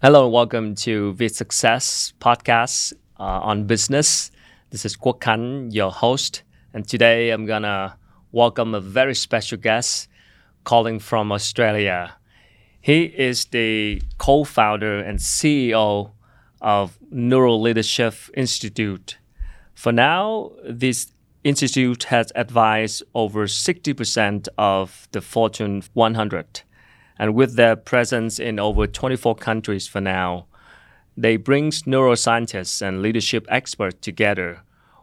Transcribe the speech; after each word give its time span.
Hello 0.00 0.26
and 0.26 0.32
welcome 0.32 0.76
to 0.76 1.12
the 1.14 1.26
Success 1.26 2.12
Podcast 2.20 2.92
uh, 3.18 3.24
on 3.24 3.64
business. 3.64 4.30
This 4.70 4.84
is 4.84 4.96
Kwok 4.96 5.18
Kan, 5.20 5.72
your 5.72 5.90
host, 5.90 6.44
and 6.72 6.86
today 6.86 7.30
I'm 7.30 7.46
gonna 7.46 7.96
welcome 8.30 8.76
a 8.76 8.80
very 8.80 9.16
special 9.16 9.58
guest 9.58 10.08
calling 10.62 11.00
from 11.00 11.32
Australia. 11.32 12.14
He 12.80 13.06
is 13.06 13.46
the 13.46 14.00
co-founder 14.18 15.00
and 15.00 15.18
CEO 15.18 16.12
of 16.60 16.96
NeuroLeadership 17.12 18.30
Institute. 18.34 19.18
For 19.74 19.90
now, 19.90 20.52
this 20.64 21.10
institute 21.42 22.04
has 22.04 22.30
advised 22.36 23.02
over 23.16 23.48
60% 23.48 24.46
of 24.56 25.08
the 25.10 25.20
Fortune 25.20 25.82
100 25.94 26.62
and 27.18 27.34
with 27.34 27.56
their 27.56 27.76
presence 27.76 28.38
in 28.38 28.58
over 28.58 28.86
24 28.86 29.34
countries 29.36 29.86
for 29.86 30.00
now, 30.00 30.46
they 31.16 31.36
bring 31.36 31.70
neuroscientists 31.70 32.80
and 32.80 33.02
leadership 33.02 33.46
experts 33.48 33.96
together 34.00 34.60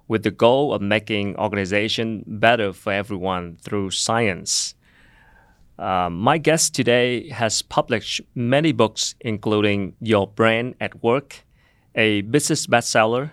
with 0.07 0.23
the 0.23 0.31
goal 0.31 0.73
of 0.73 0.81
making 0.81 1.35
organization 1.35 2.23
better 2.25 2.71
for 2.71 2.93
everyone 2.93 3.57
through 3.61 3.91
science. 3.91 4.75
Uh, 5.77 6.09
my 6.09 6.37
guest 6.37 6.73
today 6.73 7.27
has 7.29 7.61
published 7.61 8.21
many 8.34 8.71
books, 8.71 9.15
including 9.20 9.93
Your 9.99 10.27
Brain 10.27 10.75
at 10.79 11.03
Work, 11.03 11.43
a 11.95 12.21
business 12.21 12.65
bestseller, 12.65 13.31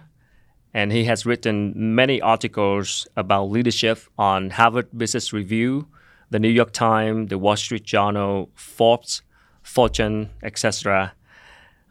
and 0.75 0.91
he 0.91 1.05
has 1.05 1.27
written 1.27 1.95
many 1.95 2.21
articles 2.21 3.07
about 3.17 3.51
leadership 3.51 3.99
on 4.19 4.51
Harvard 4.51 4.89
Business 4.97 5.33
Review, 5.33 5.87
the 6.33 6.41
New 6.41 6.49
York 6.49 6.73
Times, 6.73 7.29
the 7.29 7.39
Wall 7.39 7.57
Street 7.57 7.85
Journal, 7.85 8.51
Forbes, 8.55 9.23
Fortune, 9.63 10.31
etc. 10.43 11.13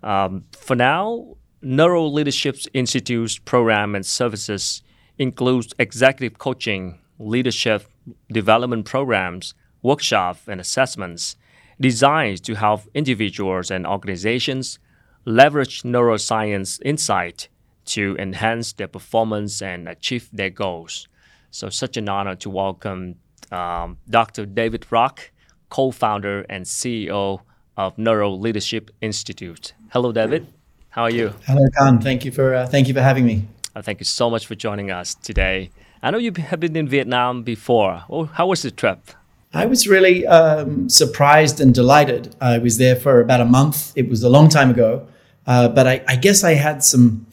Um, 0.02 0.46
for 0.52 0.76
now, 0.76 1.36
NeuroLeadership 1.64 2.68
Institute's 2.74 3.38
program 3.38 3.94
and 3.94 4.04
services 4.04 4.82
includes 5.20 5.74
executive 5.78 6.40
coaching, 6.40 7.00
leadership 7.20 7.86
development 8.32 8.86
programs, 8.86 9.54
workshops, 9.84 10.48
and 10.48 10.60
assessments 10.60 11.36
designed 11.80 12.44
to 12.44 12.56
help 12.56 12.82
individuals 12.96 13.70
and 13.70 13.86
organizations 13.86 14.80
leverage 15.26 15.84
neuroscience 15.84 16.82
insight 16.84 17.48
to 17.86 18.16
enhance 18.18 18.74
their 18.74 18.88
performance 18.88 19.62
and 19.62 19.88
achieve 19.88 20.30
their 20.34 20.50
goals. 20.50 21.08
So, 21.52 21.70
such 21.70 21.96
an 21.98 22.10
honor 22.10 22.36
to 22.38 22.50
welcome 22.50 23.16
um, 23.52 23.98
Dr. 24.10 24.46
David 24.46 24.86
Rock, 24.92 25.32
co 25.70 25.92
founder 25.92 26.46
and 26.50 26.66
CEO 26.66 27.42
of 27.78 27.96
NeuroLeadership 27.98 28.90
Institute. 29.02 29.74
Hello, 29.90 30.12
David. 30.12 30.48
How 30.90 31.04
are 31.04 31.10
you? 31.10 31.34
Hello, 31.46 31.66
Khan. 31.78 32.02
Thank 32.02 32.26
you 32.26 32.32
for 32.32 32.54
uh, 32.54 32.68
thank 32.68 32.88
you 32.88 32.94
for 32.94 33.02
having 33.02 33.26
me. 33.26 33.48
Uh, 33.76 33.82
thank 33.82 34.00
you 34.00 34.06
so 34.06 34.30
much 34.30 34.46
for 34.46 34.56
joining 34.56 34.92
us 34.92 35.16
today. 35.16 35.70
I 36.04 36.12
know 36.12 36.18
you 36.18 36.34
have 36.38 36.60
been 36.60 36.76
in 36.76 36.88
Vietnam 36.88 37.44
before. 37.44 38.04
Well, 38.10 38.26
how 38.26 38.48
was 38.48 38.64
the 38.64 38.72
trip? 38.72 39.12
I 39.54 39.66
was 39.66 39.88
really 39.88 40.26
um, 40.28 40.90
surprised 40.90 41.60
and 41.60 41.74
delighted. 41.74 42.36
I 42.42 42.58
was 42.58 42.78
there 42.78 42.96
for 42.96 43.20
about 43.20 43.42
a 43.42 43.46
month. 43.46 43.94
It 43.96 44.10
was 44.10 44.24
a 44.24 44.30
long 44.30 44.50
time 44.50 44.70
ago, 44.72 45.08
uh, 45.46 45.68
but 45.68 45.88
I, 45.88 46.04
I, 46.08 46.16
guess 46.16 46.44
I 46.44 46.54
had 46.54 46.84
some 46.84 47.28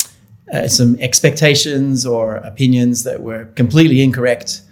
uh, 0.53 0.67
some 0.67 0.97
expectations 1.01 2.05
or 2.05 2.37
opinions 2.37 3.05
that 3.05 3.23
were 3.23 3.47
completely 3.55 4.03
incorrect 4.03 4.63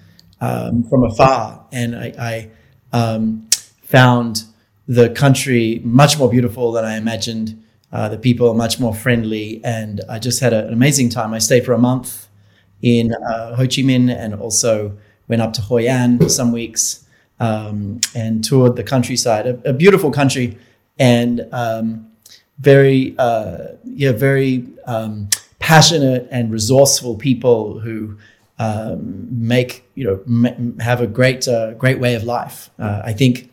um, 0.40 0.84
from 0.84 1.04
afar, 1.04 1.66
and 1.72 1.96
I, 1.96 2.12
I 2.18 2.50
um, 2.92 3.48
found 3.82 4.44
the 4.86 5.10
country 5.10 5.80
much 5.84 6.18
more 6.18 6.28
beautiful 6.28 6.72
than 6.72 6.84
I 6.84 6.96
imagined. 6.96 7.62
Uh, 7.92 8.08
the 8.08 8.18
people 8.18 8.48
are 8.48 8.54
much 8.54 8.78
more 8.78 8.94
friendly, 8.94 9.60
and 9.64 10.00
I 10.08 10.18
just 10.18 10.40
had 10.40 10.52
a, 10.52 10.66
an 10.66 10.72
amazing 10.72 11.08
time. 11.08 11.32
I 11.32 11.38
stayed 11.38 11.64
for 11.64 11.72
a 11.72 11.78
month 11.78 12.28
in 12.82 13.14
uh, 13.14 13.56
Ho 13.56 13.62
Chi 13.62 13.82
Minh, 13.82 14.14
and 14.14 14.34
also 14.34 14.96
went 15.28 15.42
up 15.42 15.52
to 15.54 15.62
Hoi 15.62 15.88
An 15.88 16.18
for 16.18 16.28
some 16.28 16.52
weeks 16.52 17.04
um, 17.40 18.00
and 18.14 18.44
toured 18.44 18.76
the 18.76 18.84
countryside. 18.84 19.46
A, 19.46 19.70
a 19.70 19.72
beautiful 19.72 20.10
country, 20.10 20.58
and 20.98 21.46
um, 21.52 22.10
very, 22.58 23.14
uh, 23.18 23.68
yeah, 23.84 24.12
very 24.12 24.66
um, 24.86 25.28
passionate 25.58 26.28
and 26.30 26.52
resourceful 26.52 27.16
people 27.16 27.80
who 27.80 28.16
um, 28.58 29.28
make 29.30 29.84
you 29.94 30.04
know 30.04 30.20
m- 30.26 30.78
have 30.78 31.00
a 31.00 31.06
great 31.06 31.46
uh, 31.48 31.74
great 31.74 31.98
way 31.98 32.14
of 32.14 32.24
life. 32.24 32.70
Uh, 32.78 33.02
I 33.04 33.12
think 33.12 33.50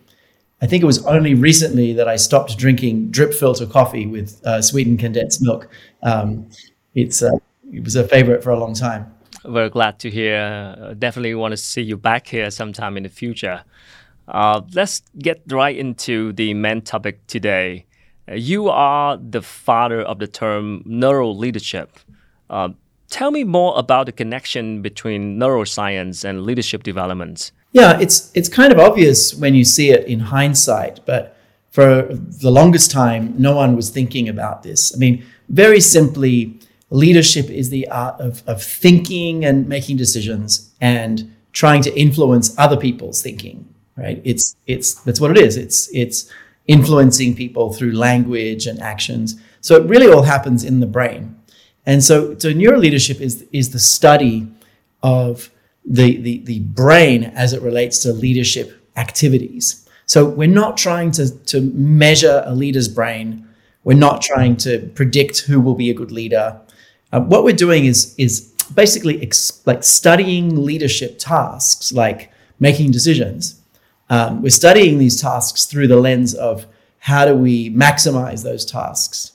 I 0.62 0.66
think 0.66 0.82
it 0.82 0.86
was 0.86 1.06
only 1.06 1.34
recently 1.34 1.94
that 1.94 2.08
I 2.08 2.16
stopped 2.16 2.58
drinking 2.58 3.12
drip 3.12 3.34
filter 3.34 3.66
coffee 3.66 4.06
with 4.08 4.42
uh, 4.46 4.62
sweetened 4.62 5.00
condensed 5.00 5.42
milk. 5.42 5.68
Um, 6.04 6.50
it's 6.96 7.22
uh, 7.22 7.32
it 7.72 7.84
was 7.84 7.96
a 7.96 8.08
favorite 8.08 8.44
for 8.44 8.52
a 8.52 8.60
long 8.60 8.74
time. 8.74 9.14
Very 9.46 9.70
glad 9.70 10.00
to 10.00 10.10
hear. 10.10 10.76
Uh, 10.80 10.94
definitely 10.94 11.36
want 11.36 11.52
to 11.52 11.58
see 11.58 11.82
you 11.82 11.98
back 11.98 12.28
here 12.28 12.50
sometime 12.50 12.96
in 12.96 13.04
the 13.04 13.10
future. 13.10 13.64
Uh, 14.28 14.62
let's 14.74 15.02
get 15.20 15.42
right 15.52 15.76
into 15.76 16.32
the 16.34 16.54
main 16.54 16.82
topic 16.82 17.28
today. 17.28 17.86
you 18.32 18.70
are 18.70 19.18
the 19.18 19.42
father 19.42 20.02
of 20.02 20.18
the 20.20 20.28
term 20.28 20.82
neuro 20.86 21.30
leadership. 21.30 22.00
Tell 23.14 23.30
me 23.30 23.44
more 23.44 23.78
about 23.78 24.08
the 24.08 24.12
connection 24.12 24.82
between 24.82 25.38
neuroscience 25.38 26.26
and 26.26 26.42
leadership 26.42 26.82
development. 26.82 27.52
Yeah, 27.72 28.00
it's 28.00 28.32
it's 28.34 28.50
kind 28.50 28.74
of 28.74 28.80
obvious 28.80 29.36
when 29.36 29.54
you 29.54 29.66
see 29.66 29.92
it 29.92 30.08
in 30.08 30.20
hindsight, 30.20 31.06
but 31.06 31.38
for 31.70 32.08
the 32.10 32.50
longest 32.50 32.90
time, 32.90 33.36
no 33.38 33.56
one 33.56 33.76
was 33.76 33.92
thinking 33.92 34.28
about 34.28 34.64
this. 34.64 34.96
I 34.96 34.98
mean, 34.98 35.24
very 35.48 35.80
simply, 35.80 36.60
leadership 36.90 37.52
is 37.52 37.70
the 37.70 37.88
art 37.90 38.20
of, 38.20 38.42
of 38.48 38.64
thinking 38.64 39.46
and 39.46 39.70
making 39.70 39.98
decisions 39.98 40.72
and 40.82 41.32
trying 41.52 41.84
to 41.84 41.96
influence 41.96 42.58
other 42.58 42.78
people's 42.78 43.22
thinking. 43.22 43.72
Right? 43.96 44.24
It's 44.24 44.56
it's 44.66 44.96
that's 45.06 45.22
what 45.22 45.30
it 45.30 45.38
is. 45.38 45.56
It's 45.56 45.88
it's 45.94 46.32
influencing 46.66 47.36
people 47.36 47.74
through 47.74 47.92
language 47.92 48.66
and 48.66 48.80
actions. 48.82 49.40
So 49.62 49.76
it 49.76 49.88
really 49.88 50.12
all 50.12 50.24
happens 50.24 50.64
in 50.64 50.80
the 50.80 50.88
brain. 50.88 51.36
And 51.86 52.04
so, 52.04 52.38
so 52.38 52.54
neuroleadership 52.54 53.20
is, 53.20 53.46
is 53.52 53.72
the 53.72 53.80
study 53.80 54.48
of 55.02 55.50
the, 55.86 56.18
the, 56.22 56.40
the 56.46 56.60
brain 56.60 57.26
as 57.26 57.54
it 57.54 57.62
relates 57.62 58.00
to 58.04 58.14
leadership 58.14 58.82
activities. 58.96 59.88
So 60.06 60.26
we're 60.26 60.48
not 60.48 60.78
trying 60.78 61.12
to, 61.12 61.30
to 61.46 61.62
measure 61.62 62.44
a 62.46 62.54
leader's 62.54 62.88
brain. 62.88 63.48
We're 63.84 63.98
not 63.98 64.22
trying 64.22 64.58
to 64.58 64.90
predict 64.96 65.40
who 65.40 65.60
will 65.60 65.76
be 65.76 65.90
a 65.90 65.94
good 65.94 66.12
leader. 66.12 66.60
Uh, 67.12 67.22
what 67.22 67.44
we're 67.44 67.56
doing 67.56 67.86
is, 67.86 68.16
is 68.18 68.54
basically 68.74 69.22
ex- 69.22 69.62
like 69.66 69.84
studying 69.84 70.66
leadership 70.66 71.20
tasks, 71.20 71.92
like 71.92 72.32
making 72.60 72.92
decisions. 72.92 73.62
Um, 74.10 74.42
we're 74.42 74.50
studying 74.50 75.00
these 75.00 75.22
tasks 75.22 75.66
through 75.66 75.88
the 75.88 75.98
lens 75.98 76.34
of 76.34 76.66
how 77.00 77.26
do 77.26 77.36
we 77.36 77.70
maximize 77.72 78.44
those 78.44 78.64
tasks 78.66 79.34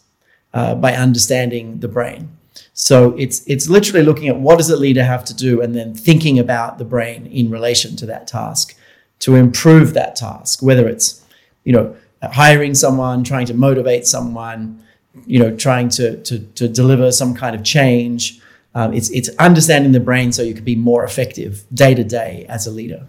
uh, 0.55 0.75
by 0.75 0.95
understanding 0.95 1.81
the 1.81 1.89
brain. 1.89 2.38
So 2.75 3.15
it's 3.19 3.47
it's 3.47 3.69
literally 3.69 4.05
looking 4.05 4.29
at 4.29 4.39
what 4.39 4.59
does 4.59 4.71
a 4.71 4.77
leader 4.77 5.05
have 5.05 5.25
to 5.27 5.35
do 5.35 5.61
and 5.61 5.75
then 5.75 5.95
thinking 5.95 6.39
about 6.39 6.79
the 6.79 6.85
brain 6.85 7.27
in 7.27 7.51
relation 7.51 7.97
to 7.97 8.07
that 8.07 8.27
task 8.27 8.77
to 9.21 9.35
improve 9.35 9.95
that 9.95 10.17
task, 10.17 10.63
whether 10.63 10.89
it's, 10.89 11.25
you 11.65 11.73
know, 11.73 11.97
hiring 12.23 12.75
someone, 12.75 13.25
trying 13.25 13.47
to 13.47 13.55
motivate 13.55 14.07
someone, 14.07 14.83
you 15.27 15.39
know, 15.39 15.55
trying 15.57 15.89
to 15.91 16.23
to, 16.23 16.39
to 16.39 16.69
deliver 16.69 17.11
some 17.13 17.35
kind 17.35 17.57
of 17.57 17.65
change. 17.65 18.41
Um, 18.75 18.93
it's 18.93 19.11
it's 19.11 19.29
understanding 19.39 19.93
the 19.93 20.01
brain 20.01 20.33
so 20.33 20.43
you 20.43 20.55
can 20.55 20.65
be 20.65 20.77
more 20.77 21.05
effective 21.05 21.65
day 21.73 21.95
to 21.95 22.05
day 22.05 22.47
as 22.49 22.67
a 22.67 22.71
leader. 22.71 23.09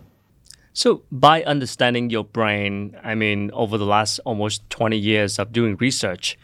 So, 0.74 1.02
by 1.12 1.44
understanding 1.44 2.10
your 2.10 2.24
brain, 2.24 2.96
I 3.04 3.14
mean, 3.14 3.52
over 3.52 3.78
the 3.78 3.86
last 3.86 4.20
almost 4.20 4.68
20 4.70 4.98
years 4.98 5.38
of 5.38 5.52
doing 5.52 5.76
research, 5.78 6.38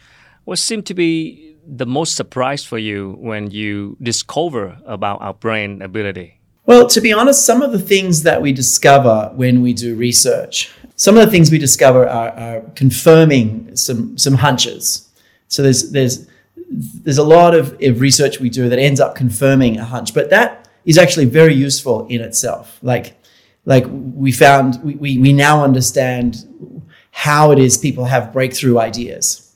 what 0.44 0.60
seemed 0.60 0.86
to 0.88 0.94
be 0.94 1.55
the 1.68 1.86
most 1.86 2.16
surprise 2.16 2.64
for 2.64 2.78
you 2.78 3.16
when 3.20 3.52
you 3.52 3.98
discover 4.02 4.78
about 4.86 5.22
our 5.22 5.34
brain 5.34 5.82
ability? 5.82 6.40
Well, 6.66 6.88
to 6.88 7.02
be 7.02 7.14
honest, 7.14 7.46
some 7.46 7.62
of 7.62 7.72
the 7.72 7.80
things 7.80 8.24
that 8.24 8.42
we 8.42 8.52
discover 8.52 9.32
when 9.36 9.62
we 9.62 9.74
do 9.74 9.96
research, 9.96 10.72
some 10.96 11.18
of 11.18 11.26
the 11.26 11.32
things 11.32 11.52
we 11.52 11.60
discover 11.60 12.08
are, 12.08 12.30
are 12.32 12.62
confirming 12.76 13.76
some 13.76 14.18
some 14.18 14.36
hunches. 14.36 15.10
So 15.48 15.62
there's 15.62 15.92
there's 15.92 16.28
there's 16.72 17.20
a 17.20 17.24
lot 17.24 17.54
of, 17.54 17.80
of 17.82 18.02
research 18.02 18.40
we 18.40 18.50
do 18.50 18.68
that 18.70 18.80
ends 18.80 19.00
up 19.00 19.16
confirming 19.16 19.78
a 19.78 19.86
hunch, 19.86 20.14
but 20.14 20.32
that 20.32 20.68
is 20.86 20.98
actually 20.98 21.26
very 21.26 21.54
useful 21.54 22.08
in 22.08 22.22
itself. 22.22 22.80
Like 22.82 23.16
like 23.66 23.86
we 23.88 24.32
found 24.32 24.84
we, 24.84 24.96
we, 24.96 25.18
we 25.20 25.34
now 25.34 25.64
understand 25.64 26.82
how 27.12 27.52
it 27.52 27.60
is 27.60 27.78
people 27.78 28.06
have 28.06 28.34
breakthrough 28.34 28.80
ideas. 28.80 29.56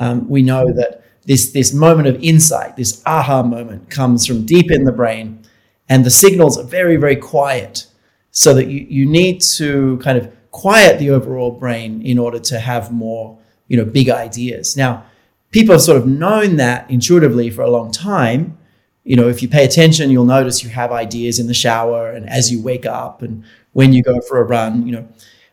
Um, 0.00 0.28
we 0.28 0.42
know 0.42 0.72
that 0.72 1.03
this, 1.24 1.52
this 1.52 1.72
moment 1.72 2.08
of 2.08 2.22
insight, 2.22 2.76
this 2.76 3.02
aha 3.06 3.42
moment 3.42 3.90
comes 3.90 4.26
from 4.26 4.44
deep 4.44 4.70
in 4.70 4.84
the 4.84 4.92
brain, 4.92 5.42
and 5.88 6.04
the 6.04 6.10
signals 6.10 6.58
are 6.58 6.64
very, 6.64 6.96
very 6.96 7.16
quiet. 7.16 7.86
So 8.30 8.52
that 8.54 8.66
you, 8.66 8.84
you 8.88 9.06
need 9.06 9.40
to 9.56 9.96
kind 9.98 10.18
of 10.18 10.32
quiet 10.50 10.98
the 10.98 11.10
overall 11.10 11.52
brain 11.52 12.02
in 12.02 12.18
order 12.18 12.40
to 12.40 12.58
have 12.58 12.90
more 12.90 13.38
you 13.68 13.76
know, 13.76 13.84
big 13.84 14.08
ideas. 14.08 14.76
Now, 14.76 15.04
people 15.50 15.72
have 15.72 15.82
sort 15.82 15.96
of 15.96 16.06
known 16.06 16.56
that 16.56 16.90
intuitively 16.90 17.50
for 17.50 17.62
a 17.62 17.70
long 17.70 17.90
time. 17.90 18.58
You 19.04 19.16
know, 19.16 19.28
if 19.28 19.42
you 19.42 19.48
pay 19.48 19.64
attention, 19.64 20.10
you'll 20.10 20.24
notice 20.24 20.62
you 20.62 20.70
have 20.70 20.92
ideas 20.92 21.38
in 21.38 21.46
the 21.46 21.54
shower 21.54 22.10
and 22.10 22.28
as 22.28 22.50
you 22.50 22.62
wake 22.62 22.86
up 22.86 23.22
and 23.22 23.44
when 23.72 23.92
you 23.92 24.02
go 24.02 24.20
for 24.20 24.38
a 24.38 24.44
run, 24.44 24.86
you 24.86 24.92
know. 24.92 25.08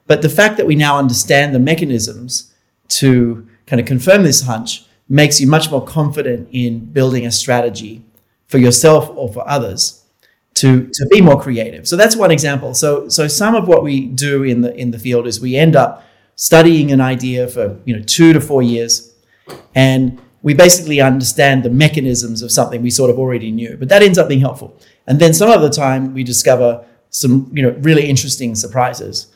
But 0.07 0.21
the 0.21 0.29
fact 0.29 0.57
that 0.57 0.65
we 0.65 0.75
now 0.75 0.97
understand 0.97 1.55
the 1.55 1.59
mechanisms 1.59 2.53
to 2.89 3.47
kind 3.65 3.79
of 3.79 3.85
confirm 3.85 4.23
this 4.23 4.41
hunch 4.41 4.85
makes 5.11 5.41
you 5.41 5.47
much 5.47 5.69
more 5.69 5.83
confident 5.83 6.47
in 6.51 6.85
building 6.85 7.25
a 7.25 7.31
strategy 7.31 8.01
for 8.47 8.57
yourself 8.57 9.11
or 9.15 9.31
for 9.31 9.47
others 9.47 10.05
to, 10.53 10.87
to 10.93 11.05
be 11.07 11.21
more 11.21 11.39
creative. 11.41 11.87
So 11.87 11.95
that's 11.97 12.15
one 12.15 12.31
example. 12.31 12.73
So 12.73 13.09
so 13.09 13.27
some 13.27 13.55
of 13.55 13.67
what 13.67 13.83
we 13.83 14.05
do 14.05 14.43
in 14.43 14.61
the 14.61 14.73
in 14.75 14.91
the 14.91 14.99
field 14.99 15.27
is 15.27 15.41
we 15.41 15.55
end 15.55 15.75
up 15.75 16.03
studying 16.35 16.91
an 16.91 17.01
idea 17.01 17.47
for 17.47 17.79
you 17.85 17.95
know 17.95 18.03
two 18.03 18.33
to 18.33 18.41
four 18.41 18.61
years, 18.61 19.13
and 19.75 20.21
we 20.43 20.53
basically 20.53 21.01
understand 21.01 21.63
the 21.63 21.69
mechanisms 21.69 22.41
of 22.41 22.51
something 22.51 22.81
we 22.81 22.89
sort 22.89 23.09
of 23.09 23.19
already 23.19 23.51
knew. 23.51 23.77
But 23.77 23.89
that 23.89 24.01
ends 24.01 24.17
up 24.17 24.27
being 24.27 24.41
helpful. 24.41 24.77
And 25.07 25.19
then 25.19 25.33
some 25.33 25.51
of 25.51 25.61
the 25.61 25.69
time 25.69 26.13
we 26.13 26.23
discover 26.23 26.85
some 27.09 27.51
you 27.53 27.63
know 27.63 27.71
really 27.81 28.07
interesting 28.07 28.55
surprises 28.55 29.27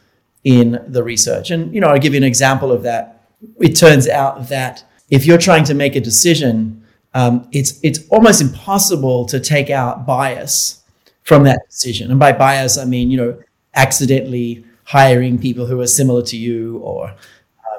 in 0.44 0.84
the 0.88 1.04
research. 1.04 1.52
And 1.52 1.74
you 1.74 1.82
know 1.82 1.88
I'll 1.88 2.00
give 2.00 2.14
you 2.14 2.18
an 2.20 2.24
example 2.24 2.72
of 2.72 2.84
that. 2.84 3.28
It 3.60 3.76
turns 3.76 4.08
out 4.08 4.50
that 4.50 4.84
if 5.10 5.26
you're 5.26 5.38
trying 5.38 5.64
to 5.66 5.74
make 5.74 5.96
a 5.96 6.02
decision, 6.02 6.84
um, 7.14 7.48
it's 7.52 7.80
it's 7.84 8.08
almost 8.10 8.42
impossible 8.42 9.26
to 9.26 9.40
take 9.40 9.70
out 9.70 10.06
bias 10.06 10.84
from 11.24 11.44
that 11.44 11.60
decision. 11.70 12.12
And 12.12 12.20
by 12.20 12.32
bias, 12.32 12.78
I 12.78 12.86
mean 12.86 13.10
you 13.12 13.18
know 13.18 13.40
accidentally 13.74 14.66
hiring 14.86 15.38
people 15.38 15.66
who 15.66 15.80
are 15.82 15.88
similar 15.88 16.22
to 16.22 16.38
you 16.38 16.78
or 16.80 17.14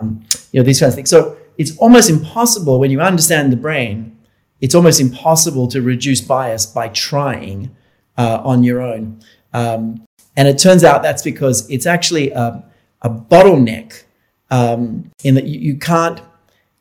um, 0.00 0.24
you 0.52 0.60
know 0.60 0.64
these 0.64 0.80
kinds 0.80 0.94
of 0.94 0.96
things. 0.96 1.10
So 1.10 1.36
it's 1.58 1.76
almost 1.78 2.10
impossible 2.10 2.78
when 2.78 2.90
you 2.90 3.00
understand 3.00 3.52
the 3.52 3.56
brain. 3.56 4.18
It's 4.60 4.74
almost 4.74 5.00
impossible 5.00 5.68
to 5.68 5.82
reduce 5.82 6.20
bias 6.20 6.66
by 6.66 6.88
trying 6.88 7.74
uh, 8.16 8.40
on 8.42 8.62
your 8.62 8.80
own. 8.80 9.20
Um, 9.52 10.06
and 10.36 10.48
it 10.48 10.58
turns 10.58 10.84
out 10.84 11.02
that's 11.02 11.22
because 11.22 11.68
it's 11.70 11.86
actually 11.86 12.30
a, 12.30 12.64
a 13.02 13.10
bottleneck 13.10 14.04
um, 14.50 15.10
in 15.24 15.34
that 15.34 15.44
you, 15.46 15.60
you 15.60 15.78
can't 15.78 16.20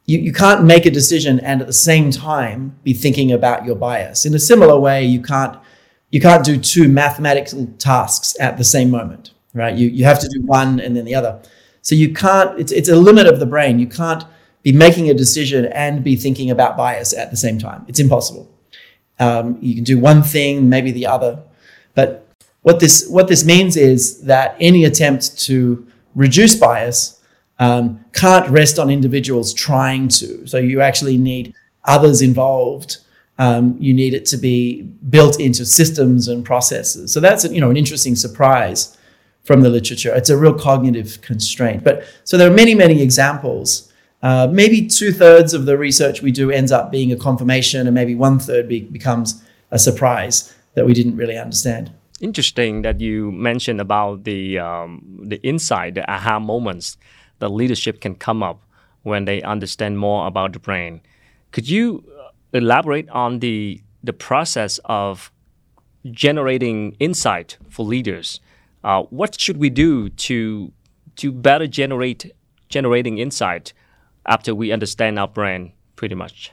you, 0.05 0.19
you 0.19 0.33
can't 0.33 0.63
make 0.63 0.85
a 0.85 0.91
decision 0.91 1.39
and 1.39 1.61
at 1.61 1.67
the 1.67 1.73
same 1.73 2.11
time 2.11 2.77
be 2.83 2.93
thinking 2.93 3.31
about 3.31 3.65
your 3.65 3.75
bias. 3.75 4.25
In 4.25 4.33
a 4.33 4.39
similar 4.39 4.79
way, 4.79 5.03
you 5.03 5.21
can't 5.21 5.57
you 6.11 6.21
can't 6.21 6.45
do 6.45 6.57
two 6.57 6.87
mathematical 6.87 7.67
tasks 7.77 8.35
at 8.39 8.57
the 8.57 8.63
same 8.63 8.89
moment, 8.89 9.31
right? 9.53 9.75
You 9.75 9.89
you 9.89 10.05
have 10.05 10.19
to 10.19 10.27
do 10.27 10.41
one 10.41 10.79
and 10.79 10.95
then 10.95 11.05
the 11.05 11.15
other. 11.15 11.41
So 11.81 11.95
you 11.95 12.13
can't. 12.13 12.59
It's 12.59 12.71
it's 12.71 12.89
a 12.89 12.95
limit 12.95 13.27
of 13.27 13.39
the 13.39 13.45
brain. 13.45 13.79
You 13.79 13.87
can't 13.87 14.23
be 14.63 14.71
making 14.71 15.09
a 15.09 15.13
decision 15.13 15.65
and 15.65 16.03
be 16.03 16.15
thinking 16.15 16.49
about 16.49 16.77
bias 16.77 17.13
at 17.13 17.31
the 17.31 17.37
same 17.37 17.59
time. 17.59 17.85
It's 17.87 17.99
impossible. 17.99 18.51
Um, 19.19 19.57
you 19.61 19.75
can 19.75 19.83
do 19.83 19.99
one 19.99 20.23
thing, 20.23 20.67
maybe 20.67 20.91
the 20.91 21.05
other, 21.05 21.41
but 21.93 22.27
what 22.63 22.79
this 22.79 23.07
what 23.07 23.27
this 23.27 23.45
means 23.45 23.77
is 23.77 24.21
that 24.21 24.55
any 24.59 24.85
attempt 24.85 25.39
to 25.41 25.87
reduce 26.15 26.55
bias 26.55 27.14
um, 27.59 28.03
can't 28.13 28.49
rest 28.49 28.79
on 28.79 28.89
individuals 28.89 29.53
trying 29.53 30.07
to. 30.09 30.45
So 30.47 30.57
you 30.57 30.81
actually 30.81 31.17
need 31.17 31.53
others 31.85 32.21
involved. 32.21 32.97
Um, 33.37 33.75
you 33.79 33.93
need 33.93 34.13
it 34.13 34.25
to 34.27 34.37
be 34.37 34.83
built 35.09 35.39
into 35.39 35.65
systems 35.65 36.27
and 36.27 36.45
processes. 36.45 37.11
So 37.13 37.19
that's 37.19 37.43
you 37.45 37.61
know 37.61 37.69
an 37.69 37.77
interesting 37.77 38.15
surprise 38.15 38.97
from 39.43 39.61
the 39.61 39.69
literature. 39.69 40.13
It's 40.15 40.29
a 40.29 40.37
real 40.37 40.53
cognitive 40.53 41.21
constraint. 41.21 41.83
But 41.83 42.03
so 42.23 42.37
there 42.37 42.49
are 42.49 42.53
many 42.53 42.75
many 42.75 43.01
examples. 43.01 43.91
Uh, 44.21 44.47
maybe 44.51 44.87
two 44.87 45.11
thirds 45.11 45.53
of 45.53 45.65
the 45.65 45.77
research 45.77 46.21
we 46.21 46.31
do 46.31 46.49
ends 46.49 46.71
up 46.71 46.91
being 46.91 47.11
a 47.11 47.15
confirmation, 47.15 47.85
and 47.85 47.93
maybe 47.93 48.15
one 48.15 48.39
third 48.39 48.67
be- 48.67 48.81
becomes 48.81 49.43
a 49.71 49.77
surprise 49.77 50.55
that 50.73 50.85
we 50.85 50.93
didn't 50.93 51.15
really 51.15 51.37
understand. 51.37 51.91
Interesting 52.21 52.81
that 52.83 53.01
you 53.01 53.31
mentioned 53.31 53.81
about 53.81 54.23
the 54.23 54.57
um, 54.59 55.19
the 55.23 55.41
insight, 55.43 55.95
the 55.95 56.09
aha 56.09 56.39
moments 56.39 56.97
the 57.39 57.49
leadership 57.49 58.01
can 58.01 58.15
come 58.15 58.43
up 58.43 58.61
when 59.03 59.25
they 59.25 59.41
understand 59.41 59.99
more 59.99 60.27
about 60.27 60.53
the 60.53 60.59
brain. 60.59 61.01
Could 61.51 61.69
you 61.69 62.03
uh, 62.19 62.29
elaborate 62.53 63.09
on 63.09 63.39
the 63.39 63.81
the 64.03 64.13
process 64.13 64.79
of 64.85 65.31
generating 66.11 66.95
insight 66.99 67.57
for 67.69 67.85
leaders? 67.85 68.39
Uh, 68.83 69.03
what 69.03 69.39
should 69.39 69.57
we 69.57 69.69
do 69.69 70.09
to 70.09 70.71
to 71.17 71.31
better 71.31 71.67
generate 71.67 72.31
generating 72.69 73.17
insight 73.17 73.73
after 74.25 74.53
we 74.53 74.71
understand 74.71 75.19
our 75.19 75.27
brain 75.27 75.71
pretty 75.95 76.15
much? 76.15 76.51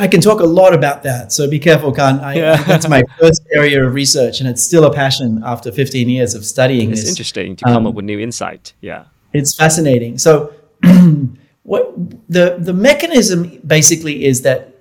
I 0.00 0.06
can 0.06 0.20
talk 0.20 0.38
a 0.38 0.46
lot 0.46 0.74
about 0.74 1.02
that, 1.02 1.32
so 1.32 1.50
be 1.50 1.58
careful, 1.58 1.92
Khan. 1.92 2.20
I, 2.20 2.34
yeah. 2.34 2.62
that's 2.68 2.88
my 2.88 3.02
first 3.18 3.42
area 3.52 3.84
of 3.84 3.94
research, 3.94 4.38
and 4.38 4.48
it's 4.48 4.62
still 4.62 4.84
a 4.84 4.92
passion 4.92 5.42
after 5.44 5.72
15 5.72 6.08
years 6.08 6.34
of 6.34 6.44
studying 6.44 6.92
it's 6.92 7.00
this. 7.00 7.10
Interesting 7.10 7.56
to 7.56 7.64
come 7.64 7.78
um, 7.78 7.86
up 7.88 7.94
with 7.94 8.04
new 8.04 8.20
insight. 8.20 8.74
Yeah. 8.80 9.06
It's 9.32 9.54
fascinating. 9.54 10.18
So, 10.18 10.52
what 11.62 11.92
the 12.28 12.56
the 12.58 12.72
mechanism 12.72 13.60
basically 13.66 14.24
is 14.24 14.42
that 14.42 14.74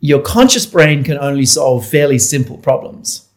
your 0.00 0.20
conscious 0.20 0.66
brain 0.66 1.04
can 1.04 1.18
only 1.18 1.46
solve 1.46 1.86
fairly 1.86 2.18
simple 2.18 2.58
problems, 2.58 3.28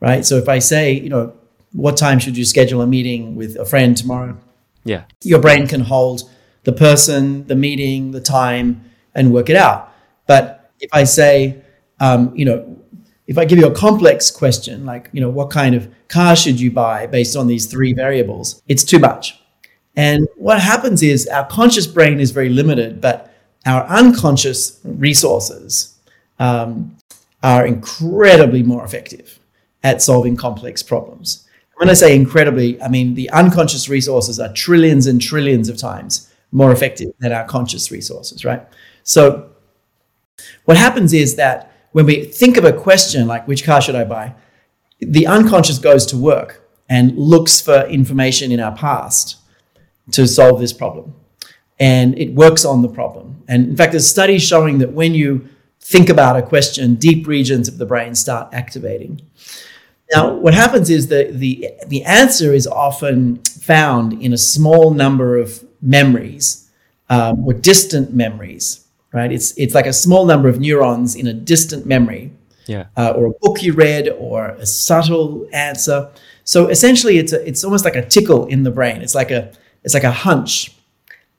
right? 0.00 0.24
So 0.24 0.36
if 0.36 0.48
I 0.48 0.58
say, 0.58 0.92
you 0.92 1.08
know, 1.08 1.34
what 1.72 1.96
time 1.96 2.18
should 2.18 2.36
you 2.36 2.44
schedule 2.44 2.80
a 2.80 2.86
meeting 2.86 3.36
with 3.36 3.56
a 3.56 3.64
friend 3.64 3.96
tomorrow? 3.96 4.36
Yeah, 4.84 5.04
your 5.22 5.40
brain 5.40 5.66
can 5.66 5.80
hold 5.80 6.22
the 6.64 6.72
person, 6.72 7.46
the 7.46 7.56
meeting, 7.56 8.12
the 8.12 8.20
time, 8.20 8.84
and 9.14 9.32
work 9.32 9.50
it 9.50 9.56
out. 9.56 9.92
But 10.26 10.72
if 10.80 10.90
I 10.92 11.04
say, 11.04 11.62
um, 12.00 12.34
you 12.36 12.44
know, 12.44 12.78
if 13.26 13.36
I 13.36 13.44
give 13.44 13.58
you 13.58 13.66
a 13.66 13.74
complex 13.74 14.30
question 14.30 14.86
like, 14.86 15.10
you 15.12 15.20
know, 15.20 15.28
what 15.28 15.50
kind 15.50 15.74
of 15.74 15.88
car 16.08 16.34
should 16.34 16.58
you 16.60 16.70
buy 16.70 17.06
based 17.06 17.36
on 17.36 17.46
these 17.46 17.66
three 17.66 17.92
variables, 17.92 18.62
it's 18.68 18.84
too 18.84 18.98
much. 18.98 19.37
And 19.98 20.28
what 20.36 20.60
happens 20.60 21.02
is 21.02 21.26
our 21.26 21.44
conscious 21.46 21.88
brain 21.88 22.20
is 22.20 22.30
very 22.30 22.50
limited, 22.50 23.00
but 23.00 23.34
our 23.66 23.84
unconscious 23.86 24.78
resources 24.84 25.98
um, 26.38 26.96
are 27.42 27.66
incredibly 27.66 28.62
more 28.62 28.84
effective 28.84 29.40
at 29.82 30.00
solving 30.00 30.36
complex 30.36 30.84
problems. 30.84 31.48
When 31.78 31.90
I 31.90 31.94
say 31.94 32.14
incredibly, 32.14 32.80
I 32.80 32.86
mean 32.86 33.14
the 33.14 33.28
unconscious 33.30 33.88
resources 33.88 34.38
are 34.38 34.52
trillions 34.52 35.08
and 35.08 35.20
trillions 35.20 35.68
of 35.68 35.76
times 35.76 36.32
more 36.52 36.70
effective 36.70 37.08
than 37.18 37.32
our 37.32 37.44
conscious 37.44 37.90
resources, 37.90 38.44
right? 38.44 38.64
So, 39.02 39.50
what 40.64 40.76
happens 40.76 41.12
is 41.12 41.34
that 41.34 41.72
when 41.90 42.06
we 42.06 42.24
think 42.24 42.56
of 42.56 42.64
a 42.64 42.72
question 42.72 43.26
like, 43.26 43.48
which 43.48 43.64
car 43.64 43.82
should 43.82 43.96
I 43.96 44.04
buy? 44.04 44.32
The 45.00 45.26
unconscious 45.26 45.80
goes 45.80 46.06
to 46.06 46.16
work 46.16 46.70
and 46.88 47.18
looks 47.18 47.60
for 47.60 47.84
information 47.86 48.52
in 48.52 48.60
our 48.60 48.76
past 48.76 49.38
to 50.12 50.26
solve 50.26 50.60
this 50.60 50.72
problem. 50.72 51.14
And 51.78 52.18
it 52.18 52.34
works 52.34 52.64
on 52.64 52.82
the 52.82 52.88
problem. 52.88 53.42
And 53.48 53.68
in 53.68 53.76
fact, 53.76 53.92
there's 53.92 54.08
studies 54.08 54.42
showing 54.42 54.78
that 54.78 54.92
when 54.92 55.14
you 55.14 55.48
think 55.80 56.08
about 56.08 56.36
a 56.36 56.42
question, 56.42 56.96
deep 56.96 57.26
regions 57.26 57.68
of 57.68 57.78
the 57.78 57.86
brain 57.86 58.14
start 58.14 58.52
activating. 58.52 59.22
Now, 60.12 60.34
what 60.34 60.54
happens 60.54 60.90
is 60.90 61.08
that 61.08 61.38
the, 61.38 61.70
the 61.86 62.02
answer 62.04 62.52
is 62.52 62.66
often 62.66 63.36
found 63.44 64.22
in 64.22 64.32
a 64.32 64.38
small 64.38 64.90
number 64.90 65.36
of 65.36 65.64
memories 65.80 66.70
um, 67.10 67.46
or 67.46 67.52
distant 67.52 68.14
memories, 68.14 68.86
right? 69.12 69.30
It's, 69.30 69.56
it's 69.56 69.74
like 69.74 69.86
a 69.86 69.92
small 69.92 70.26
number 70.26 70.48
of 70.48 70.58
neurons 70.60 71.14
in 71.14 71.26
a 71.26 71.32
distant 71.32 71.86
memory, 71.86 72.32
yeah. 72.66 72.88
Uh, 72.98 73.12
or 73.16 73.26
a 73.26 73.30
book 73.40 73.62
you 73.62 73.72
read, 73.72 74.10
or 74.10 74.48
a 74.48 74.66
subtle 74.66 75.48
answer. 75.54 76.10
So 76.44 76.68
essentially, 76.68 77.16
it's, 77.16 77.32
a, 77.32 77.46
it's 77.48 77.64
almost 77.64 77.82
like 77.82 77.96
a 77.96 78.06
tickle 78.06 78.44
in 78.46 78.62
the 78.62 78.70
brain. 78.70 79.00
It's 79.00 79.14
like 79.14 79.30
a, 79.30 79.52
it's 79.84 79.94
like 79.94 80.04
a 80.04 80.12
hunch. 80.12 80.74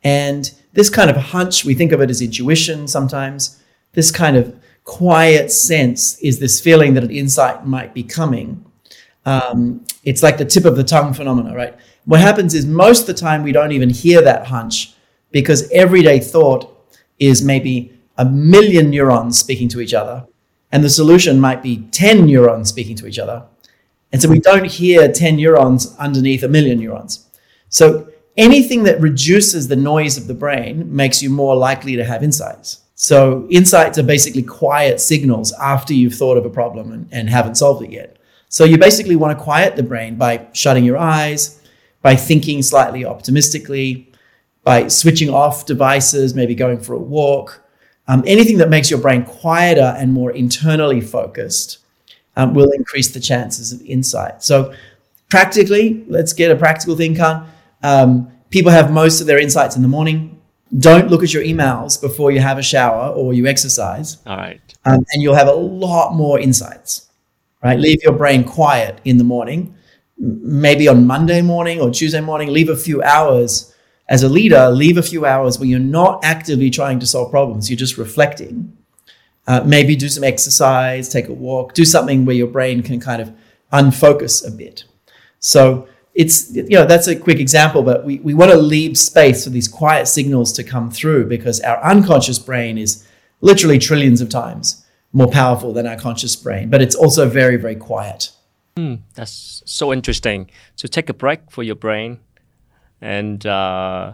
And 0.04 0.52
this 0.74 0.90
kind 0.90 1.10
of 1.10 1.18
hunch, 1.18 1.66
we 1.66 1.74
think 1.74 1.92
of 1.92 2.02
it 2.02 2.10
as 2.10 2.22
intuition 2.22 2.88
sometimes. 2.88 3.62
This 3.94 4.12
kind 4.12 4.38
of 4.38 4.58
quiet 4.84 5.52
sense 5.52 6.18
is 6.20 6.40
this 6.40 6.60
feeling 6.60 6.94
that 6.94 7.04
an 7.04 7.12
insight 7.12 7.66
might 7.66 7.94
be 7.94 8.04
coming. 8.04 8.66
Um, 9.26 9.86
it's 10.04 10.24
like 10.24 10.38
the 10.38 10.46
tip 10.46 10.66
of 10.66 10.76
the 10.76 10.84
tongue 10.84 11.14
phenomena, 11.14 11.56
right? 11.56 11.76
What 12.06 12.22
happens 12.22 12.54
is 12.54 12.66
most 12.66 13.02
of 13.02 13.08
the 13.08 13.14
time 13.14 13.44
we 13.44 13.52
don't 13.52 13.72
even 13.72 13.90
hear 13.90 14.22
that 14.22 14.48
hunch 14.48 14.94
because 15.32 15.70
everyday 15.72 16.20
thought 16.20 16.76
is 17.20 17.44
maybe 17.44 17.94
a 18.18 18.26
million 18.26 18.90
neurons 18.90 19.38
speaking 19.38 19.70
to 19.70 19.80
each 19.80 19.94
other, 19.94 20.26
and 20.72 20.84
the 20.84 20.90
solution 20.90 21.40
might 21.40 21.62
be 21.62 21.88
10 21.92 22.26
neurons 22.26 22.70
speaking 22.70 22.96
to 22.98 23.08
each 23.08 23.20
other. 23.20 23.46
And 24.12 24.22
so 24.22 24.28
we 24.28 24.40
don't 24.40 24.66
hear 24.66 25.12
10 25.12 25.36
neurons 25.36 25.96
underneath 25.98 26.44
a 26.44 26.48
million 26.48 26.80
neurons. 26.80 27.28
So 27.70 28.10
anything 28.40 28.84
that 28.84 29.00
reduces 29.02 29.68
the 29.68 29.76
noise 29.76 30.18
of 30.18 30.26
the 30.26 30.34
brain 30.34 30.96
makes 30.96 31.22
you 31.22 31.30
more 31.30 31.56
likely 31.56 31.98
to 31.98 32.06
have 32.06 32.24
insights. 32.24 32.80
So, 32.96 33.48
insights 33.50 33.98
are 33.98 34.04
basically 34.04 34.44
quiet 34.44 35.00
signals 35.00 35.54
after 35.54 35.94
you've 35.94 36.16
thought 36.16 36.38
of 36.38 36.46
a 36.46 36.50
problem 36.50 36.92
and, 36.92 37.08
and 37.12 37.30
haven't 37.30 37.56
solved 37.56 37.84
it 37.84 37.92
yet. 37.92 38.18
So, 38.48 38.64
you 38.64 38.78
basically 38.78 39.16
want 39.16 39.38
to 39.38 39.44
quiet 39.44 39.76
the 39.76 39.84
brain 39.84 40.16
by 40.16 40.48
shutting 40.54 40.84
your 40.84 40.98
eyes, 40.98 41.62
by 42.02 42.16
thinking 42.16 42.62
slightly 42.62 43.06
optimistically, 43.06 44.12
by 44.64 44.88
switching 44.88 45.30
off 45.30 45.66
devices, 45.66 46.34
maybe 46.34 46.56
going 46.56 46.80
for 46.80 46.94
a 46.94 47.00
walk, 47.00 47.62
um, 48.08 48.24
anything 48.26 48.58
that 48.58 48.70
makes 48.70 48.90
your 48.90 49.00
brain 49.00 49.24
quieter 49.24 49.96
and 49.98 50.12
more 50.12 50.32
internally 50.32 51.00
focused 51.00 51.78
um, 52.36 52.54
will 52.54 52.72
increase 52.72 53.10
the 53.14 53.20
chances 53.20 53.72
of 53.72 53.82
insight. 53.84 54.44
So, 54.44 54.74
practically, 55.30 56.06
let's 56.08 56.34
get 56.34 56.52
a 56.52 56.56
practical 56.56 56.96
thing, 56.96 57.16
Khan. 57.16 57.50
Um, 57.84 58.32
people 58.50 58.72
have 58.72 58.92
most 58.92 59.22
of 59.22 59.28
their 59.28 59.40
insights 59.40 59.76
in 59.76 59.82
the 59.82 59.88
morning. 59.88 60.42
Don't 60.78 61.10
look 61.10 61.24
at 61.24 61.34
your 61.34 61.44
emails 61.44 62.00
before 62.00 62.32
you 62.32 62.40
have 62.40 62.58
a 62.58 62.64
shower 62.64 63.10
or 63.10 63.34
you 63.34 63.48
exercise. 63.48 64.18
All 64.26 64.38
right. 64.38 64.62
Um, 64.86 65.06
and 65.12 65.22
you'll 65.22 65.36
have 65.36 65.48
a 65.48 65.54
lot 65.54 66.14
more 66.14 66.40
insights, 66.40 67.10
right? 67.64 67.80
Leave 67.80 68.04
your 68.04 68.14
brain 68.14 68.44
quiet 68.44 69.00
in 69.04 69.18
the 69.18 69.24
morning. 69.24 69.76
Maybe 70.18 70.88
on 70.88 71.08
Monday 71.08 71.42
morning 71.42 71.82
or 71.82 71.90
Tuesday 71.90 72.22
morning, 72.22 72.50
leave 72.50 72.70
a 72.70 72.76
few 72.76 73.02
hours 73.02 73.74
as 74.10 74.24
a 74.24 74.30
leader, 74.30 74.70
leave 74.70 74.98
a 74.98 75.04
few 75.04 75.26
hours 75.26 75.60
where 75.60 75.68
you're 75.70 75.80
not 75.80 76.24
actively 76.24 76.70
trying 76.70 77.00
to 77.00 77.06
solve 77.06 77.30
problems, 77.30 77.70
you're 77.70 77.78
just 77.78 77.98
reflecting. 77.98 78.76
Uh, 79.48 79.64
maybe 79.66 79.96
do 79.96 80.10
some 80.10 80.24
exercise, 80.24 81.10
take 81.10 81.28
a 81.28 81.34
walk, 81.34 81.74
do 81.74 81.86
something 81.86 82.26
where 82.26 82.36
your 82.36 82.48
brain 82.48 82.84
can 82.84 83.00
kind 83.00 83.22
of 83.22 83.34
unfocus 83.72 84.46
a 84.46 84.52
bit. 84.52 84.84
So 85.40 85.88
it's, 86.14 86.54
you 86.54 86.70
know, 86.70 86.86
that's 86.86 87.08
a 87.08 87.16
quick 87.16 87.40
example, 87.40 87.84
but 87.84 88.04
we, 88.04 88.20
we 88.20 88.34
want 88.34 88.52
to 88.52 88.58
leave 88.58 88.98
space 88.98 89.44
for 89.44 89.50
these 89.52 89.68
quiet 89.68 90.08
signals 90.08 90.52
to 90.54 90.64
come 90.64 90.92
through 90.92 91.28
because 91.28 91.62
our 91.62 91.82
unconscious 91.84 92.40
brain 92.40 92.78
is 92.78 93.08
literally 93.42 93.80
trillions 93.80 94.22
of 94.22 94.30
times 94.30 94.86
more 95.14 95.30
powerful 95.30 95.74
than 95.74 95.88
our 95.88 95.96
conscious 95.96 96.36
brain, 96.36 96.70
but 96.70 96.82
it's 96.82 96.96
also 96.96 97.28
very, 97.28 97.56
very 97.58 97.76
quiet. 97.76 98.32
Mm, 98.76 99.00
that's 99.16 99.64
so 99.66 99.92
interesting. 99.92 100.50
So 100.76 100.88
take 100.88 101.10
a 101.10 101.14
break 101.14 101.50
for 101.50 101.64
your 101.64 101.76
brain 101.76 102.20
and 103.02 103.46
uh, 103.46 104.14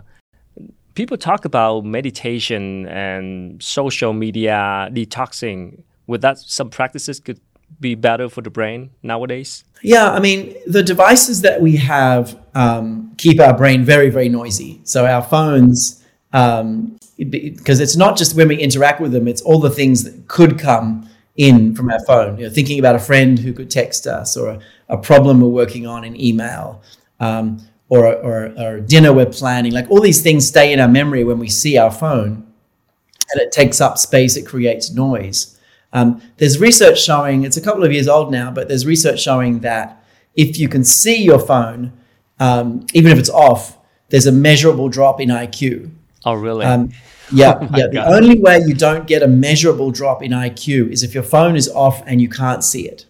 people 0.94 1.18
talk 1.18 1.46
about 1.46 1.86
meditation 1.86 2.88
and 2.88 3.62
social 3.62 4.14
media 4.14 4.90
detoxing. 4.92 5.84
Would 6.08 6.22
that 6.22 6.40
some 6.40 6.70
practices 6.70 7.20
could 7.20 7.40
be 7.80 7.96
better 7.96 8.30
for 8.30 8.42
the 8.42 8.50
brain 8.50 8.92
nowadays? 9.04 9.64
Yeah, 9.86 10.12
I 10.12 10.20
mean, 10.20 10.56
the 10.66 10.82
devices 10.82 11.42
that 11.42 11.62
we 11.62 11.76
have 11.78 12.40
um, 12.56 13.14
keep 13.18 13.40
our 13.40 13.56
brain 13.56 13.86
very, 13.86 14.10
very 14.10 14.30
noisy. 14.30 14.82
So 14.84 15.06
our 15.06 15.22
phones, 15.22 16.04
because 16.32 16.62
um, 16.62 16.98
it, 17.20 17.62
it's 17.68 17.96
not 17.96 18.18
just 18.18 18.36
when 18.36 18.48
we 18.48 18.58
interact 18.58 19.00
with 19.00 19.12
them, 19.12 19.28
it's 19.28 19.44
all 19.44 19.60
the 19.60 19.70
things 19.70 20.04
that 20.04 20.28
could 20.28 20.58
come 20.58 21.08
in 21.38 21.76
from 21.76 21.92
our 21.92 22.04
phone. 22.06 22.40
You 22.40 22.48
know, 22.48 22.50
thinking 22.52 22.80
about 22.80 22.96
a 22.96 23.00
friend 23.00 23.38
who 23.38 23.54
could 23.54 23.70
text 23.70 24.08
us 24.08 24.36
or 24.36 24.50
a, 24.50 24.60
a 24.90 24.98
problem 24.98 25.40
we're 25.40 25.50
working 25.50 25.86
on 25.86 26.04
in 26.04 26.20
email. 26.20 26.82
Um, 27.20 27.62
or, 27.88 28.08
or, 28.08 28.52
or 28.60 28.80
dinner 28.80 29.14
we're 29.14 29.28
planning. 29.28 29.72
Like 29.72 29.92
all 29.92 30.02
these 30.02 30.24
things 30.24 30.48
stay 30.48 30.74
in 30.74 30.80
our 30.80 30.88
memory 30.88 31.24
when 31.24 31.38
we 31.38 31.48
see 31.48 31.78
our 31.78 31.92
phone 31.92 32.52
and 33.32 33.42
it 33.42 33.52
takes 33.52 33.80
up 33.80 34.00
space, 34.00 34.36
it 34.36 34.48
creates 34.48 34.92
noise. 34.92 35.55
Um, 35.96 36.22
there's 36.36 36.60
research 36.60 37.02
showing, 37.02 37.44
it's 37.44 37.56
a 37.56 37.62
couple 37.62 37.86
of 37.86 37.94
years 37.94 38.10
old 38.10 38.30
now, 38.30 38.52
but 38.52 38.68
there's 38.68 38.86
research 38.86 39.22
showing 39.22 39.62
that 39.62 40.04
if 40.36 40.60
you 40.60 40.68
can 40.68 40.84
see 40.84 41.24
your 41.24 41.40
phone, 41.40 41.94
um, 42.38 42.86
even 42.94 43.14
if 43.14 43.18
it's 43.18 43.30
off, 43.30 43.78
there's 44.10 44.26
a 44.26 44.32
measurable 44.32 44.90
drop 44.90 45.22
in 45.22 45.30
IQ. 45.30 45.90
Oh, 46.26 46.34
really? 46.34 46.66
Um, 46.66 46.92
yeah, 47.32 47.54
oh 47.62 47.70
yeah. 47.78 47.88
The 47.88 48.06
only 48.08 48.42
way 48.42 48.62
you 48.68 48.74
don't 48.74 49.08
get 49.08 49.24
a 49.24 49.28
measurable 49.28 49.90
drop 49.90 50.22
in 50.22 50.32
IQ 50.32 50.92
is 50.92 51.02
if 51.02 51.14
your 51.14 51.24
phone 51.24 51.56
is 51.56 51.70
off 51.70 52.04
and 52.06 52.22
you 52.22 52.28
can't 52.28 52.62
see 52.62 52.90
it. 52.90 53.06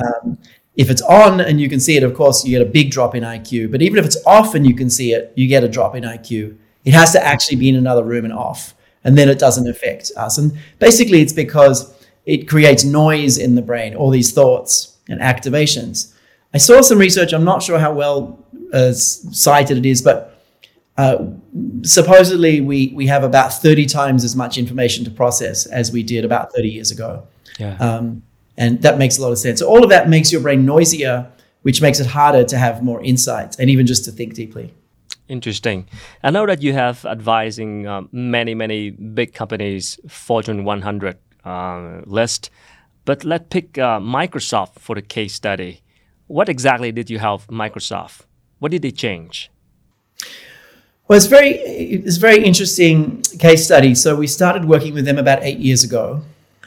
Um, 0.00 0.38
if 0.74 0.90
it's 0.90 1.02
on 1.02 1.40
and 1.40 1.60
you 1.60 1.68
can 1.68 1.78
see 1.78 1.96
it, 1.96 2.02
of 2.02 2.14
course, 2.14 2.44
you 2.44 2.58
get 2.58 2.66
a 2.66 2.70
big 2.70 2.90
drop 2.90 3.14
in 3.14 3.22
IQ. 3.22 3.70
But 3.70 3.80
even 3.80 4.00
if 4.00 4.04
it's 4.04 4.18
off 4.26 4.56
and 4.56 4.66
you 4.66 4.74
can 4.74 4.90
see 4.90 5.12
it, 5.12 5.32
you 5.36 5.46
get 5.46 5.62
a 5.62 5.68
drop 5.68 5.94
in 5.94 6.02
IQ. 6.02 6.56
It 6.84 6.94
has 6.94 7.12
to 7.12 7.24
actually 7.24 7.58
be 7.58 7.68
in 7.68 7.76
another 7.76 8.02
room 8.02 8.24
and 8.24 8.34
off. 8.34 8.74
And 9.06 9.16
then 9.16 9.28
it 9.28 9.38
doesn't 9.38 9.68
affect 9.68 10.10
us. 10.16 10.36
And 10.36 10.58
basically, 10.80 11.22
it's 11.22 11.32
because 11.32 11.94
it 12.26 12.48
creates 12.48 12.82
noise 12.82 13.38
in 13.38 13.54
the 13.54 13.62
brain, 13.62 13.94
all 13.94 14.10
these 14.10 14.32
thoughts 14.32 14.98
and 15.08 15.20
activations. 15.20 16.12
I 16.52 16.58
saw 16.58 16.80
some 16.80 16.98
research, 16.98 17.32
I'm 17.32 17.44
not 17.44 17.62
sure 17.62 17.78
how 17.78 17.92
well 17.92 18.44
uh, 18.72 18.92
cited 18.92 19.78
it 19.78 19.86
is, 19.86 20.02
but 20.02 20.42
uh, 20.98 21.24
supposedly 21.82 22.60
we, 22.60 22.92
we 22.96 23.06
have 23.06 23.22
about 23.22 23.52
30 23.52 23.86
times 23.86 24.24
as 24.24 24.34
much 24.34 24.58
information 24.58 25.04
to 25.04 25.10
process 25.10 25.66
as 25.66 25.92
we 25.92 26.02
did 26.02 26.24
about 26.24 26.52
30 26.52 26.68
years 26.68 26.90
ago. 26.90 27.28
Yeah. 27.60 27.76
Um, 27.76 28.24
and 28.56 28.82
that 28.82 28.98
makes 28.98 29.18
a 29.18 29.22
lot 29.22 29.30
of 29.30 29.38
sense. 29.38 29.60
So 29.60 29.68
all 29.68 29.84
of 29.84 29.90
that 29.90 30.08
makes 30.08 30.32
your 30.32 30.40
brain 30.40 30.66
noisier, 30.66 31.30
which 31.62 31.80
makes 31.80 32.00
it 32.00 32.06
harder 32.06 32.42
to 32.44 32.58
have 32.58 32.82
more 32.82 33.02
insights 33.04 33.56
and 33.58 33.70
even 33.70 33.86
just 33.86 34.04
to 34.06 34.10
think 34.10 34.34
deeply. 34.34 34.74
Interesting. 35.28 35.88
I 36.22 36.30
know 36.30 36.46
that 36.46 36.62
you 36.62 36.72
have 36.72 37.04
advising 37.04 37.86
um, 37.86 38.08
many, 38.12 38.54
many 38.54 38.90
big 38.90 39.34
companies, 39.34 39.98
Fortune 40.08 40.64
100 40.64 41.18
uh, 41.44 42.00
list, 42.04 42.50
but 43.04 43.24
let's 43.24 43.46
pick 43.50 43.76
uh, 43.78 43.98
Microsoft 43.98 44.78
for 44.78 44.94
the 44.94 45.02
case 45.02 45.34
study. 45.34 45.82
What 46.28 46.48
exactly 46.48 46.92
did 46.92 47.10
you 47.10 47.18
help 47.18 47.46
Microsoft? 47.46 48.22
What 48.58 48.70
did 48.70 48.82
they 48.82 48.90
change? 48.92 49.50
Well, 51.08 51.16
it's 51.16 51.26
very 51.26 51.50
it's 51.50 52.16
very 52.16 52.44
interesting 52.44 53.22
case 53.38 53.64
study. 53.64 53.94
So 53.94 54.16
we 54.16 54.26
started 54.26 54.64
working 54.64 54.92
with 54.92 55.04
them 55.04 55.18
about 55.18 55.42
eight 55.42 55.58
years 55.58 55.84
ago. 55.84 56.22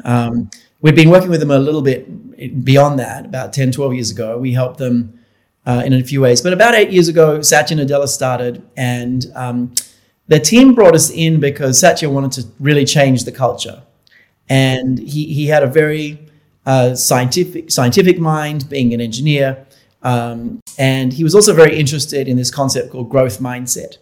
Um, 0.05 0.49
we've 0.81 0.95
been 0.95 1.09
working 1.09 1.29
with 1.29 1.41
them 1.41 1.51
a 1.51 1.59
little 1.59 1.81
bit 1.81 2.63
beyond 2.63 2.99
that, 2.99 3.25
about 3.25 3.51
10, 3.51 3.73
12 3.73 3.93
years 3.93 4.11
ago. 4.11 4.37
We 4.37 4.53
helped 4.53 4.77
them 4.77 5.18
uh, 5.65 5.83
in 5.85 5.93
a 5.93 6.03
few 6.03 6.21
ways. 6.21 6.41
But 6.41 6.53
about 6.53 6.75
eight 6.75 6.91
years 6.91 7.07
ago, 7.07 7.41
Satya 7.41 7.77
Nadella 7.77 8.07
started, 8.07 8.63
and 8.75 9.25
um, 9.35 9.73
the 10.27 10.39
team 10.39 10.75
brought 10.75 10.95
us 10.95 11.09
in 11.09 11.39
because 11.39 11.79
Satya 11.79 12.09
wanted 12.09 12.31
to 12.33 12.47
really 12.59 12.85
change 12.85 13.25
the 13.25 13.31
culture. 13.31 13.83
And 14.47 14.99
he, 14.99 15.33
he 15.33 15.47
had 15.47 15.63
a 15.63 15.67
very 15.67 16.19
uh, 16.65 16.95
scientific, 16.95 17.71
scientific 17.71 18.19
mind, 18.19 18.69
being 18.69 18.93
an 18.93 19.01
engineer. 19.01 19.65
Um, 20.01 20.61
and 20.77 21.11
he 21.11 21.23
was 21.23 21.35
also 21.35 21.53
very 21.53 21.77
interested 21.77 22.27
in 22.27 22.37
this 22.37 22.51
concept 22.51 22.91
called 22.91 23.09
growth 23.09 23.39
mindset. 23.39 23.97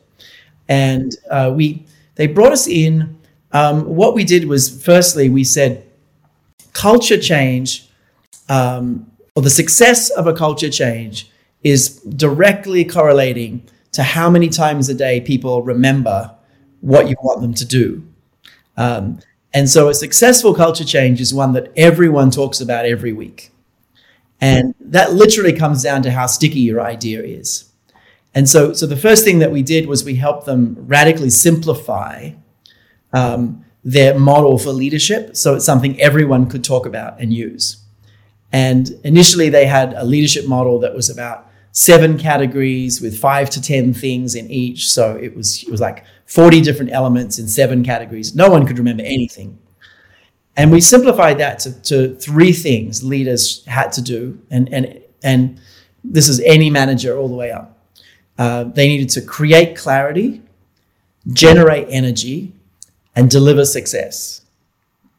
And 0.68 1.12
uh, 1.30 1.52
we, 1.56 1.86
they 2.16 2.28
brought 2.28 2.52
us 2.52 2.68
in. 2.68 3.18
Um, 3.54 3.86
what 3.86 4.14
we 4.14 4.24
did 4.24 4.46
was, 4.46 4.84
firstly, 4.84 5.30
we 5.30 5.44
said, 5.44 5.86
culture 6.74 7.20
change 7.20 7.90
um, 8.50 9.10
or 9.36 9.42
the 9.42 9.50
success 9.50 10.10
of 10.10 10.28
a 10.28 10.34
culture 10.34 10.70
change 10.70 11.32
is 11.70 12.00
directly 12.02 12.86
correlating 12.86 13.64
to 13.92 14.04
how 14.04 14.30
many 14.30 14.50
times 14.50 14.90
a 14.90 14.94
day 14.94 15.22
people 15.22 15.64
remember 15.64 16.36
what 16.82 17.10
you 17.10 17.16
want 17.22 17.42
them 17.42 17.54
to 17.54 17.66
do. 17.66 18.08
Um, 18.78 19.20
and 19.54 19.70
so 19.70 19.90
a 19.90 19.94
successful 19.94 20.54
culture 20.54 20.86
change 20.86 21.20
is 21.20 21.34
one 21.34 21.54
that 21.54 21.72
everyone 21.76 22.30
talks 22.30 22.62
about 22.62 22.86
every 22.86 23.14
week. 23.14 23.52
And 24.40 24.76
that 24.80 25.14
literally 25.14 25.54
comes 25.54 25.82
down 25.82 26.04
to 26.04 26.12
how 26.12 26.28
sticky 26.28 26.60
your 26.60 26.80
idea 26.80 27.24
is. 27.24 27.72
And 28.36 28.48
so, 28.48 28.74
so 28.74 28.86
the 28.86 28.96
first 28.96 29.26
thing 29.26 29.40
that 29.40 29.52
we 29.52 29.64
did 29.64 29.88
was 29.88 30.04
we 30.04 30.16
helped 30.16 30.46
them 30.46 30.76
radically 30.78 31.32
simplify 31.32 32.32
um, 33.14 33.66
their 33.84 34.20
model 34.20 34.60
for 34.60 34.70
leadership. 34.70 35.36
So 35.36 35.56
it's 35.56 35.66
something 35.66 36.00
everyone 36.00 36.48
could 36.48 36.64
talk 36.64 36.86
about 36.86 37.20
and 37.20 37.34
use. 37.34 37.78
And 38.52 38.92
initially, 39.04 39.50
they 39.50 39.66
had 39.66 39.94
a 39.94 40.06
leadership 40.06 40.48
model 40.48 40.80
that 40.80 40.94
was 40.94 41.10
about 41.10 41.47
seven 41.78 42.18
categories 42.18 43.00
with 43.02 43.16
five 43.20 43.52
to 43.52 43.62
10 43.62 43.94
things 43.94 44.34
in 44.34 44.50
each. 44.50 44.90
So 44.90 45.16
it 45.16 45.36
was, 45.36 45.62
it 45.62 45.70
was 45.70 45.80
like 45.80 46.04
40 46.26 46.62
different 46.62 46.92
elements 46.92 47.38
in 47.38 47.48
seven 47.48 47.84
categories. 47.84 48.36
No 48.36 48.50
one 48.50 48.66
could 48.66 48.80
remember 48.80 49.04
anything. 49.04 49.60
And 50.56 50.72
we 50.72 50.82
simplified 50.82 51.38
that 51.38 51.60
to, 51.60 51.82
to 51.84 52.16
three 52.16 52.52
things 52.52 53.04
leaders 53.04 53.64
had 53.66 53.92
to 53.92 54.02
do. 54.02 54.42
And, 54.50 54.74
and, 54.74 55.00
and 55.24 55.62
this 56.04 56.28
is 56.28 56.40
any 56.40 56.72
manager 56.72 57.16
all 57.16 57.28
the 57.28 57.36
way 57.36 57.52
up. 57.52 57.78
Uh, 58.40 58.64
they 58.64 58.88
needed 58.88 59.10
to 59.10 59.22
create 59.22 59.78
clarity, 59.78 60.42
generate 61.32 61.86
energy, 61.92 62.54
and 63.16 63.30
deliver 63.30 63.66
success. 63.66 64.42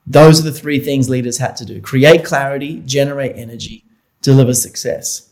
Those 0.09 0.41
are 0.41 0.51
the 0.51 0.59
three 0.59 0.81
things 0.81 1.09
leaders 1.09 1.39
had 1.39 1.57
to 1.59 1.65
do 1.65 1.81
create 1.81 2.25
clarity, 2.25 2.83
generate 2.85 3.37
energy, 3.37 3.85
deliver 4.23 4.55
success. 4.55 5.28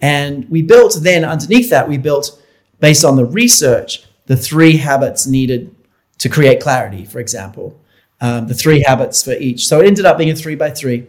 And 0.00 0.48
we 0.48 0.62
built 0.62 0.98
then, 1.02 1.24
underneath 1.24 1.70
that, 1.70 1.88
we 1.88 1.98
built, 1.98 2.40
based 2.80 3.04
on 3.04 3.16
the 3.16 3.24
research, 3.24 4.04
the 4.26 4.36
three 4.36 4.76
habits 4.76 5.26
needed 5.26 5.74
to 6.18 6.28
create 6.28 6.60
clarity, 6.60 7.04
for 7.04 7.18
example, 7.18 7.80
um, 8.20 8.46
the 8.46 8.54
three 8.54 8.82
habits 8.86 9.22
for 9.22 9.32
each. 9.32 9.66
So 9.66 9.80
it 9.80 9.86
ended 9.86 10.04
up 10.04 10.18
being 10.18 10.30
a 10.30 10.36
three 10.36 10.54
by 10.54 10.70
three. 10.70 11.06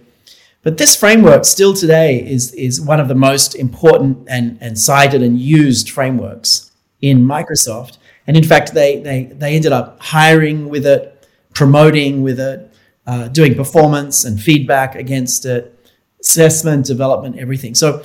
But 0.61 0.77
this 0.77 0.95
framework 0.95 1.45
still 1.45 1.73
today 1.73 2.19
is, 2.25 2.53
is 2.53 2.81
one 2.81 2.99
of 2.99 3.07
the 3.07 3.15
most 3.15 3.55
important 3.55 4.27
and, 4.29 4.57
and 4.61 4.77
cited 4.77 5.21
and 5.23 5.39
used 5.39 5.89
frameworks 5.89 6.71
in 7.01 7.25
Microsoft. 7.25 7.97
And 8.27 8.35
in 8.35 8.43
fact, 8.43 8.73
they, 8.73 8.99
they, 8.99 9.23
they 9.23 9.55
ended 9.55 9.71
up 9.71 9.99
hiring 10.01 10.69
with 10.69 10.85
it, 10.85 11.27
promoting 11.53 12.21
with 12.21 12.39
it, 12.39 12.71
uh, 13.07 13.27
doing 13.29 13.55
performance 13.55 14.25
and 14.25 14.39
feedback 14.39 14.95
against 14.95 15.45
it, 15.45 15.75
assessment, 16.19 16.85
development, 16.85 17.39
everything. 17.39 17.73
So 17.73 18.03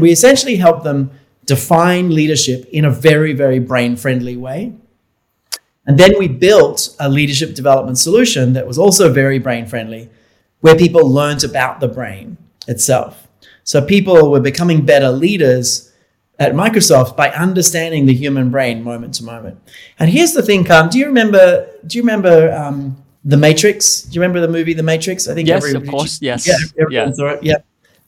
we 0.00 0.10
essentially 0.10 0.56
help 0.56 0.82
them 0.82 1.10
define 1.44 2.14
leadership 2.14 2.66
in 2.70 2.84
a 2.84 2.90
very, 2.90 3.32
very 3.32 3.58
brain 3.58 3.96
friendly 3.96 4.36
way 4.36 4.72
And 5.86 5.98
then 5.98 6.12
we 6.18 6.28
built 6.28 6.94
a 7.00 7.08
leadership 7.08 7.54
development 7.54 7.98
solution 7.98 8.52
that 8.52 8.66
was 8.66 8.78
also 8.78 9.12
very 9.12 9.38
brain 9.38 9.66
friendly, 9.66 10.08
where 10.60 10.76
people 10.76 11.08
learned 11.08 11.42
about 11.42 11.80
the 11.80 11.88
brain 11.88 12.36
itself. 12.68 13.26
So 13.64 13.84
people 13.84 14.30
were 14.30 14.40
becoming 14.40 14.84
better 14.84 15.10
leaders 15.10 15.92
at 16.38 16.52
Microsoft 16.52 17.16
by 17.16 17.30
understanding 17.30 18.06
the 18.06 18.14
human 18.14 18.50
brain 18.50 18.82
moment 18.82 19.14
to 19.14 19.24
moment. 19.24 19.58
And 19.98 20.10
here's 20.10 20.32
the 20.32 20.42
thing, 20.42 20.64
Carm. 20.64 20.88
Do 20.90 20.98
you 20.98 21.06
remember? 21.06 21.66
Do 21.86 21.98
you 21.98 22.02
remember 22.02 22.52
um, 22.52 23.02
the 23.24 23.36
Matrix? 23.36 24.02
Do 24.02 24.14
you 24.14 24.20
remember 24.20 24.40
the 24.40 24.52
movie 24.52 24.74
The 24.74 24.82
Matrix? 24.82 25.28
I 25.28 25.34
think 25.34 25.48
yes, 25.48 25.74
of 25.74 25.86
course, 25.88 26.20
yes, 26.22 26.46
yeah, 26.46 26.84
yeah. 26.88 27.10
saw 27.10 27.30
it. 27.30 27.42
Yeah. 27.42 27.56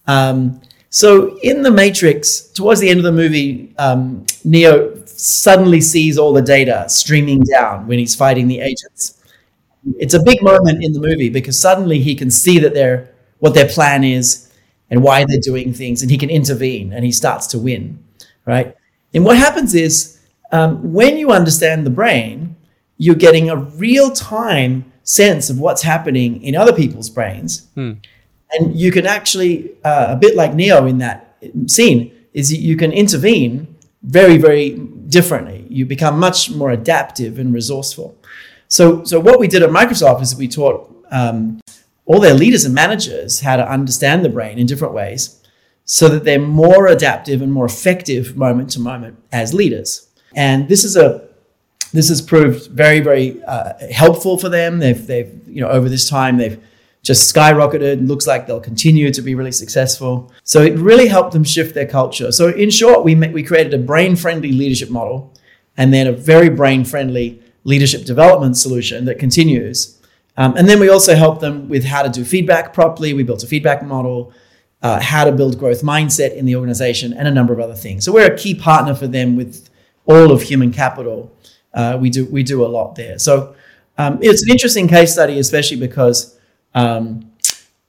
Um, 0.06 0.60
so 0.92 1.38
in 1.38 1.62
the 1.62 1.70
Matrix, 1.70 2.42
towards 2.48 2.78
the 2.78 2.90
end 2.90 2.98
of 2.98 3.04
the 3.04 3.12
movie, 3.12 3.74
um, 3.78 4.26
Neo 4.44 5.02
suddenly 5.06 5.80
sees 5.80 6.18
all 6.18 6.34
the 6.34 6.42
data 6.42 6.84
streaming 6.88 7.40
down 7.40 7.86
when 7.86 7.98
he's 7.98 8.14
fighting 8.14 8.46
the 8.46 8.60
agents. 8.60 9.18
It's 9.98 10.12
a 10.12 10.22
big 10.22 10.42
moment 10.42 10.84
in 10.84 10.92
the 10.92 11.00
movie 11.00 11.30
because 11.30 11.58
suddenly 11.58 12.00
he 12.00 12.14
can 12.14 12.30
see 12.30 12.58
that 12.58 12.74
they're 12.74 13.10
what 13.38 13.54
their 13.54 13.68
plan 13.68 14.04
is 14.04 14.52
and 14.90 15.02
why 15.02 15.24
they're 15.24 15.40
doing 15.40 15.72
things, 15.72 16.02
and 16.02 16.10
he 16.10 16.18
can 16.18 16.28
intervene 16.28 16.92
and 16.92 17.06
he 17.06 17.10
starts 17.10 17.46
to 17.48 17.58
win, 17.58 17.98
right? 18.44 18.76
And 19.14 19.24
what 19.24 19.38
happens 19.38 19.74
is 19.74 20.20
um, 20.52 20.92
when 20.92 21.16
you 21.16 21.30
understand 21.32 21.86
the 21.86 21.90
brain, 21.90 22.54
you're 22.98 23.14
getting 23.14 23.48
a 23.48 23.56
real 23.56 24.10
time 24.10 24.92
sense 25.04 25.48
of 25.48 25.58
what's 25.58 25.80
happening 25.80 26.42
in 26.42 26.54
other 26.54 26.74
people's 26.74 27.08
brains. 27.08 27.66
Hmm. 27.76 27.92
And 28.52 28.78
you 28.78 28.92
can 28.92 29.06
actually, 29.06 29.72
uh, 29.84 30.08
a 30.10 30.16
bit 30.16 30.36
like 30.36 30.54
Neo 30.54 30.86
in 30.86 30.98
that 30.98 31.36
scene, 31.66 32.12
is 32.32 32.52
you 32.52 32.76
can 32.76 32.92
intervene 32.92 33.76
very, 34.02 34.36
very 34.36 34.70
differently. 35.08 35.66
You 35.68 35.86
become 35.86 36.18
much 36.18 36.50
more 36.50 36.70
adaptive 36.70 37.38
and 37.38 37.52
resourceful. 37.54 38.16
So, 38.68 39.04
so 39.04 39.20
what 39.20 39.38
we 39.38 39.48
did 39.48 39.62
at 39.62 39.70
Microsoft 39.70 40.22
is 40.22 40.34
we 40.34 40.48
taught 40.48 40.88
um, 41.10 41.60
all 42.06 42.20
their 42.20 42.34
leaders 42.34 42.64
and 42.64 42.74
managers 42.74 43.40
how 43.40 43.56
to 43.56 43.70
understand 43.70 44.24
the 44.24 44.28
brain 44.28 44.58
in 44.58 44.66
different 44.66 44.94
ways 44.94 45.42
so 45.84 46.08
that 46.08 46.24
they're 46.24 46.38
more 46.38 46.86
adaptive 46.86 47.42
and 47.42 47.52
more 47.52 47.66
effective 47.66 48.36
moment 48.36 48.70
to 48.70 48.80
moment 48.80 49.18
as 49.30 49.52
leaders. 49.52 50.08
And 50.34 50.68
this 50.68 50.84
is 50.84 50.96
a 50.96 51.28
this 51.92 52.08
has 52.08 52.22
proved 52.22 52.70
very, 52.70 53.00
very 53.00 53.42
uh, 53.44 53.74
helpful 53.92 54.38
for 54.38 54.48
them. 54.48 54.78
They've, 54.78 55.06
they've, 55.06 55.40
you 55.46 55.60
know, 55.60 55.68
over 55.68 55.90
this 55.90 56.08
time, 56.08 56.38
they've 56.38 56.58
just 57.02 57.34
skyrocketed. 57.34 58.06
Looks 58.06 58.26
like 58.26 58.46
they'll 58.46 58.60
continue 58.60 59.10
to 59.10 59.22
be 59.22 59.34
really 59.34 59.52
successful. 59.52 60.32
So 60.44 60.62
it 60.62 60.78
really 60.78 61.08
helped 61.08 61.32
them 61.32 61.44
shift 61.44 61.74
their 61.74 61.86
culture. 61.86 62.32
So 62.32 62.48
in 62.48 62.70
short, 62.70 63.04
we 63.04 63.14
we 63.14 63.42
created 63.42 63.74
a 63.74 63.78
brain-friendly 63.78 64.52
leadership 64.52 64.90
model, 64.90 65.34
and 65.76 65.92
then 65.92 66.06
a 66.06 66.12
very 66.12 66.48
brain-friendly 66.48 67.42
leadership 67.64 68.04
development 68.04 68.56
solution 68.56 69.04
that 69.04 69.18
continues. 69.18 69.98
Um, 70.36 70.56
and 70.56 70.68
then 70.68 70.80
we 70.80 70.88
also 70.88 71.14
help 71.14 71.40
them 71.40 71.68
with 71.68 71.84
how 71.84 72.02
to 72.02 72.08
do 72.08 72.24
feedback 72.24 72.72
properly. 72.72 73.12
We 73.12 73.22
built 73.22 73.44
a 73.44 73.46
feedback 73.46 73.82
model, 73.84 74.32
uh, 74.82 75.00
how 75.00 75.24
to 75.24 75.32
build 75.32 75.58
growth 75.58 75.82
mindset 75.82 76.34
in 76.34 76.46
the 76.46 76.56
organization, 76.56 77.12
and 77.12 77.28
a 77.28 77.30
number 77.30 77.52
of 77.52 77.60
other 77.60 77.74
things. 77.74 78.04
So 78.04 78.12
we're 78.12 78.32
a 78.32 78.36
key 78.36 78.54
partner 78.54 78.94
for 78.94 79.06
them 79.06 79.36
with 79.36 79.68
all 80.06 80.32
of 80.32 80.42
human 80.42 80.72
capital 80.72 81.30
uh, 81.74 81.98
we 82.00 82.10
do 82.10 82.26
we 82.26 82.42
do 82.42 82.64
a 82.64 82.68
lot 82.68 82.94
there. 82.94 83.18
So 83.18 83.54
um, 83.98 84.18
it's 84.22 84.42
an 84.42 84.50
interesting 84.50 84.88
case 84.88 85.12
study, 85.12 85.38
especially 85.38 85.78
because 85.78 86.38
um, 86.74 87.30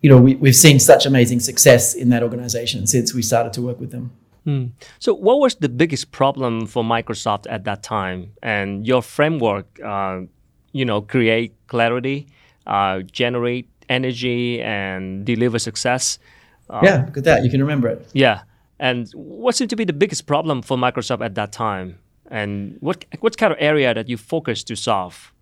you 0.02 0.10
know 0.10 0.20
we, 0.20 0.36
we've 0.36 0.56
seen 0.56 0.80
such 0.80 1.06
amazing 1.06 1.40
success 1.40 1.94
in 1.94 2.10
that 2.10 2.24
organization 2.24 2.88
since 2.88 3.13
we 3.13 3.22
started 3.22 3.54
to 3.54 3.62
work 3.62 3.80
with 3.80 3.91
them. 3.91 4.12
Hmm. 4.43 4.65
So, 5.00 5.13
what 5.13 5.39
was 5.39 5.56
the 5.56 5.69
biggest 5.69 6.12
problem 6.12 6.67
for 6.67 6.84
Microsoft 6.84 7.46
at 7.50 7.63
that 7.63 7.82
time? 7.82 8.34
And 8.41 8.86
your 8.86 9.02
framework, 9.02 9.80
uh, 9.82 10.22
you 10.74 10.84
know, 10.84 11.02
create 11.02 11.54
clarity, 11.67 12.28
uh, 12.67 13.00
generate 13.02 13.69
energy, 13.88 14.62
and 14.62 15.26
deliver 15.26 15.60
success. 15.60 16.19
Um, 16.69 16.84
yeah, 16.84 17.04
look 17.06 17.17
at 17.17 17.24
that. 17.24 17.43
You 17.46 17.50
can 17.50 17.62
remember 17.62 17.88
it. 17.88 18.10
Yeah. 18.13 18.41
And 18.80 19.10
what 19.13 19.56
seemed 19.56 19.69
to 19.69 19.78
be 19.78 19.86
the 19.86 19.93
biggest 19.93 20.26
problem 20.26 20.62
for 20.62 20.76
Microsoft 20.76 21.24
at 21.24 21.36
that 21.36 21.54
time? 21.54 22.00
and 22.34 22.78
what 22.80 23.06
what 23.19 23.38
kind 23.38 23.52
of 23.54 23.58
area 23.62 23.93
that 23.93 24.10
you 24.10 24.17
focused 24.17 24.67
to 24.67 24.76
solve? 24.76 25.33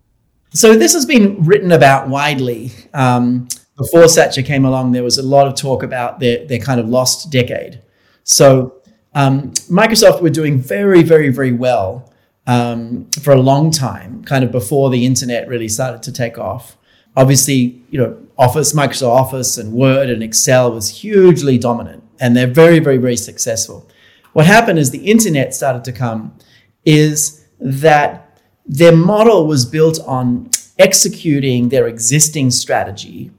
So 0.54 0.76
this 0.76 0.92
has 0.92 1.06
been 1.06 1.44
written 1.44 1.72
about 1.72 2.08
widely. 2.08 2.72
Um, 2.92 3.48
before 3.76 4.06
Satya 4.08 4.42
came 4.42 4.64
along, 4.66 4.92
there 4.92 5.02
was 5.02 5.16
a 5.16 5.22
lot 5.22 5.46
of 5.46 5.54
talk 5.54 5.82
about 5.82 6.20
their 6.20 6.46
their 6.46 6.58
kind 6.58 6.78
of 6.78 6.88
lost 6.88 7.30
decade. 7.30 7.80
So 8.24 8.82
um, 9.14 9.52
Microsoft 9.70 10.20
were 10.20 10.30
doing 10.30 10.58
very 10.58 11.02
very 11.02 11.30
very 11.30 11.52
well 11.52 12.12
um, 12.46 13.10
for 13.22 13.32
a 13.32 13.40
long 13.40 13.70
time, 13.70 14.22
kind 14.24 14.44
of 14.44 14.52
before 14.52 14.90
the 14.90 15.06
internet 15.06 15.48
really 15.48 15.68
started 15.68 16.02
to 16.02 16.12
take 16.12 16.36
off. 16.38 16.76
Obviously, 17.16 17.82
you 17.90 17.98
know, 17.98 18.18
Office, 18.36 18.74
Microsoft 18.74 19.08
Office, 19.08 19.56
and 19.56 19.72
Word 19.72 20.10
and 20.10 20.22
Excel 20.22 20.72
was 20.72 20.88
hugely 20.88 21.56
dominant, 21.56 22.04
and 22.20 22.36
they're 22.36 22.46
very 22.46 22.78
very 22.78 22.98
very 22.98 23.16
successful. 23.16 23.88
What 24.34 24.44
happened 24.44 24.78
is 24.78 24.90
the 24.90 25.10
internet 25.10 25.54
started 25.54 25.84
to 25.84 25.92
come 25.92 26.36
is 26.84 27.46
that 27.58 28.21
their 28.66 28.94
model 28.94 29.46
was 29.46 29.64
built 29.64 29.98
on 30.06 30.50
executing 30.78 31.68
their 31.68 31.86
existing 31.86 32.50
strategy 32.50 33.30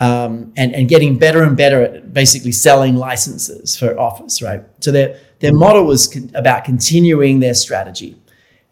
um, 0.00 0.52
and, 0.56 0.74
and 0.74 0.88
getting 0.88 1.18
better 1.18 1.42
and 1.42 1.56
better 1.56 1.82
at 1.82 2.12
basically 2.12 2.52
selling 2.52 2.96
licenses 2.96 3.76
for 3.76 3.98
Office, 3.98 4.42
right? 4.42 4.62
So 4.80 4.90
their, 4.90 5.18
their 5.38 5.52
model 5.52 5.84
was 5.84 6.06
con- 6.06 6.30
about 6.34 6.64
continuing 6.64 7.40
their 7.40 7.54
strategy. 7.54 8.16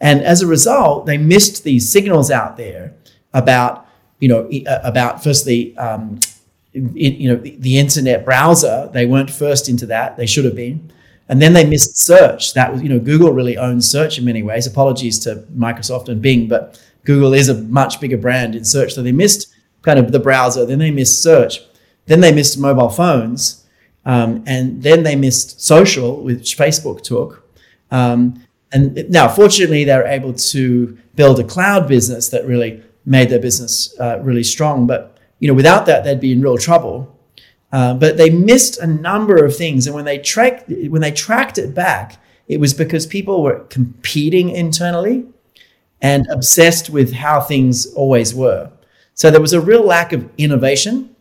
And 0.00 0.20
as 0.22 0.42
a 0.42 0.46
result, 0.46 1.06
they 1.06 1.16
missed 1.16 1.62
these 1.62 1.90
signals 1.90 2.30
out 2.30 2.56
there 2.56 2.94
about, 3.32 3.86
you 4.18 4.28
know, 4.28 4.50
uh, 4.66 4.80
about 4.82 5.22
firstly, 5.22 5.76
um, 5.78 6.18
you 6.72 7.28
know, 7.28 7.36
the, 7.36 7.56
the 7.56 7.78
internet 7.78 8.24
browser. 8.24 8.90
They 8.92 9.06
weren't 9.06 9.30
first 9.30 9.68
into 9.68 9.86
that. 9.86 10.16
They 10.16 10.26
should 10.26 10.44
have 10.44 10.56
been. 10.56 10.92
And 11.32 11.40
then 11.40 11.54
they 11.54 11.64
missed 11.64 11.96
search. 11.96 12.52
That 12.52 12.70
was, 12.70 12.82
you 12.82 12.90
know, 12.90 12.98
Google 12.98 13.32
really 13.32 13.56
owns 13.56 13.90
search 13.90 14.18
in 14.18 14.26
many 14.26 14.42
ways. 14.42 14.66
Apologies 14.66 15.18
to 15.20 15.36
Microsoft 15.56 16.10
and 16.10 16.20
Bing, 16.20 16.46
but 16.46 16.78
Google 17.06 17.32
is 17.32 17.48
a 17.48 17.54
much 17.54 18.00
bigger 18.02 18.18
brand 18.18 18.54
in 18.54 18.66
search. 18.66 18.92
So 18.92 19.02
they 19.02 19.12
missed 19.12 19.50
kind 19.80 19.98
of 19.98 20.12
the 20.12 20.18
browser, 20.18 20.66
then 20.66 20.78
they 20.78 20.90
missed 20.90 21.22
search, 21.22 21.60
then 22.04 22.20
they 22.20 22.34
missed 22.34 22.58
mobile 22.58 22.90
phones, 22.90 23.66
um, 24.04 24.44
and 24.46 24.82
then 24.82 25.04
they 25.04 25.16
missed 25.16 25.62
social, 25.62 26.22
which 26.22 26.58
Facebook 26.58 27.00
took. 27.00 27.50
Um, 27.90 28.44
and 28.70 29.08
now, 29.08 29.26
fortunately, 29.26 29.84
they're 29.84 30.06
able 30.06 30.34
to 30.34 30.98
build 31.14 31.40
a 31.40 31.44
cloud 31.44 31.88
business 31.88 32.28
that 32.28 32.44
really 32.44 32.82
made 33.06 33.30
their 33.30 33.40
business 33.40 33.98
uh, 33.98 34.20
really 34.20 34.44
strong. 34.44 34.86
But 34.86 35.16
you 35.38 35.48
know, 35.48 35.54
without 35.54 35.86
that, 35.86 36.04
they'd 36.04 36.20
be 36.20 36.32
in 36.32 36.42
real 36.42 36.58
trouble. 36.58 36.91
Uh, 37.72 37.94
but 37.94 38.18
they 38.18 38.28
missed 38.28 38.78
a 38.78 38.86
number 38.86 39.42
of 39.44 39.56
things, 39.56 39.86
and 39.86 39.96
when 39.96 40.04
they 40.04 40.18
tracked 40.18 40.68
when 40.68 41.00
they 41.00 41.10
tracked 41.10 41.56
it 41.56 41.74
back, 41.74 42.18
it 42.46 42.60
was 42.60 42.74
because 42.74 43.06
people 43.06 43.42
were 43.42 43.60
competing 43.70 44.50
internally 44.50 45.26
and 46.02 46.26
obsessed 46.30 46.90
with 46.90 47.14
how 47.14 47.40
things 47.40 47.86
always 47.94 48.34
were. 48.34 48.70
So 49.14 49.30
there 49.30 49.40
was 49.40 49.54
a 49.54 49.60
real 49.60 49.84
lack 49.84 50.12
of 50.12 50.28
innovation, 50.36 51.16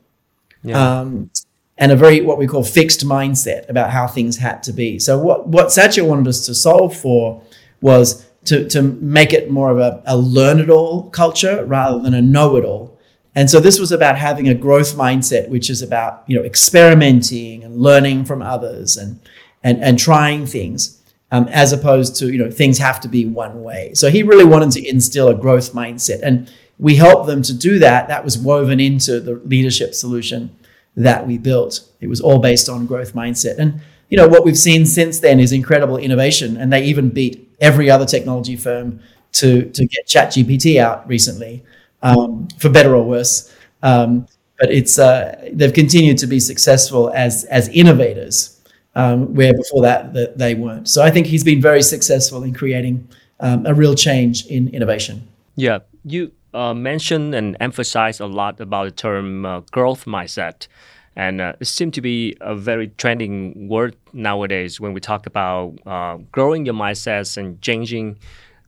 yeah. 0.63 0.99
um, 0.99 1.31
and 1.77 1.91
a 1.91 1.95
very 1.95 2.19
what 2.19 2.37
we 2.37 2.47
call 2.47 2.63
fixed 2.63 3.05
mindset 3.05 3.69
about 3.69 3.91
how 3.91 4.05
things 4.07 4.37
had 4.37 4.61
to 4.63 4.73
be. 4.73 4.99
So 4.99 5.17
what 5.17 5.47
what 5.47 5.71
Satya 5.71 6.03
wanted 6.03 6.27
us 6.27 6.45
to 6.47 6.53
solve 6.53 6.93
for 6.97 7.41
was 7.79 8.25
to 8.45 8.67
to 8.69 8.81
make 8.81 9.31
it 9.31 9.49
more 9.49 9.71
of 9.71 9.77
a, 9.77 10.03
a 10.05 10.17
learn 10.17 10.59
it 10.59 10.69
all 10.69 11.09
culture 11.11 11.63
rather 11.63 11.99
than 11.99 12.13
a 12.13 12.21
know 12.21 12.57
it 12.57 12.65
all 12.65 12.90
and 13.36 13.50
so 13.50 13.60
this 13.60 13.80
was 13.80 13.91
about 13.91 14.17
having 14.17 14.50
a 14.50 14.54
growth 14.54 14.96
mindset, 14.96 15.48
which 15.50 15.70
is 15.70 15.82
about 15.82 16.24
you 16.28 16.38
know 16.38 16.44
experimenting 16.44 17.63
and 17.63 17.78
learning 17.78 18.26
from 18.26 18.41
others 18.41 18.98
and 18.98 19.20
and 19.63 19.82
and 19.82 19.98
trying 19.98 20.46
things, 20.46 21.02
um, 21.32 21.48
as 21.48 21.72
opposed 21.72 22.15
to 22.17 22.32
you 22.32 22.38
know 22.38 22.52
things 22.52 22.78
have 22.78 23.00
to 23.02 23.08
be 23.08 23.26
one 23.26 23.63
way. 23.63 23.94
So 23.94 24.10
he 24.10 24.24
really 24.24 24.44
wanted 24.44 24.72
to 24.72 24.88
instill 24.88 25.30
a 25.30 25.36
growth 25.36 25.72
mindset, 25.74 26.20
and 26.24 26.52
we 26.78 26.96
helped 26.96 27.28
them 27.28 27.41
to 27.44 27.54
do 27.54 27.80
that. 27.80 28.10
That 28.10 28.26
was 28.26 28.38
woven 28.38 28.80
into 28.82 29.20
the 29.22 29.36
leadership 29.46 29.94
solution 29.96 30.54
that 30.98 31.26
we 31.26 31.38
built. 31.38 31.88
It 32.02 32.08
was 32.08 32.20
all 32.20 32.39
based 32.39 32.67
on 32.67 32.86
growth 32.86 33.13
mindset, 33.13 33.58
and 33.60 33.80
you 34.10 34.17
know 34.17 34.28
what 34.28 34.44
we've 34.44 34.58
seen 34.58 34.86
since 34.86 35.22
then 35.22 35.39
is 35.39 35.54
incredible 35.54 35.96
innovation, 35.96 36.58
and 36.58 36.72
they 36.74 36.84
even 36.84 37.10
beat 37.10 37.48
every 37.62 37.89
other 37.89 38.06
technology 38.06 38.58
firm 38.58 39.00
to 39.34 39.70
to 39.70 39.86
get 39.86 40.06
ChatGPT 40.06 40.82
out 40.82 41.08
recently 41.08 41.63
um, 42.01 42.47
for 42.57 42.69
better 42.69 42.95
or 42.95 43.03
worse. 43.03 43.53
Um, 43.83 44.27
but 44.59 44.71
it's 44.71 44.99
uh, 44.99 45.49
they've 45.53 45.73
continued 45.73 46.17
to 46.19 46.27
be 46.27 46.39
successful 46.39 47.11
as 47.15 47.45
as 47.45 47.67
innovators, 47.69 48.61
um, 48.95 49.33
where 49.33 49.53
before 49.53 49.81
that, 49.81 50.13
that 50.13 50.37
they 50.37 50.53
weren't. 50.53 50.87
So 50.87 51.01
I 51.01 51.09
think 51.09 51.27
he's 51.27 51.43
been 51.43 51.61
very 51.61 51.81
successful 51.81 52.43
in 52.43 52.53
creating 52.53 53.07
um, 53.39 53.65
a 53.65 53.73
real 53.73 53.95
change 53.95 54.45
in 54.45 54.67
innovation. 54.69 55.27
Yeah, 55.55 55.79
you 56.05 56.31
uh, 56.53 56.73
mentioned 56.73 57.33
and 57.33 57.57
emphasized 57.59 58.21
a 58.21 58.27
lot 58.27 58.59
about 58.59 58.85
the 58.85 58.91
term 58.91 59.45
uh, 59.45 59.61
growth 59.71 60.05
mindset. 60.05 60.67
And 61.15 61.41
uh, 61.41 61.53
it 61.59 61.65
seems 61.65 61.93
to 61.95 62.01
be 62.01 62.37
a 62.39 62.55
very 62.55 62.87
trending 62.97 63.67
word 63.67 63.97
nowadays 64.13 64.79
when 64.79 64.93
we 64.93 65.01
talk 65.01 65.25
about 65.25 65.77
uh, 65.85 66.17
growing 66.31 66.65
your 66.65 66.75
mindsets 66.75 67.35
and 67.35 67.61
changing 67.61 68.17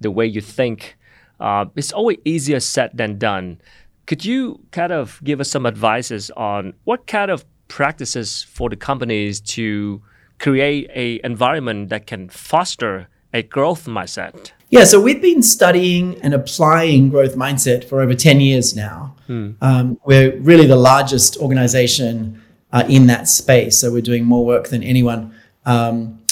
the 0.01 0.11
way 0.11 0.25
you 0.25 0.41
think 0.41 0.97
uh, 1.43 1.65
it's 1.75 1.91
always 1.91 2.17
easier 2.23 2.60
said 2.60 2.91
than 2.93 3.17
done. 3.17 3.60
Could 4.06 4.23
you 4.23 4.60
kind 4.71 4.93
of 4.93 5.19
give 5.23 5.39
us 5.41 5.51
some 5.51 5.65
advices 5.65 6.32
on 6.32 6.73
what 6.86 7.06
kind 7.06 7.29
of 7.29 7.45
practices 7.67 8.43
for 8.43 8.69
the 8.69 8.75
companies 8.77 9.41
to 9.41 10.01
create 10.39 10.89
a 10.95 11.19
environment 11.23 11.89
that 11.89 12.08
can 12.08 12.29
foster 12.29 13.10
a 13.34 13.43
growth 13.43 13.86
mindset? 13.86 14.51
Yeah, 14.69 14.86
so 14.86 15.01
we've 15.01 15.21
been 15.21 15.43
studying 15.43 16.19
and 16.21 16.34
applying 16.34 17.10
growth 17.10 17.36
mindset 17.36 17.84
for 17.84 18.01
over 18.01 18.15
10 18.15 18.39
years 18.39 18.75
now. 18.75 19.15
Hmm. 19.27 19.51
Um, 19.62 19.99
we're 20.06 20.38
really 20.39 20.65
the 20.65 20.77
largest 20.77 21.38
organization 21.38 22.41
uh, 22.71 22.84
in 22.88 23.08
that 23.08 23.27
space. 23.27 23.77
So 23.77 23.91
we're 23.91 24.01
doing 24.01 24.23
more 24.23 24.45
work 24.45 24.69
than 24.69 24.82
anyone. 24.82 25.36
Um, 25.65 26.23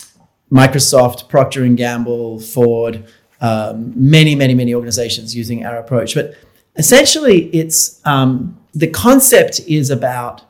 Microsoft, 0.51 1.29
Procter 1.29 1.63
and 1.63 1.77
Gamble, 1.77 2.39
Ford, 2.39 3.05
um, 3.41 3.91
many, 3.95 4.35
many, 4.35 4.53
many 4.53 4.73
organizations 4.73 5.35
using 5.35 5.65
our 5.65 5.77
approach. 5.77 6.13
But 6.13 6.35
essentially, 6.75 7.45
it's 7.47 7.99
um, 8.05 8.57
the 8.73 8.87
concept 8.87 9.59
is 9.67 9.89
about 9.89 10.43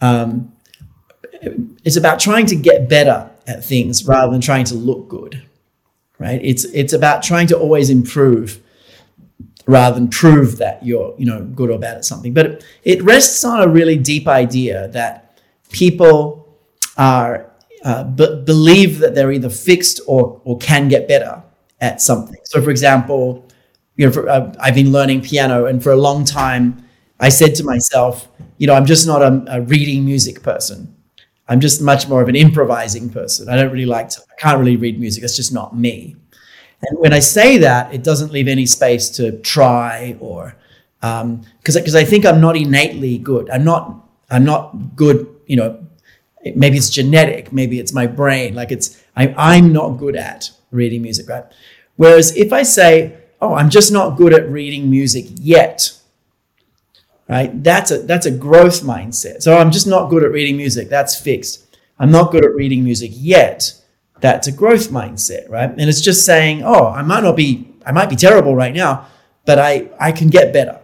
um, 0.00 0.52
it's 1.84 1.96
about 1.96 2.18
trying 2.18 2.46
to 2.46 2.56
get 2.56 2.88
better 2.88 3.30
at 3.46 3.64
things 3.64 4.06
rather 4.06 4.32
than 4.32 4.40
trying 4.40 4.64
to 4.66 4.74
look 4.74 5.08
good, 5.08 5.46
right? 6.18 6.40
It's 6.42 6.64
it's 6.64 6.92
about 6.92 7.22
trying 7.22 7.46
to 7.48 7.58
always 7.58 7.90
improve 7.90 8.60
rather 9.66 9.94
than 9.94 10.08
prove 10.08 10.56
that 10.56 10.84
you're 10.84 11.14
you 11.18 11.26
know 11.26 11.44
good 11.44 11.70
or 11.70 11.78
bad 11.78 11.98
at 11.98 12.04
something. 12.04 12.32
But 12.32 12.64
it, 12.82 13.02
rests 13.02 13.44
on 13.44 13.60
a 13.60 13.68
really 13.68 13.96
deep 13.96 14.26
idea 14.26 14.88
that 14.88 15.40
people 15.70 16.58
are 16.96 17.50
uh, 17.84 18.04
b- 18.04 18.42
believe 18.44 18.98
that 19.00 19.14
they're 19.14 19.32
either 19.32 19.50
fixed 19.50 20.00
or 20.06 20.40
or 20.44 20.56
can 20.58 20.88
get 20.88 21.06
better 21.06 21.42
at 21.80 22.00
something. 22.00 22.40
So, 22.44 22.60
for 22.62 22.70
example, 22.70 23.46
you 23.96 24.06
know, 24.06 24.12
for, 24.12 24.28
uh, 24.28 24.52
I've 24.60 24.74
been 24.74 24.92
learning 24.92 25.22
piano, 25.22 25.66
and 25.66 25.82
for 25.82 25.92
a 25.92 25.96
long 25.96 26.24
time, 26.24 26.84
I 27.20 27.28
said 27.30 27.54
to 27.56 27.64
myself, 27.64 28.28
you 28.58 28.66
know, 28.66 28.74
I'm 28.74 28.86
just 28.86 29.06
not 29.06 29.22
a, 29.22 29.44
a 29.48 29.60
reading 29.62 30.04
music 30.04 30.42
person. 30.42 30.94
I'm 31.48 31.60
just 31.60 31.80
much 31.80 32.08
more 32.08 32.22
of 32.22 32.28
an 32.28 32.36
improvising 32.36 33.08
person. 33.10 33.48
I 33.48 33.56
don't 33.56 33.72
really 33.72 33.86
like 33.86 34.10
to, 34.10 34.20
I 34.20 34.40
can't 34.40 34.58
really 34.58 34.76
read 34.76 35.00
music. 35.00 35.22
That's 35.22 35.36
just 35.36 35.52
not 35.52 35.76
me. 35.76 36.14
And 36.88 36.98
when 37.00 37.12
I 37.12 37.18
say 37.18 37.58
that, 37.58 37.92
it 37.92 38.04
doesn't 38.04 38.32
leave 38.32 38.48
any 38.48 38.66
space 38.66 39.08
to 39.10 39.32
try 39.40 40.16
or 40.20 40.54
because 41.00 41.22
um, 41.22 41.42
because 41.64 41.94
I 41.94 42.04
think 42.04 42.26
I'm 42.26 42.40
not 42.40 42.56
innately 42.56 43.18
good. 43.18 43.50
I'm 43.50 43.64
not 43.64 44.04
I'm 44.30 44.44
not 44.44 44.96
good. 44.96 45.26
You 45.46 45.56
know, 45.56 45.86
maybe 46.54 46.76
it's 46.76 46.90
genetic. 46.90 47.52
Maybe 47.52 47.80
it's 47.80 47.92
my 47.92 48.06
brain. 48.06 48.54
Like 48.54 48.70
it's 48.70 49.02
I, 49.16 49.34
I'm 49.36 49.72
not 49.72 49.98
good 49.98 50.16
at 50.16 50.50
reading 50.70 51.02
music, 51.02 51.28
right? 51.28 51.44
Whereas 51.96 52.36
if 52.36 52.52
I 52.52 52.62
say, 52.62 53.16
oh, 53.40 53.54
I'm 53.54 53.70
just 53.70 53.92
not 53.92 54.16
good 54.16 54.34
at 54.34 54.48
reading 54.48 54.90
music 54.90 55.26
yet, 55.34 55.98
right? 57.28 57.62
That's 57.62 57.90
a 57.90 57.98
that's 57.98 58.26
a 58.26 58.30
growth 58.30 58.82
mindset. 58.82 59.42
So 59.42 59.54
oh, 59.54 59.58
I'm 59.58 59.70
just 59.70 59.86
not 59.86 60.10
good 60.10 60.22
at 60.24 60.30
reading 60.30 60.56
music. 60.56 60.88
That's 60.88 61.20
fixed. 61.20 61.76
I'm 61.98 62.10
not 62.10 62.30
good 62.30 62.44
at 62.44 62.54
reading 62.54 62.84
music 62.84 63.10
yet. 63.14 63.74
That's 64.20 64.48
a 64.48 64.52
growth 64.52 64.88
mindset, 64.90 65.48
right? 65.48 65.70
And 65.70 65.80
it's 65.80 66.00
just 66.00 66.24
saying, 66.24 66.62
oh, 66.64 66.88
I 66.88 67.02
might 67.02 67.22
not 67.22 67.36
be, 67.36 67.72
I 67.86 67.92
might 67.92 68.10
be 68.10 68.16
terrible 68.16 68.54
right 68.54 68.74
now, 68.74 69.06
but 69.44 69.58
I 69.58 69.88
I 70.00 70.12
can 70.12 70.28
get 70.28 70.52
better, 70.52 70.80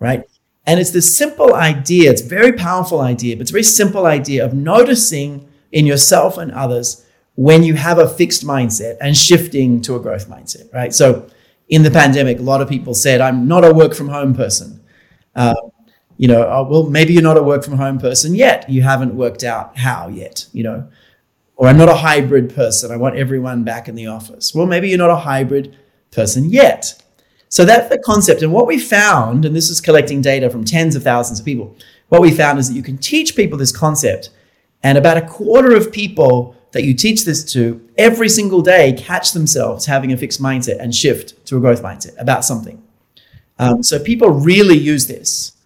right? 0.00 0.24
And 0.66 0.80
it's 0.80 0.90
this 0.90 1.16
simple 1.16 1.54
idea. 1.54 2.10
It's 2.10 2.22
a 2.22 2.28
very 2.28 2.52
powerful 2.52 3.00
idea, 3.00 3.36
but 3.36 3.42
it's 3.42 3.50
a 3.50 3.52
very 3.52 3.62
simple 3.62 4.04
idea 4.06 4.44
of 4.44 4.52
noticing 4.52 5.48
in 5.70 5.86
yourself 5.86 6.38
and 6.38 6.50
others 6.50 7.05
when 7.36 7.62
you 7.62 7.74
have 7.74 7.98
a 7.98 8.08
fixed 8.08 8.44
mindset 8.44 8.96
and 9.00 9.16
shifting 9.16 9.80
to 9.82 9.94
a 9.94 10.00
growth 10.00 10.28
mindset, 10.28 10.72
right? 10.74 10.92
So 10.92 11.28
in 11.68 11.82
the 11.82 11.90
pandemic, 11.90 12.38
a 12.38 12.42
lot 12.42 12.60
of 12.60 12.68
people 12.68 12.94
said, 12.94 13.20
I'm 13.20 13.46
not 13.46 13.64
a 13.64 13.72
work 13.72 13.94
from 13.94 14.08
home 14.08 14.34
person. 14.34 14.82
Uh, 15.34 15.54
you 16.16 16.28
know, 16.28 16.48
oh, 16.48 16.66
well, 16.68 16.88
maybe 16.88 17.12
you're 17.12 17.22
not 17.22 17.36
a 17.36 17.42
work 17.42 17.62
from 17.62 17.76
home 17.76 17.98
person 17.98 18.34
yet. 18.34 18.68
You 18.70 18.82
haven't 18.82 19.14
worked 19.14 19.44
out 19.44 19.76
how 19.76 20.08
yet, 20.08 20.46
you 20.52 20.62
know, 20.62 20.88
or 21.56 21.68
I'm 21.68 21.76
not 21.76 21.90
a 21.90 21.94
hybrid 21.94 22.54
person. 22.54 22.90
I 22.90 22.96
want 22.96 23.16
everyone 23.16 23.64
back 23.64 23.86
in 23.88 23.94
the 23.94 24.06
office. 24.06 24.54
Well, 24.54 24.66
maybe 24.66 24.88
you're 24.88 24.98
not 24.98 25.10
a 25.10 25.16
hybrid 25.16 25.76
person 26.10 26.48
yet. 26.48 27.02
So 27.48 27.64
that's 27.64 27.88
the 27.90 27.98
concept. 27.98 28.42
And 28.42 28.52
what 28.52 28.66
we 28.66 28.78
found, 28.78 29.44
and 29.44 29.54
this 29.54 29.68
is 29.68 29.80
collecting 29.80 30.22
data 30.22 30.48
from 30.48 30.64
tens 30.64 30.96
of 30.96 31.02
thousands 31.02 31.38
of 31.38 31.44
people, 31.44 31.76
what 32.08 32.22
we 32.22 32.30
found 32.30 32.58
is 32.58 32.68
that 32.68 32.74
you 32.74 32.82
can 32.82 32.98
teach 32.98 33.36
people 33.36 33.58
this 33.58 33.76
concept, 33.76 34.30
and 34.82 34.96
about 34.96 35.16
a 35.16 35.26
quarter 35.26 35.74
of 35.74 35.92
people 35.92 36.55
that 36.76 36.84
you 36.84 36.92
teach 36.92 37.24
this 37.24 37.42
to 37.54 37.80
every 37.96 38.28
single 38.28 38.60
day 38.60 38.92
catch 38.92 39.32
themselves 39.32 39.86
having 39.86 40.12
a 40.12 40.16
fixed 40.16 40.42
mindset 40.42 40.78
and 40.78 40.94
shift 40.94 41.44
to 41.46 41.56
a 41.56 41.60
growth 41.60 41.82
mindset 41.82 42.14
about 42.20 42.44
something. 42.44 42.82
Um, 43.58 43.82
so 43.82 43.98
people 43.98 44.28
really 44.28 44.76
use 44.76 45.06
this. 45.06 45.56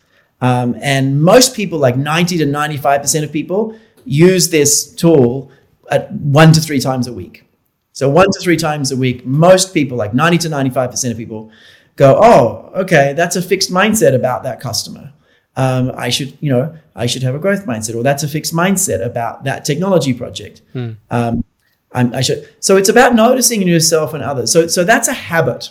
Um, 0.40 0.76
and 0.80 1.20
most 1.20 1.56
people, 1.56 1.80
like 1.80 1.96
90 1.96 2.38
to 2.38 2.46
95% 2.46 3.24
of 3.24 3.32
people, 3.32 3.76
use 4.04 4.50
this 4.50 4.94
tool 4.94 5.50
at 5.90 6.12
one 6.12 6.52
to 6.52 6.60
three 6.60 6.78
times 6.78 7.08
a 7.08 7.12
week. 7.12 7.44
So, 7.92 8.08
one 8.08 8.30
to 8.30 8.40
three 8.40 8.56
times 8.56 8.92
a 8.92 8.96
week, 8.96 9.26
most 9.26 9.74
people, 9.74 9.98
like 9.98 10.14
90 10.14 10.38
to 10.38 10.48
95% 10.48 11.10
of 11.10 11.16
people, 11.16 11.50
go, 11.96 12.18
Oh, 12.22 12.70
okay, 12.82 13.14
that's 13.14 13.34
a 13.34 13.42
fixed 13.42 13.72
mindset 13.72 14.14
about 14.14 14.44
that 14.44 14.60
customer. 14.60 15.12
Um, 15.56 15.92
I 15.96 16.10
should, 16.10 16.36
you 16.40 16.50
know, 16.50 16.76
I 16.94 17.06
should 17.06 17.22
have 17.22 17.34
a 17.34 17.38
growth 17.38 17.66
mindset, 17.66 17.94
or 17.94 18.02
that's 18.02 18.22
a 18.22 18.28
fixed 18.28 18.54
mindset 18.54 19.04
about 19.04 19.44
that 19.44 19.64
technology 19.64 20.14
project. 20.14 20.62
Hmm. 20.72 20.92
Um, 21.10 21.44
i 21.92 22.20
should. 22.20 22.48
So 22.60 22.76
it's 22.76 22.88
about 22.88 23.16
noticing 23.16 23.62
in 23.62 23.66
yourself 23.66 24.14
and 24.14 24.22
others. 24.22 24.52
So, 24.52 24.68
so 24.68 24.84
that's 24.84 25.08
a 25.08 25.12
habit 25.12 25.70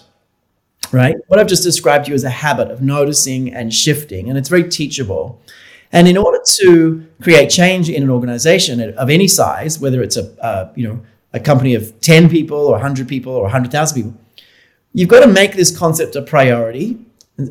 right? 0.91 1.15
What 1.27 1.39
I've 1.39 1.47
just 1.47 1.63
described 1.63 2.05
to 2.05 2.11
you 2.11 2.15
is 2.15 2.23
a 2.23 2.29
habit 2.29 2.71
of 2.71 2.81
noticing 2.81 3.53
and 3.53 3.73
shifting, 3.73 4.29
and 4.29 4.37
it's 4.37 4.49
very 4.49 4.67
teachable. 4.69 5.41
And 5.91 6.07
in 6.07 6.17
order 6.17 6.39
to 6.61 7.05
create 7.21 7.49
change 7.49 7.89
in 7.89 8.03
an 8.03 8.09
organization 8.09 8.93
of 8.95 9.09
any 9.09 9.27
size, 9.27 9.79
whether 9.79 10.01
it's 10.01 10.17
a 10.17 10.31
uh, 10.43 10.71
you 10.75 10.87
know 10.87 11.01
a 11.33 11.39
company 11.39 11.75
of 11.75 11.99
10 12.01 12.27
people 12.29 12.57
or 12.57 12.71
100 12.71 13.07
people 13.07 13.33
or 13.33 13.43
100,000 13.43 13.95
people, 13.95 14.19
you've 14.93 15.09
got 15.09 15.19
to 15.19 15.27
make 15.27 15.53
this 15.53 15.75
concept 15.75 16.15
a 16.15 16.23
priority. 16.23 16.97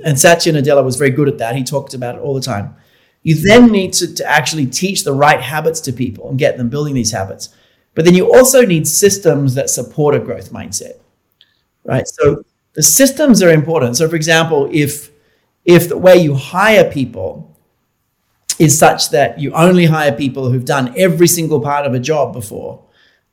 And 0.05 0.19
Satya 0.19 0.53
Nadella 0.53 0.85
was 0.85 0.97
very 0.97 1.11
good 1.11 1.29
at 1.29 1.39
that. 1.39 1.57
He 1.57 1.65
talked 1.65 1.95
about 1.95 2.17
it 2.17 2.21
all 2.21 2.35
the 2.35 2.41
time. 2.41 2.77
You 3.23 3.35
then 3.35 3.71
need 3.73 3.93
to, 3.95 4.15
to 4.15 4.25
actually 4.25 4.67
teach 4.67 5.05
the 5.05 5.13
right 5.13 5.41
habits 5.41 5.81
to 5.83 5.93
people 5.93 6.29
and 6.29 6.39
get 6.39 6.57
them 6.57 6.69
building 6.69 6.95
these 6.95 7.13
habits. 7.13 7.51
But 7.95 8.05
then 8.05 8.15
you 8.15 8.33
also 8.33 8.65
need 8.65 8.87
systems 8.87 9.55
that 9.55 9.71
support 9.71 10.15
a 10.15 10.21
growth 10.21 10.53
mindset, 10.53 10.99
right? 11.85 12.07
So 12.07 12.45
the 12.75 12.83
systems 12.83 13.43
are 13.43 13.51
important. 13.51 13.97
So, 13.97 14.09
for 14.09 14.17
example, 14.17 14.69
if 14.73 15.11
if 15.65 15.89
the 15.89 15.99
way 15.99 16.17
you 16.17 16.35
hire 16.35 16.91
people 16.91 17.57
is 18.59 18.79
such 18.79 19.11
that 19.11 19.39
you 19.39 19.53
only 19.53 19.87
hire 19.87 20.13
people 20.13 20.51
who've 20.51 20.65
done 20.65 20.95
every 20.97 21.29
single 21.29 21.61
part 21.61 21.87
of 21.87 21.95
a 21.95 22.01
job 22.01 22.33
before, 22.33 22.83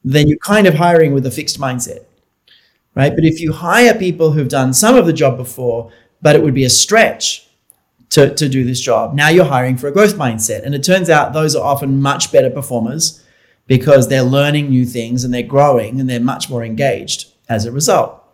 then 0.03 0.27
you're 0.27 0.37
kind 0.39 0.67
of 0.67 0.75
hiring 0.75 1.13
with 1.13 1.25
a 1.25 1.31
fixed 1.31 1.59
mindset, 1.59 2.05
right? 2.95 3.15
But 3.15 3.25
if 3.25 3.39
you 3.39 3.53
hire 3.53 3.93
people 3.93 4.31
who've 4.31 4.49
done 4.49 4.73
some 4.73 4.95
of 4.95 5.05
the 5.05 5.13
job 5.13 5.37
before, 5.37 5.91
but 6.25 6.35
it 6.35 6.41
would 6.41 6.55
be 6.55 6.65
a 6.65 6.69
stretch 6.69 7.47
to, 8.09 8.33
to 8.33 8.49
do 8.49 8.63
this 8.63 8.81
job, 8.81 9.13
now 9.13 9.29
you're 9.29 9.51
hiring 9.55 9.77
for 9.77 9.88
a 9.88 9.91
growth 9.91 10.15
mindset. 10.15 10.63
And 10.63 10.73
it 10.73 10.83
turns 10.83 11.09
out 11.09 11.33
those 11.33 11.55
are 11.55 11.63
often 11.63 12.01
much 12.01 12.31
better 12.31 12.49
performers 12.49 13.23
because 13.67 14.07
they're 14.07 14.23
learning 14.38 14.69
new 14.69 14.85
things 14.85 15.23
and 15.23 15.33
they're 15.33 15.43
growing 15.57 15.99
and 15.99 16.09
they're 16.09 16.19
much 16.19 16.49
more 16.49 16.63
engaged 16.63 17.19
as 17.47 17.65
a 17.65 17.71
result 17.71 18.25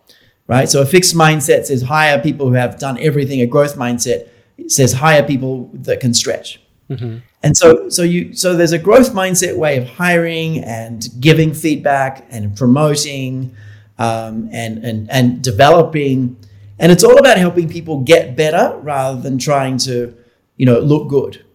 right? 0.52 0.68
So 0.68 0.82
a 0.82 0.86
fixed 0.86 1.16
mindset 1.16 1.66
says 1.66 1.82
hire 1.82 2.20
people 2.22 2.50
who 2.50 2.56
have 2.56 2.78
done 2.78 3.00
everything. 3.00 3.40
A 3.40 3.46
growth 3.46 3.78
mindset 3.78 4.28
says 4.68 4.92
hire 4.92 5.24
people 5.24 5.70
that 5.74 6.02
can 6.02 6.14
stretch. 6.14 6.60
Mm-hmm. 6.90 7.20
And 7.42 7.56
so, 7.56 7.88
so 7.88 8.04
you, 8.04 8.34
so 8.34 8.58
there's 8.58 8.74
a 8.74 8.78
growth 8.78 9.14
mindset 9.14 9.56
way 9.56 9.78
of 9.78 9.88
hiring 9.88 10.60
and 10.60 11.08
giving 11.22 11.54
feedback 11.54 12.28
and 12.30 12.54
promoting, 12.58 13.56
um, 13.98 14.50
and 14.52 14.84
and 14.84 15.10
and 15.10 15.42
developing, 15.42 16.36
and 16.82 16.92
it's 16.92 17.04
all 17.04 17.20
about 17.20 17.38
helping 17.38 17.70
people 17.70 18.02
get 18.02 18.36
better 18.36 18.76
rather 18.80 19.22
than 19.22 19.38
trying 19.38 19.78
to, 19.78 20.18
you 20.58 20.66
know, 20.66 20.80
look 20.80 21.08
good. 21.10 21.46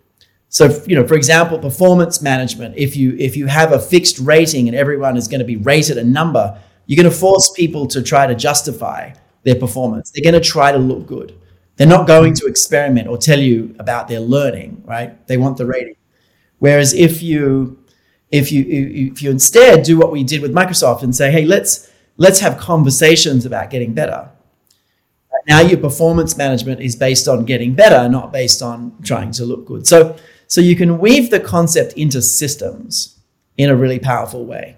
So, 0.48 0.82
you 0.86 0.94
know, 0.94 1.04
for 1.04 1.16
example, 1.16 1.58
performance 1.58 2.22
management. 2.22 2.76
If 2.78 2.96
you 2.96 3.16
if 3.18 3.36
you 3.36 3.46
have 3.46 3.72
a 3.72 3.80
fixed 3.80 4.20
rating 4.20 4.68
and 4.68 4.76
everyone 4.76 5.16
is 5.16 5.26
going 5.26 5.40
to 5.40 5.44
be 5.44 5.56
rated 5.56 5.98
a 5.98 6.04
number, 6.04 6.56
you're 6.86 6.96
going 7.02 7.12
to 7.12 7.18
force 7.18 7.50
people 7.50 7.88
to 7.88 8.02
try 8.02 8.28
to 8.28 8.36
justify 8.36 9.12
their 9.42 9.56
performance. 9.56 10.12
They're 10.12 10.30
going 10.30 10.40
to 10.40 10.48
try 10.48 10.70
to 10.70 10.78
look 10.78 11.06
good. 11.08 11.36
They're 11.74 11.88
not 11.88 12.06
going 12.06 12.34
to 12.34 12.46
experiment 12.46 13.08
or 13.08 13.18
tell 13.18 13.40
you 13.40 13.74
about 13.80 14.06
their 14.06 14.20
learning, 14.20 14.84
right? 14.86 15.26
They 15.26 15.36
want 15.36 15.56
the 15.56 15.66
rating. 15.66 15.96
Whereas 16.60 16.94
if 16.94 17.20
you 17.20 17.84
if 18.30 18.52
you 18.52 18.64
if 19.12 19.22
you 19.22 19.32
instead 19.32 19.82
do 19.82 19.98
what 19.98 20.12
we 20.12 20.22
did 20.22 20.40
with 20.40 20.54
Microsoft 20.54 21.02
and 21.02 21.14
say, 21.14 21.32
hey, 21.32 21.44
let's 21.44 21.90
let's 22.16 22.38
have 22.38 22.58
conversations 22.58 23.44
about 23.44 23.70
getting 23.70 23.92
better. 23.92 24.30
Now 25.48 25.60
your 25.60 25.78
performance 25.78 26.36
management 26.36 26.80
is 26.80 26.96
based 26.96 27.28
on 27.28 27.44
getting 27.44 27.74
better, 27.74 28.08
not 28.08 28.32
based 28.32 28.62
on 28.62 28.96
trying 29.02 29.30
to 29.32 29.44
look 29.44 29.66
good. 29.66 29.86
So 29.86 30.16
so 30.48 30.60
you 30.60 30.76
can 30.76 30.98
weave 30.98 31.30
the 31.30 31.40
concept 31.40 31.94
into 31.94 32.22
systems 32.22 33.20
in 33.56 33.70
a 33.70 33.76
really 33.76 33.98
powerful 33.98 34.44
way. 34.44 34.76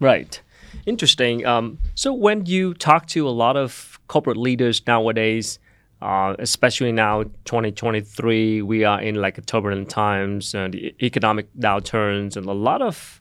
Right. 0.00 0.40
Interesting. 0.86 1.44
Um, 1.46 1.78
so 1.94 2.12
when 2.12 2.46
you 2.46 2.74
talk 2.74 3.06
to 3.08 3.28
a 3.28 3.30
lot 3.30 3.56
of 3.56 4.00
corporate 4.08 4.36
leaders 4.36 4.86
nowadays, 4.86 5.58
uh, 6.00 6.34
especially 6.38 6.92
now 6.92 7.24
2023, 7.44 8.62
we 8.62 8.84
are 8.84 9.00
in 9.00 9.16
like 9.16 9.44
turbulent 9.46 9.90
times 9.90 10.54
and 10.54 10.74
economic 11.02 11.52
downturns 11.58 12.36
and 12.36 12.46
a 12.46 12.52
lot 12.52 12.80
of 12.80 13.20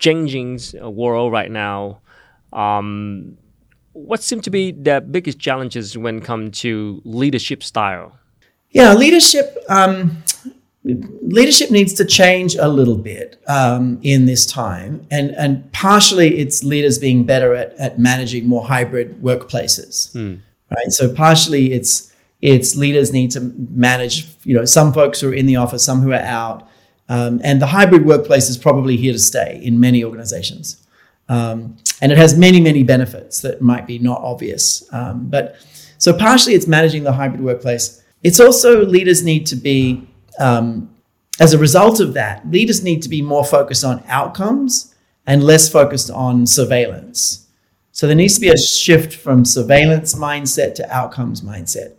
changing 0.00 0.58
uh, 0.82 0.88
world 0.88 1.32
right 1.32 1.50
now. 1.50 2.00
Um, 2.52 3.36
what 3.92 4.22
seem 4.22 4.40
to 4.42 4.50
be 4.50 4.72
the 4.72 5.00
biggest 5.00 5.38
challenges 5.38 5.96
when 5.96 6.18
it 6.18 6.24
comes 6.24 6.60
to 6.60 7.02
leadership 7.04 7.62
style? 7.62 8.18
Yeah, 8.70 8.94
leadership. 8.94 9.56
Um, 9.68 10.22
leadership 10.84 11.70
needs 11.70 11.92
to 11.94 12.04
change 12.04 12.54
a 12.56 12.68
little 12.68 12.96
bit 12.96 13.40
um, 13.46 13.98
in 14.02 14.26
this 14.26 14.46
time, 14.46 15.06
and 15.10 15.30
and 15.32 15.70
partially 15.72 16.38
it's 16.38 16.62
leaders 16.62 16.98
being 16.98 17.24
better 17.24 17.54
at 17.54 17.72
at 17.74 17.98
managing 17.98 18.46
more 18.46 18.66
hybrid 18.66 19.22
workplaces, 19.22 20.14
mm. 20.14 20.40
right? 20.70 20.92
So 20.92 21.12
partially 21.12 21.72
it's 21.72 22.12
it's 22.40 22.76
leaders 22.76 23.12
need 23.12 23.30
to 23.32 23.40
manage. 23.40 24.28
You 24.44 24.54
know, 24.54 24.64
some 24.64 24.92
folks 24.92 25.20
who 25.20 25.30
are 25.30 25.34
in 25.34 25.46
the 25.46 25.56
office, 25.56 25.84
some 25.84 26.00
who 26.00 26.12
are 26.12 26.16
out, 26.16 26.68
um, 27.08 27.40
and 27.42 27.60
the 27.60 27.66
hybrid 27.66 28.04
workplace 28.04 28.48
is 28.50 28.58
probably 28.58 28.96
here 28.96 29.12
to 29.12 29.18
stay 29.18 29.60
in 29.62 29.80
many 29.80 30.04
organizations. 30.04 30.86
Um, 31.28 31.76
and 32.00 32.12
it 32.12 32.18
has 32.18 32.36
many, 32.36 32.60
many 32.60 32.82
benefits 32.82 33.40
that 33.42 33.60
might 33.60 33.86
be 33.86 33.98
not 33.98 34.20
obvious. 34.22 34.90
Um, 34.92 35.28
but 35.28 35.56
so 35.98 36.16
partially 36.16 36.54
it's 36.54 36.66
managing 36.66 37.04
the 37.04 37.12
hybrid 37.12 37.40
workplace. 37.40 38.02
It's 38.22 38.40
also 38.40 38.84
leaders 38.84 39.22
need 39.22 39.46
to 39.46 39.56
be, 39.56 40.08
um, 40.38 40.94
as 41.40 41.52
a 41.52 41.58
result 41.58 42.00
of 42.00 42.14
that, 42.14 42.48
leaders 42.50 42.82
need 42.82 43.02
to 43.02 43.08
be 43.08 43.22
more 43.22 43.44
focused 43.44 43.84
on 43.84 44.02
outcomes 44.06 44.94
and 45.26 45.44
less 45.44 45.68
focused 45.68 46.10
on 46.10 46.46
surveillance. 46.46 47.46
So 47.92 48.06
there 48.06 48.16
needs 48.16 48.34
to 48.34 48.40
be 48.40 48.48
a 48.48 48.56
shift 48.56 49.12
from 49.12 49.44
surveillance 49.44 50.14
mindset 50.14 50.74
to 50.76 50.90
outcomes 50.94 51.42
mindset. 51.42 51.94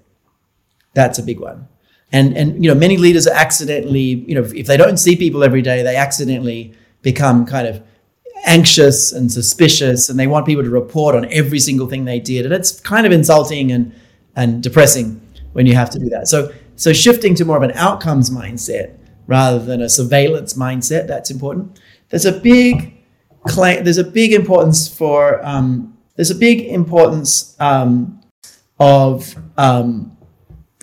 That's 0.94 1.20
a 1.20 1.24
big 1.24 1.40
one. 1.40 1.68
And 2.12 2.36
and 2.36 2.64
you 2.64 2.74
know 2.74 2.80
many 2.80 2.98
leaders 2.98 3.28
are 3.28 3.36
accidentally 3.36 4.24
you 4.28 4.34
know 4.34 4.44
if 4.44 4.66
they 4.66 4.78
don't 4.78 4.98
see 4.98 5.16
people 5.16 5.44
every 5.44 5.62
day 5.62 5.84
they 5.84 5.96
accidentally 5.96 6.74
become 7.04 7.46
kind 7.46 7.68
of 7.68 7.84
anxious 8.50 9.12
and 9.12 9.32
suspicious 9.32 10.10
and 10.10 10.20
they 10.20 10.26
want 10.26 10.46
people 10.46 10.64
to 10.64 10.70
report 10.72 11.14
on 11.16 11.32
every 11.32 11.60
single 11.60 11.88
thing 11.88 12.04
they 12.04 12.20
did. 12.20 12.46
And 12.46 12.54
it's 12.54 12.80
kind 12.80 13.06
of 13.06 13.12
insulting 13.12 13.72
and 13.72 13.94
and 14.36 14.64
depressing 14.64 15.22
when 15.54 15.66
you 15.66 15.76
have 15.76 15.90
to 15.92 16.00
do 16.00 16.10
that. 16.10 16.28
So 16.28 16.52
so 16.76 16.92
shifting 16.92 17.36
to 17.36 17.46
more 17.46 17.58
of 17.58 17.64
an 17.64 17.74
outcomes 17.74 18.30
mindset 18.30 18.98
rather 19.28 19.60
than 19.60 19.82
a 19.82 19.90
surveillance 19.90 20.56
mindset 20.56 21.08
that's 21.08 21.30
important. 21.30 21.80
There's 22.10 22.26
a 22.26 22.32
big 22.32 22.98
claim 23.48 23.84
there's 23.84 24.00
a 24.00 24.04
big 24.04 24.34
importance 24.34 24.88
for 24.88 25.46
um, 25.46 25.98
there's 26.16 26.32
a 26.32 26.36
big 26.36 26.62
importance 26.62 27.56
um, 27.60 28.20
of 28.80 29.36
um, 29.58 30.18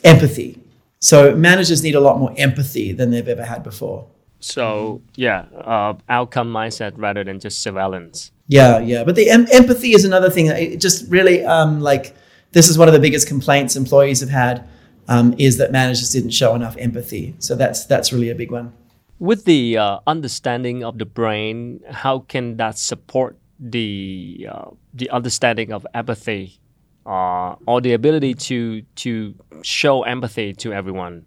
empathy. 0.05 0.63
So 1.01 1.35
managers 1.35 1.83
need 1.83 1.97
a 1.97 2.01
lot 2.01 2.19
more 2.19 2.33
empathy 2.37 2.93
than 2.93 3.11
they've 3.11 3.29
ever 3.29 3.45
had 3.45 3.63
before 3.63 4.09
so 4.41 5.03
yeah, 5.15 5.47
uh, 5.55 5.95
outcome 6.09 6.53
mindset 6.53 6.93
rather 6.97 7.25
than 7.25 7.41
just 7.41 7.63
surveillance. 7.63 8.33
Yeah, 8.49 8.79
yeah. 8.79 9.05
But 9.05 9.17
the 9.17 9.31
em- 9.31 9.49
empathy 9.53 9.93
is 9.93 10.05
another 10.05 10.31
thing. 10.31 10.47
It 10.47 10.81
just 10.81 11.11
really 11.11 11.45
um, 11.45 11.81
like 11.81 12.15
this 12.53 12.69
is 12.69 12.79
one 12.79 12.89
of 12.89 12.95
the 12.95 13.01
biggest 13.01 13.27
complaints 13.27 13.77
employees 13.77 14.21
have 14.21 14.31
had 14.31 14.69
um, 15.09 15.35
is 15.39 15.59
that 15.59 15.73
managers 15.73 16.11
didn't 16.11 16.31
show 16.31 16.55
enough 16.55 16.77
empathy. 16.79 17.35
So 17.39 17.55
that's 17.55 17.87
that's 17.87 18.13
really 18.13 18.31
a 18.31 18.35
big 18.35 18.51
one. 18.51 18.73
With 19.19 19.45
the 19.45 19.79
uh, 19.79 20.01
understanding 20.07 20.85
of 20.85 20.99
the 20.99 21.07
brain, 21.07 21.81
how 21.91 22.21
can 22.21 22.57
that 22.59 22.79
support 22.79 23.39
the 23.59 24.47
uh, 24.51 24.71
the 24.93 25.09
understanding 25.11 25.73
of 25.73 25.87
empathy 25.95 26.61
uh, 27.07 27.55
or 27.67 27.81
the 27.81 27.95
ability 27.95 28.35
to 28.35 28.83
to 28.97 29.35
show 29.63 30.03
empathy 30.03 30.53
to 30.55 30.73
everyone 30.73 31.27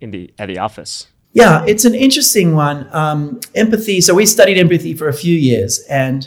in 0.00 0.10
the 0.10 0.32
at 0.38 0.48
the 0.48 0.58
office? 0.58 1.09
Yeah, 1.32 1.64
it's 1.66 1.84
an 1.84 1.94
interesting 1.94 2.54
one. 2.56 2.88
Um, 2.92 3.40
empathy. 3.54 4.00
So 4.00 4.14
we 4.14 4.26
studied 4.26 4.58
empathy 4.58 4.94
for 4.94 5.08
a 5.08 5.12
few 5.12 5.36
years, 5.36 5.78
and 5.88 6.26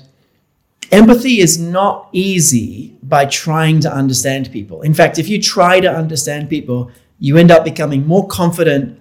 empathy 0.92 1.40
is 1.40 1.58
not 1.60 2.10
easy 2.14 2.96
by 3.04 3.26
trying 3.26 3.82
to 3.82 3.94
understand 3.94 4.52
people. 4.52 4.82
In 4.82 4.94
fact, 4.94 5.20
if 5.20 5.30
you 5.30 5.42
try 5.42 5.80
to 5.80 5.90
understand 5.92 6.50
people, 6.50 6.92
you 7.20 7.38
end 7.38 7.52
up 7.52 7.64
becoming 7.66 8.08
more 8.08 8.28
confident, 8.28 9.00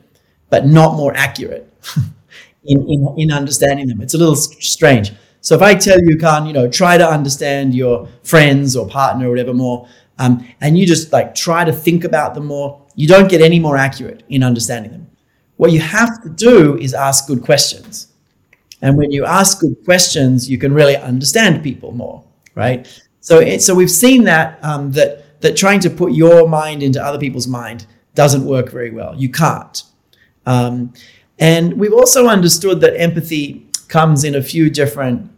but 0.50 0.66
not 0.66 0.96
more 0.96 1.14
accurate 1.14 1.72
in, 2.64 2.80
in, 2.88 3.14
in 3.18 3.32
understanding 3.32 3.88
them. 3.88 4.00
It's 4.02 4.14
a 4.14 4.18
little 4.18 4.36
strange. 4.36 5.12
So 5.40 5.54
if 5.56 5.62
I 5.62 5.74
tell 5.74 5.98
you, 6.02 6.18
Khan, 6.18 6.46
you 6.46 6.52
know, 6.52 6.68
try 6.68 6.98
to 6.98 7.08
understand 7.08 7.74
your 7.74 8.08
friends 8.22 8.76
or 8.76 8.88
partner 8.88 9.28
or 9.28 9.30
whatever 9.30 9.54
more, 9.54 9.88
um, 10.18 10.46
and 10.60 10.78
you 10.78 10.86
just 10.86 11.12
like 11.12 11.34
try 11.34 11.64
to 11.64 11.72
think 11.72 12.04
about 12.04 12.34
them 12.34 12.46
more, 12.46 12.80
you 12.96 13.08
don't 13.08 13.28
get 13.30 13.40
any 13.40 13.60
more 13.60 13.76
accurate 13.76 14.22
in 14.28 14.42
understanding 14.44 14.92
them. 14.92 15.08
What 15.56 15.72
you 15.72 15.80
have 15.80 16.22
to 16.22 16.28
do 16.28 16.76
is 16.78 16.94
ask 16.94 17.26
good 17.26 17.42
questions. 17.42 18.08
And 18.80 18.96
when 18.96 19.12
you 19.12 19.24
ask 19.24 19.60
good 19.60 19.76
questions, 19.84 20.50
you 20.50 20.58
can 20.58 20.72
really 20.72 20.96
understand 20.96 21.62
people 21.62 21.92
more, 21.92 22.24
right? 22.54 22.86
So, 23.20 23.38
it, 23.38 23.62
so 23.62 23.74
we've 23.74 23.90
seen 23.90 24.24
that 24.24 24.58
um, 24.64 24.90
that 24.92 25.40
that 25.40 25.56
trying 25.56 25.80
to 25.80 25.90
put 25.90 26.12
your 26.12 26.48
mind 26.48 26.82
into 26.82 27.02
other 27.02 27.18
people's 27.18 27.46
mind 27.46 27.86
doesn't 28.14 28.44
work 28.44 28.70
very 28.70 28.90
well. 28.90 29.14
You 29.16 29.28
can't. 29.28 29.82
Um, 30.46 30.92
and 31.38 31.74
we've 31.74 31.92
also 31.92 32.26
understood 32.26 32.80
that 32.80 32.98
empathy 33.00 33.66
comes 33.88 34.24
in 34.24 34.34
a 34.34 34.42
few 34.42 34.70
different 34.70 35.30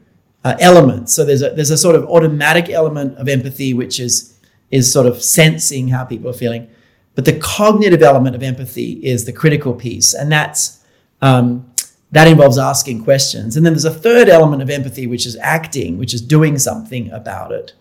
uh, 0.44 0.56
elements. 0.60 1.12
So 1.14 1.24
there's 1.24 1.42
a 1.42 1.50
there's 1.50 1.70
a 1.70 1.78
sort 1.78 1.96
of 1.96 2.04
automatic 2.04 2.70
element 2.70 3.16
of 3.18 3.28
empathy, 3.28 3.74
which 3.74 4.00
is 4.00 4.38
is 4.70 4.92
sort 4.92 5.06
of 5.06 5.22
sensing 5.22 5.88
how 5.88 6.04
people 6.04 6.30
are 6.30 6.34
feeling. 6.34 6.68
But 7.14 7.24
the 7.24 7.38
cognitive 7.38 8.02
element 8.02 8.34
of 8.34 8.42
empathy 8.42 8.92
is 9.04 9.24
the 9.24 9.32
critical 9.32 9.74
piece, 9.74 10.14
and 10.14 10.30
that's 10.32 10.80
um, 11.22 11.70
that 12.10 12.28
involves 12.28 12.58
asking 12.58 13.02
questions. 13.04 13.56
And 13.56 13.66
then 13.66 13.72
there's 13.72 13.84
a 13.84 13.90
third 13.90 14.28
element 14.28 14.62
of 14.62 14.70
empathy, 14.70 15.06
which 15.06 15.26
is 15.26 15.36
acting, 15.36 15.98
which 15.98 16.14
is 16.14 16.20
doing 16.20 16.58
something 16.58 17.10
about 17.10 17.50
it. 17.50 17.72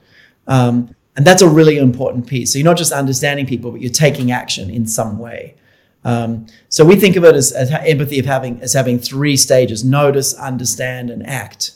Um, 0.47 0.95
and 1.15 1.25
that's 1.25 1.41
a 1.41 1.47
really 1.47 1.77
important 1.77 2.25
piece. 2.25 2.51
So 2.51 2.59
you're 2.59 2.65
not 2.65 2.77
just 2.77 2.91
understanding 2.91 3.45
people, 3.45 3.71
but 3.71 3.81
you're 3.81 3.91
taking 3.91 4.31
action 4.31 4.69
in 4.69 4.87
some 4.87 5.19
way. 5.19 5.55
Um, 6.03 6.47
so 6.69 6.83
we 6.83 6.95
think 6.95 7.15
of 7.15 7.23
it 7.23 7.35
as, 7.35 7.51
as, 7.51 7.71
empathy 7.71 8.19
of 8.19 8.25
having 8.25 8.59
as 8.61 8.73
having 8.73 8.99
three 8.99 9.37
stages: 9.37 9.83
notice, 9.83 10.33
understand, 10.33 11.09
and 11.09 11.25
act. 11.25 11.73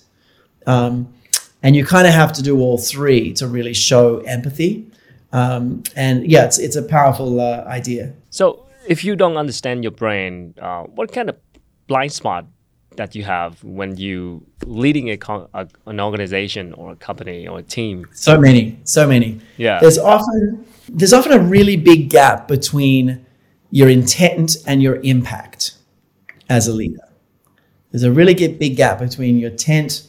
Um, 0.65 1.13
and 1.63 1.76
you 1.76 1.86
kind 1.86 2.08
of 2.08 2.13
have 2.13 2.34
to 2.34 2.43
do 2.43 2.60
all 2.60 2.78
three 2.78 3.34
to 3.34 3.48
really 3.48 3.74
show 3.74 4.20
empathy. 4.22 4.87
Um, 5.32 5.84
and 5.96 6.30
yeah, 6.30 6.46
it's 6.46 6.58
it's 6.58 6.76
a 6.76 6.84
powerful 6.84 7.40
uh, 7.40 7.63
idea. 7.68 8.13
So 8.30 8.66
if 8.88 9.04
you 9.04 9.16
don't 9.16 9.38
understand 9.38 9.84
your 9.84 9.92
brain, 9.92 10.54
uh, 10.62 10.84
what 10.84 11.12
kind 11.12 11.30
of 11.30 11.38
blind 11.88 12.12
spot 12.12 12.46
that 12.96 13.13
you 13.13 13.24
have 13.24 13.63
when 13.63 13.96
you 13.98 14.46
leading 14.66 15.10
a, 15.10 15.18
a, 15.54 15.68
an 15.86 16.00
organization 16.00 16.74
or 16.74 16.94
a 16.94 16.96
company 16.96 17.48
or 17.48 17.60
a 17.60 17.63
team? 17.63 18.08
So 18.13 18.40
many, 18.40 18.80
so 18.84 19.08
many. 19.08 19.40
Yeah. 19.58 19.80
There's 19.80 19.98
often 19.98 20.66
there's 20.90 21.13
often 21.13 21.34
a 21.34 21.40
really 21.40 21.76
big 21.76 22.10
gap 22.10 22.48
between 22.48 23.26
your 23.72 23.90
intent 23.90 24.58
and 24.66 24.82
your 24.82 24.96
impact 25.02 25.74
as 26.50 26.68
a 26.68 26.74
leader. 26.74 27.04
There's 27.92 28.04
a 28.04 28.12
really 28.12 28.34
big 28.34 28.78
gap 28.78 29.00
between 29.00 29.38
your 29.38 29.52
intent, 29.52 30.08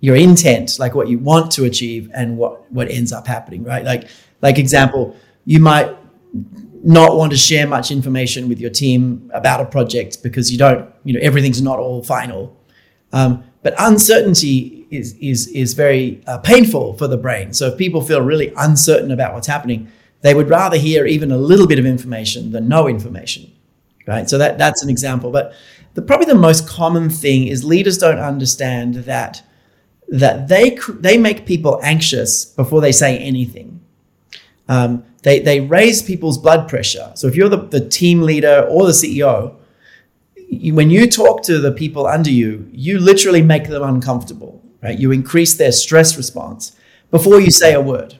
your 0.00 0.16
intent, 0.16 0.78
like 0.78 0.94
what 0.94 1.08
you 1.08 1.18
want 1.18 1.50
to 1.52 1.64
achieve, 1.64 2.10
and 2.14 2.36
what 2.36 2.70
what 2.72 2.88
ends 2.90 3.12
up 3.12 3.26
happening, 3.26 3.64
right? 3.64 3.84
Like 3.84 4.08
like 4.42 4.58
example, 4.58 5.16
you 5.44 5.60
might 5.60 5.96
not 6.84 7.16
want 7.16 7.30
to 7.30 7.38
share 7.38 7.66
much 7.66 7.90
information 7.90 8.48
with 8.48 8.58
your 8.58 8.70
team 8.70 9.30
about 9.34 9.60
a 9.60 9.64
project 9.64 10.22
because 10.22 10.50
you 10.50 10.58
don't, 10.58 10.90
you 11.04 11.14
know, 11.14 11.20
everything's 11.22 11.62
not 11.62 11.78
all 11.78 12.02
final. 12.02 12.56
Um, 13.12 13.44
but 13.62 13.74
uncertainty 13.78 14.86
is 14.90 15.14
is 15.20 15.46
is 15.48 15.74
very 15.74 16.22
uh, 16.26 16.38
painful 16.38 16.94
for 16.94 17.06
the 17.06 17.16
brain. 17.16 17.52
So 17.52 17.68
if 17.68 17.78
people 17.78 18.02
feel 18.02 18.20
really 18.20 18.52
uncertain 18.56 19.12
about 19.12 19.34
what's 19.34 19.46
happening, 19.46 19.90
they 20.22 20.34
would 20.34 20.48
rather 20.48 20.76
hear 20.76 21.06
even 21.06 21.30
a 21.30 21.36
little 21.36 21.66
bit 21.66 21.78
of 21.78 21.86
information 21.86 22.50
than 22.50 22.68
no 22.68 22.88
information, 22.88 23.52
right? 24.06 24.28
So 24.28 24.38
that 24.38 24.58
that's 24.58 24.82
an 24.82 24.90
example. 24.90 25.30
But 25.30 25.54
the, 25.94 26.02
probably 26.02 26.26
the 26.26 26.34
most 26.34 26.68
common 26.68 27.10
thing 27.10 27.46
is 27.46 27.64
leaders 27.64 27.98
don't 27.98 28.18
understand 28.18 28.94
that 28.94 29.42
that 30.08 30.48
they 30.48 30.78
they 30.88 31.16
make 31.16 31.46
people 31.46 31.78
anxious 31.84 32.44
before 32.44 32.80
they 32.80 32.92
say 32.92 33.18
anything 33.18 33.81
um, 34.68 35.04
they, 35.22 35.40
they 35.40 35.60
raise 35.60 36.02
people's 36.02 36.38
blood 36.38 36.68
pressure. 36.68 37.12
So 37.14 37.26
if 37.26 37.36
you're 37.36 37.48
the, 37.48 37.58
the 37.58 37.88
team 37.88 38.22
leader 38.22 38.66
or 38.68 38.86
the 38.86 38.92
CEO, 38.92 39.56
you, 40.36 40.74
when 40.74 40.90
you 40.90 41.08
talk 41.08 41.42
to 41.44 41.58
the 41.58 41.72
people 41.72 42.06
under 42.06 42.30
you, 42.30 42.68
you 42.72 42.98
literally 42.98 43.42
make 43.42 43.68
them 43.68 43.82
uncomfortable, 43.82 44.62
right? 44.82 44.98
You 44.98 45.12
increase 45.12 45.54
their 45.54 45.72
stress 45.72 46.16
response 46.16 46.76
before 47.10 47.40
you 47.40 47.50
say 47.50 47.74
a 47.74 47.80
word. 47.80 48.18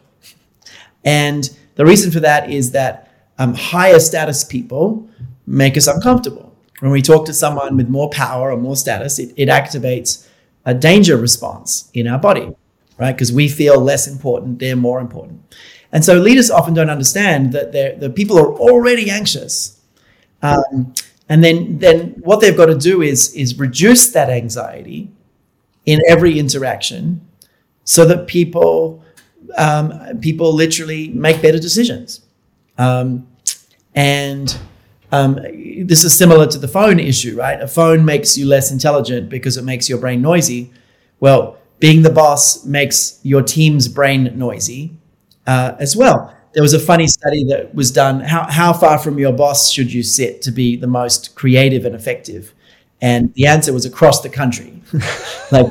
And 1.04 1.48
the 1.74 1.84
reason 1.84 2.10
for 2.10 2.20
that 2.20 2.50
is 2.50 2.72
that 2.72 3.10
um, 3.38 3.54
higher 3.54 3.98
status 3.98 4.44
people 4.44 5.08
make 5.46 5.76
us 5.76 5.86
uncomfortable. 5.86 6.54
When 6.80 6.92
we 6.92 7.02
talk 7.02 7.26
to 7.26 7.34
someone 7.34 7.76
with 7.76 7.88
more 7.88 8.10
power 8.10 8.52
or 8.52 8.56
more 8.56 8.76
status, 8.76 9.18
it, 9.18 9.32
it 9.36 9.48
activates 9.48 10.28
a 10.64 10.74
danger 10.74 11.16
response 11.16 11.90
in 11.94 12.06
our 12.06 12.18
body. 12.18 12.54
right? 12.98 13.12
Because 13.12 13.32
we 13.32 13.48
feel 13.48 13.80
less 13.80 14.06
important, 14.06 14.58
they're 14.58 14.76
more 14.76 15.00
important. 15.00 15.42
And 15.92 16.04
so 16.04 16.14
leaders 16.14 16.50
often 16.50 16.72
don't 16.72 16.88
understand 16.88 17.52
that 17.52 17.72
the 17.72 18.10
people 18.10 18.38
are 18.38 18.52
already 18.54 19.10
anxious. 19.10 19.78
Um, 20.40 20.94
and 21.28 21.44
then, 21.44 21.78
then 21.78 22.14
what 22.20 22.40
they've 22.40 22.56
got 22.56 22.66
to 22.66 22.78
do 22.78 23.02
is, 23.02 23.34
is 23.34 23.58
reduce 23.58 24.10
that 24.12 24.30
anxiety 24.30 25.10
in 25.84 26.00
every 26.08 26.38
interaction 26.38 27.20
so 27.84 28.06
that 28.06 28.26
people, 28.26 29.04
um, 29.56 30.18
people 30.20 30.52
literally 30.52 31.08
make 31.08 31.42
better 31.42 31.58
decisions. 31.58 32.22
Um, 32.78 33.28
and 33.94 34.56
um, 35.10 35.34
this 35.84 36.04
is 36.04 36.16
similar 36.16 36.46
to 36.46 36.58
the 36.58 36.68
phone 36.68 36.98
issue, 36.98 37.36
right? 37.36 37.60
A 37.60 37.68
phone 37.68 38.04
makes 38.04 38.38
you 38.38 38.46
less 38.46 38.72
intelligent 38.72 39.28
because 39.28 39.58
it 39.58 39.64
makes 39.64 39.88
your 39.90 39.98
brain 39.98 40.22
noisy. 40.22 40.72
Well, 41.20 41.58
being 41.80 42.02
the 42.02 42.10
boss 42.10 42.64
makes 42.64 43.20
your 43.22 43.42
team's 43.42 43.88
brain 43.88 44.32
noisy 44.38 44.96
uh, 45.46 45.74
as 45.78 45.96
well. 45.96 46.34
There 46.52 46.62
was 46.62 46.74
a 46.74 46.78
funny 46.78 47.06
study 47.06 47.44
that 47.44 47.74
was 47.74 47.90
done. 47.90 48.20
How, 48.20 48.46
how 48.50 48.72
far 48.72 48.98
from 48.98 49.18
your 49.18 49.32
boss 49.32 49.70
should 49.70 49.92
you 49.92 50.02
sit 50.02 50.42
to 50.42 50.50
be 50.50 50.76
the 50.76 50.86
most 50.86 51.34
creative 51.34 51.84
and 51.84 51.94
effective? 51.94 52.54
And 53.00 53.32
the 53.34 53.46
answer 53.46 53.72
was 53.72 53.84
across 53.84 54.20
the 54.20 54.28
country. 54.28 54.80
like 55.50 55.66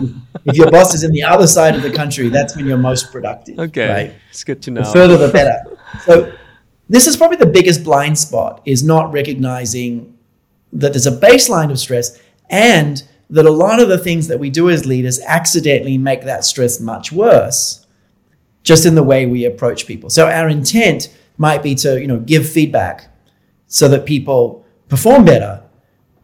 if 0.45 0.57
your 0.57 0.69
boss 0.71 0.93
is 0.93 1.03
in 1.03 1.11
the 1.11 1.23
other 1.23 1.47
side 1.47 1.75
of 1.75 1.81
the 1.81 1.91
country, 1.91 2.29
that's 2.29 2.55
when 2.55 2.65
you're 2.65 2.77
most 2.77 3.11
productive. 3.11 3.57
Okay, 3.57 3.89
right? 3.89 4.13
it's 4.29 4.43
good 4.43 4.61
to 4.63 4.71
know. 4.71 4.81
The 4.81 4.91
further, 4.91 5.17
the 5.17 5.31
better. 5.31 5.77
So 6.03 6.33
this 6.89 7.07
is 7.07 7.15
probably 7.15 7.37
the 7.37 7.45
biggest 7.45 7.85
blind 7.85 8.17
spot: 8.17 8.61
is 8.65 8.83
not 8.83 9.13
recognizing 9.13 10.17
that 10.73 10.91
there's 10.91 11.07
a 11.07 11.17
baseline 11.17 11.71
of 11.71 11.79
stress 11.79 12.19
and 12.49 13.01
that 13.29 13.45
a 13.45 13.51
lot 13.51 13.79
of 13.79 13.87
the 13.87 13.97
things 13.97 14.27
that 14.27 14.39
we 14.39 14.49
do 14.49 14.69
as 14.69 14.85
leaders 14.85 15.21
accidentally 15.21 15.97
make 15.97 16.23
that 16.23 16.43
stress 16.43 16.81
much 16.81 17.13
worse 17.13 17.80
just 18.63 18.85
in 18.85 18.95
the 18.95 19.03
way 19.03 19.25
we 19.25 19.45
approach 19.45 19.87
people. 19.87 20.09
So 20.09 20.27
our 20.27 20.49
intent 20.49 21.15
might 21.37 21.63
be 21.63 21.75
to, 21.75 21.99
you 21.99 22.07
know, 22.07 22.19
give 22.19 22.47
feedback 22.47 23.07
so 23.67 23.87
that 23.87 24.05
people 24.05 24.65
perform 24.89 25.25
better. 25.25 25.63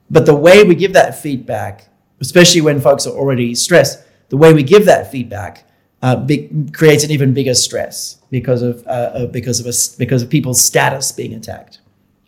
But 0.09 0.25
the 0.25 0.35
way 0.35 0.63
we 0.63 0.75
give 0.75 0.93
that 0.93 1.19
feedback, 1.19 1.89
especially 2.21 2.61
when 2.61 2.79
folks 2.79 3.07
are 3.07 3.17
already 3.17 3.55
stressed, 3.55 4.03
the 4.29 4.37
way 4.37 4.53
we 4.53 4.63
give 4.63 4.85
that 4.85 5.11
feedback 5.11 5.67
uh, 6.01 6.15
be, 6.15 6.49
creates 6.73 7.03
an 7.03 7.11
even 7.11 7.33
bigger 7.33 7.55
stress 7.55 8.17
because 8.29 8.61
of 8.61 8.85
uh, 8.85 8.89
uh 8.89 9.25
because 9.27 9.59
of 9.59 9.65
a, 9.65 9.73
because 9.97 10.21
of 10.21 10.29
people's 10.29 10.63
status 10.63 11.11
being 11.11 11.33
attacked. 11.33 11.79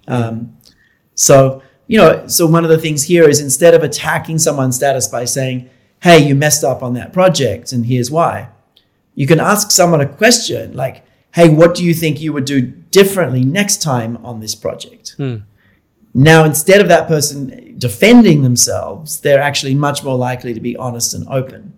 Um, 0.08 0.58
so 1.14 1.62
you 1.88 1.98
know, 1.98 2.28
so 2.28 2.46
one 2.48 2.64
of 2.64 2.70
the 2.70 2.78
things 2.78 3.04
here 3.04 3.28
is 3.28 3.42
instead 3.42 3.74
of 3.74 3.84
attacking 3.84 4.40
someone's 4.40 4.76
status 4.76 5.08
by 5.08 5.26
saying, 5.26 5.70
"Hey, 6.02 6.20
you 6.20 6.36
messed 6.36 6.64
up 6.64 6.82
on 6.82 6.94
that 6.94 7.14
project, 7.14 7.72
and 7.72 7.86
here's 7.86 8.10
why," 8.10 8.50
You 9.20 9.28
can 9.28 9.42
ask 9.42 9.70
someone 9.70 10.00
a 10.00 10.08
question 10.08 10.78
like, 10.78 11.04
hey, 11.34 11.50
what 11.50 11.76
do 11.76 11.84
you 11.84 11.94
think 11.94 12.22
you 12.22 12.32
would 12.32 12.46
do 12.46 12.62
differently 12.62 13.44
next 13.44 13.82
time 13.82 14.16
on 14.26 14.40
this 14.40 14.56
project? 14.56 15.16
Hmm. 15.18 15.40
Now, 16.14 16.46
instead 16.46 16.80
of 16.80 16.88
that 16.88 17.10
person 17.10 17.76
defending 17.78 18.44
themselves, 18.44 19.20
they're 19.20 19.42
actually 19.42 19.76
much 19.76 20.06
more 20.06 20.16
likely 20.16 20.54
to 20.54 20.62
be 20.62 20.78
honest 20.78 21.14
and 21.14 21.28
open. 21.28 21.74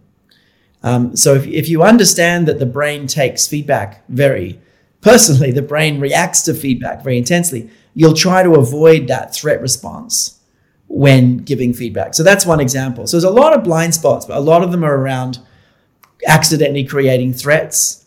Um, 0.84 1.16
so 1.16 1.34
if, 1.34 1.48
if 1.48 1.68
you 1.68 1.82
understand 1.82 2.48
that 2.48 2.60
the 2.60 2.68
brain 2.68 3.08
takes 3.08 3.48
feedback 3.48 4.08
very 4.08 4.62
personally, 5.02 5.50
the 5.50 5.64
brain 5.64 6.00
reacts 6.00 6.44
to 6.44 6.54
feedback 6.54 7.04
very 7.04 7.18
intensely, 7.18 7.72
you'll 7.96 8.14
try 8.14 8.44
to 8.44 8.54
avoid 8.54 9.08
that 9.08 9.34
threat 9.34 9.62
response 9.62 10.40
when 10.88 11.38
giving 11.38 11.74
feedback. 11.74 12.14
So 12.14 12.22
that's 12.22 12.46
one 12.46 12.60
example. 12.60 13.08
So 13.08 13.18
there's 13.18 13.24
a 13.24 13.32
lot 13.32 13.54
of 13.54 13.64
blind 13.64 13.96
spots, 13.96 14.28
but 14.28 14.38
a 14.38 14.42
lot 14.42 14.62
of 14.62 14.72
them 14.72 14.84
are 14.84 14.96
around 14.96 15.40
accidentally 16.28 16.84
creating 16.84 17.34
threats, 17.34 18.06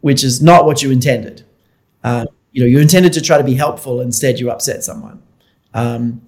which 0.00 0.24
is 0.24 0.42
not 0.42 0.64
what 0.64 0.82
you 0.82 0.90
intended. 0.90 1.44
Uh, 2.04 2.26
you 2.52 2.62
know, 2.62 2.66
you 2.66 2.78
intended 2.78 3.12
to 3.12 3.20
try 3.20 3.38
to 3.38 3.44
be 3.44 3.54
helpful, 3.54 4.00
instead 4.00 4.40
you 4.40 4.50
upset 4.50 4.84
someone. 4.84 5.22
Um, 5.74 6.22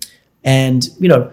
and 0.45 0.89
you 0.99 1.09
know, 1.09 1.33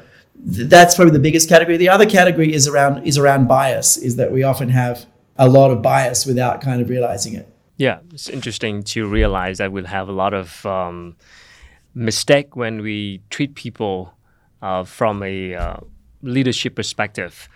th- 0.53 0.69
that's 0.69 0.95
probably 0.95 1.13
the 1.13 1.19
biggest 1.19 1.49
category. 1.49 1.77
The 1.77 1.89
other 1.89 2.05
category 2.05 2.53
is 2.53 2.67
around 2.67 3.05
is 3.05 3.17
around 3.17 3.47
bias. 3.47 3.97
Is 3.97 4.15
that 4.15 4.31
we 4.31 4.43
often 4.43 4.69
have 4.69 5.05
a 5.37 5.47
lot 5.47 5.71
of 5.71 5.81
bias 5.81 6.25
without 6.25 6.61
kind 6.61 6.81
of 6.81 6.89
realizing 6.89 7.33
it. 7.33 7.47
Yeah, 7.77 7.99
it's 8.11 8.27
interesting 8.27 8.83
to 8.83 9.07
realize 9.07 9.59
that 9.59 9.71
we'll 9.71 9.85
have 9.85 10.09
a 10.09 10.11
lot 10.11 10.33
of 10.33 10.65
um, 10.65 11.15
mistake 11.93 12.55
when 12.55 12.81
we 12.81 13.21
treat 13.29 13.53
people 13.53 14.13
uh, 14.61 14.83
from 14.83 15.21
a 15.21 15.53
uh, 15.53 15.77
leadership 16.23 16.75
perspective. 16.75 17.47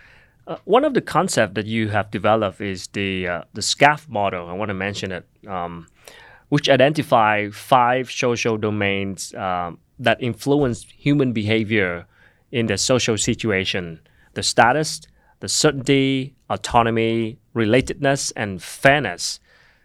Uh, 0.46 0.56
one 0.64 0.84
of 0.84 0.94
the 0.94 1.00
concepts 1.00 1.54
that 1.54 1.66
you 1.66 1.88
have 1.88 2.10
developed 2.10 2.60
is 2.60 2.88
the 2.88 3.28
uh, 3.28 3.42
the 3.54 3.60
SCARF 3.60 4.08
model. 4.08 4.48
I 4.48 4.52
want 4.54 4.70
to 4.70 4.74
mention 4.74 5.12
it, 5.12 5.24
um, 5.46 5.86
which 6.48 6.68
identify 6.68 7.48
five 7.50 8.10
social 8.10 8.56
domains 8.56 9.32
um, 9.34 9.78
that 10.00 10.20
influence 10.20 10.84
human 10.96 11.32
behavior 11.32 12.06
in 12.50 12.66
the 12.66 12.76
social 12.76 13.16
situation: 13.16 14.00
the 14.34 14.42
status, 14.42 15.00
the 15.38 15.48
certainty, 15.48 16.34
autonomy, 16.50 17.38
relatedness, 17.54 18.32
and 18.34 18.60
fairness. 18.60 19.38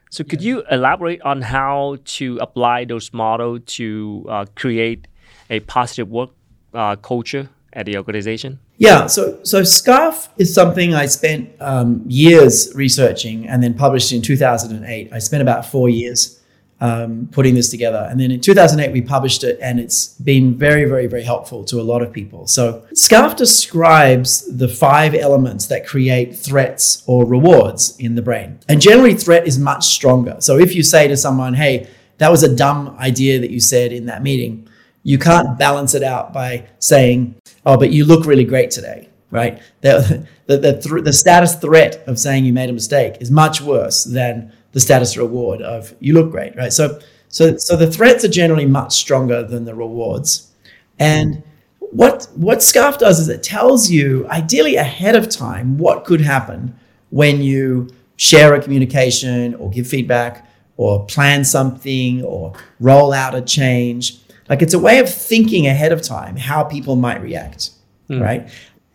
So, 0.09 0.23
could 0.23 0.41
you 0.41 0.63
elaborate 0.71 1.21
on 1.21 1.43
how 1.43 1.97
to 2.17 2.37
apply 2.41 2.85
those 2.85 3.13
models 3.13 3.61
to 3.77 4.25
uh, 4.27 4.45
create 4.55 5.07
a 5.51 5.59
positive 5.59 6.09
work 6.09 6.31
uh, 6.73 6.95
culture 6.95 7.49
at 7.77 7.85
the 7.85 7.95
organization? 7.95 8.59
Yeah, 8.77 9.05
so 9.05 9.39
so 9.43 9.61
SCARF 9.61 10.29
is 10.37 10.53
something 10.53 10.95
I 10.95 11.05
spent 11.05 11.49
um, 11.61 12.03
years 12.07 12.71
researching 12.73 13.47
and 13.47 13.63
then 13.63 13.75
published 13.75 14.11
in 14.11 14.21
2008. 14.21 15.13
I 15.13 15.19
spent 15.19 15.41
about 15.43 15.65
four 15.65 15.87
years 15.87 16.41
um, 16.81 17.29
putting 17.31 17.53
this 17.53 17.69
together, 17.69 18.07
and 18.09 18.19
then 18.19 18.31
in 18.31 18.41
2008 18.41 18.91
we 18.91 19.01
published 19.01 19.43
it, 19.43 19.59
and 19.61 19.79
it's 19.79 20.07
been 20.15 20.57
very, 20.57 20.85
very, 20.85 21.05
very 21.05 21.23
helpful 21.23 21.63
to 21.65 21.79
a 21.79 21.85
lot 21.91 22.01
of 22.01 22.11
people. 22.11 22.47
So 22.47 22.83
SCARF 22.93 23.35
describes 23.35 24.57
the 24.57 24.67
five 24.67 25.13
elements 25.13 25.67
that 25.67 25.85
create 25.85 26.35
threats 26.35 27.03
or 27.05 27.25
rewards 27.25 27.95
in 27.99 28.15
the 28.15 28.23
brain, 28.23 28.59
and 28.67 28.81
generally 28.81 29.13
threat 29.13 29.47
is 29.47 29.59
much 29.59 29.85
stronger. 29.85 30.37
So 30.39 30.57
if 30.57 30.75
you 30.75 30.81
say 30.81 31.07
to 31.07 31.15
someone, 31.15 31.53
"Hey," 31.53 31.87
that 32.17 32.31
was 32.31 32.41
a 32.41 32.55
dumb 32.55 32.95
idea 32.99 33.39
that 33.39 33.51
you 33.51 33.59
said 33.59 33.91
in 33.91 34.07
that 34.07 34.23
meeting 34.23 34.66
you 35.07 35.17
can't 35.17 35.57
balance 35.57 35.95
it 35.95 36.03
out 36.03 36.33
by 36.33 36.67
saying, 36.79 37.33
"Oh, 37.65 37.77
but 37.77 37.91
you 37.91 38.03
look 38.03 38.25
really 38.25 38.43
great 38.43 38.71
today." 38.71 39.07
Right? 39.31 39.61
The 39.79 40.27
the 40.47 40.57
the, 40.57 40.73
th- 40.73 41.03
the 41.05 41.13
status 41.13 41.55
threat 41.55 42.03
of 42.07 42.19
saying 42.19 42.43
you 42.43 42.51
made 42.51 42.69
a 42.69 42.73
mistake 42.73 43.15
is 43.21 43.31
much 43.31 43.61
worse 43.61 44.03
than 44.03 44.51
the 44.73 44.81
status 44.81 45.15
reward 45.15 45.61
of 45.61 45.95
you 46.01 46.13
look 46.13 46.29
great. 46.29 46.57
Right? 46.57 46.73
So 46.73 46.99
so 47.29 47.55
so 47.55 47.77
the 47.77 47.89
threats 47.89 48.25
are 48.25 48.33
generally 48.41 48.65
much 48.65 48.95
stronger 48.95 49.43
than 49.43 49.63
the 49.63 49.73
rewards, 49.73 50.51
and 50.99 51.41
what 51.79 52.27
what 52.35 52.57
SCARF 52.57 52.97
does 52.97 53.17
is 53.17 53.29
it 53.29 53.43
tells 53.43 53.89
you 53.89 54.27
ideally 54.27 54.75
ahead 54.75 55.15
of 55.15 55.29
time 55.29 55.77
what 55.77 56.03
could 56.03 56.19
happen 56.19 56.77
when 57.11 57.41
you 57.41 57.87
share 58.17 58.53
a 58.55 58.61
communication 58.61 59.55
or 59.55 59.69
give 59.69 59.87
feedback 59.87 60.49
or 60.75 61.05
plan 61.05 61.45
something 61.45 62.25
or 62.25 62.51
roll 62.81 63.13
out 63.13 63.35
a 63.35 63.41
change 63.41 64.19
like 64.49 64.61
it's 64.61 64.73
a 64.73 64.79
way 64.79 64.99
of 64.99 65.13
thinking 65.13 65.67
ahead 65.67 65.91
of 65.91 66.01
time 66.01 66.37
how 66.37 66.63
people 66.63 66.95
might 66.95 67.21
react, 67.21 67.71
mm. 68.09 68.21
right? 68.21 68.49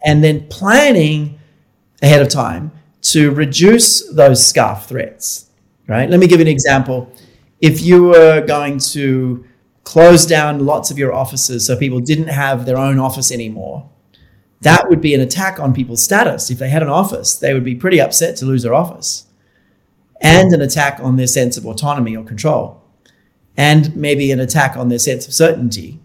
And 0.04 0.22
then 0.22 0.46
planning 0.48 1.38
ahead 2.02 2.22
of 2.22 2.28
time 2.28 2.72
to 3.02 3.30
reduce 3.32 4.08
those 4.10 4.44
scarf 4.44 4.86
threats, 4.86 5.50
right? 5.86 6.08
Let 6.08 6.20
me 6.20 6.26
give 6.26 6.40
you 6.40 6.46
an 6.46 6.52
example. 6.52 7.12
If 7.60 7.82
you 7.82 8.04
were 8.04 8.40
going 8.40 8.78
to 8.78 9.44
close 9.84 10.26
down 10.26 10.64
lots 10.64 10.90
of 10.90 10.98
your 10.98 11.12
offices 11.12 11.66
so 11.66 11.76
people 11.76 12.00
didn't 12.00 12.28
have 12.28 12.66
their 12.66 12.78
own 12.78 12.98
office 12.98 13.30
anymore, 13.30 13.88
that 14.60 14.88
would 14.88 15.00
be 15.00 15.14
an 15.14 15.20
attack 15.20 15.58
on 15.58 15.74
people's 15.74 16.02
status. 16.02 16.50
If 16.50 16.58
they 16.58 16.68
had 16.68 16.82
an 16.82 16.88
office, 16.88 17.34
they 17.34 17.52
would 17.52 17.64
be 17.64 17.74
pretty 17.74 18.00
upset 18.00 18.36
to 18.36 18.46
lose 18.46 18.62
their 18.62 18.74
office 18.74 19.26
and 20.20 20.52
an 20.52 20.62
attack 20.62 21.00
on 21.00 21.16
their 21.16 21.26
sense 21.26 21.56
of 21.56 21.66
autonomy 21.66 22.16
or 22.16 22.24
control 22.24 22.81
and 23.56 23.94
maybe 23.94 24.30
an 24.30 24.40
attack 24.40 24.76
on 24.76 24.88
their 24.88 24.98
sense 24.98 25.26
of 25.26 25.34
certainty. 25.34 26.00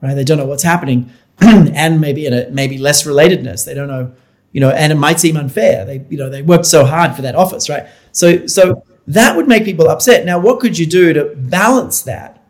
Right? 0.00 0.14
They 0.14 0.24
don't 0.24 0.38
know 0.38 0.46
what's 0.46 0.62
happening, 0.62 1.10
and 1.40 2.00
maybe 2.00 2.26
in 2.26 2.32
a 2.32 2.50
maybe 2.50 2.78
less 2.78 3.04
relatedness. 3.04 3.64
They 3.64 3.74
don't 3.74 3.88
know, 3.88 4.12
you 4.52 4.60
know, 4.60 4.70
and 4.70 4.92
it 4.92 4.96
might 4.96 5.20
seem 5.20 5.36
unfair. 5.36 5.84
They 5.84 6.04
you 6.08 6.18
know 6.18 6.30
they 6.30 6.42
worked 6.42 6.66
so 6.66 6.84
hard 6.84 7.14
for 7.14 7.22
that 7.22 7.34
office, 7.34 7.68
right? 7.68 7.86
So 8.12 8.46
so 8.46 8.84
that 9.06 9.36
would 9.36 9.48
make 9.48 9.64
people 9.64 9.88
upset. 9.88 10.24
Now, 10.24 10.38
what 10.38 10.60
could 10.60 10.78
you 10.78 10.86
do 10.86 11.12
to 11.12 11.34
balance 11.36 12.02
that? 12.02 12.42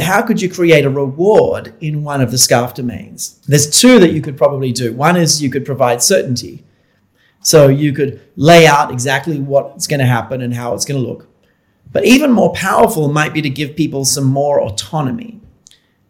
How 0.00 0.20
could 0.22 0.42
you 0.42 0.50
create 0.50 0.84
a 0.84 0.90
reward 0.90 1.74
in 1.80 2.04
one 2.04 2.20
of 2.20 2.30
the 2.30 2.38
scarf 2.38 2.74
domains? 2.74 3.40
There's 3.46 3.80
two 3.80 3.98
that 3.98 4.12
you 4.12 4.20
could 4.20 4.36
probably 4.36 4.72
do. 4.72 4.92
One 4.92 5.16
is 5.16 5.42
you 5.42 5.50
could 5.50 5.64
provide 5.64 6.02
certainty. 6.02 6.64
So 7.42 7.68
you 7.68 7.94
could 7.94 8.20
lay 8.36 8.66
out 8.66 8.92
exactly 8.92 9.40
what's 9.40 9.86
going 9.86 10.00
to 10.00 10.06
happen 10.06 10.42
and 10.42 10.52
how 10.52 10.74
it's 10.74 10.84
going 10.84 11.02
to 11.02 11.08
look. 11.08 11.29
But 11.92 12.04
even 12.04 12.32
more 12.32 12.52
powerful 12.52 13.08
might 13.08 13.34
be 13.34 13.42
to 13.42 13.50
give 13.50 13.76
people 13.76 14.04
some 14.04 14.24
more 14.24 14.60
autonomy. 14.60 15.40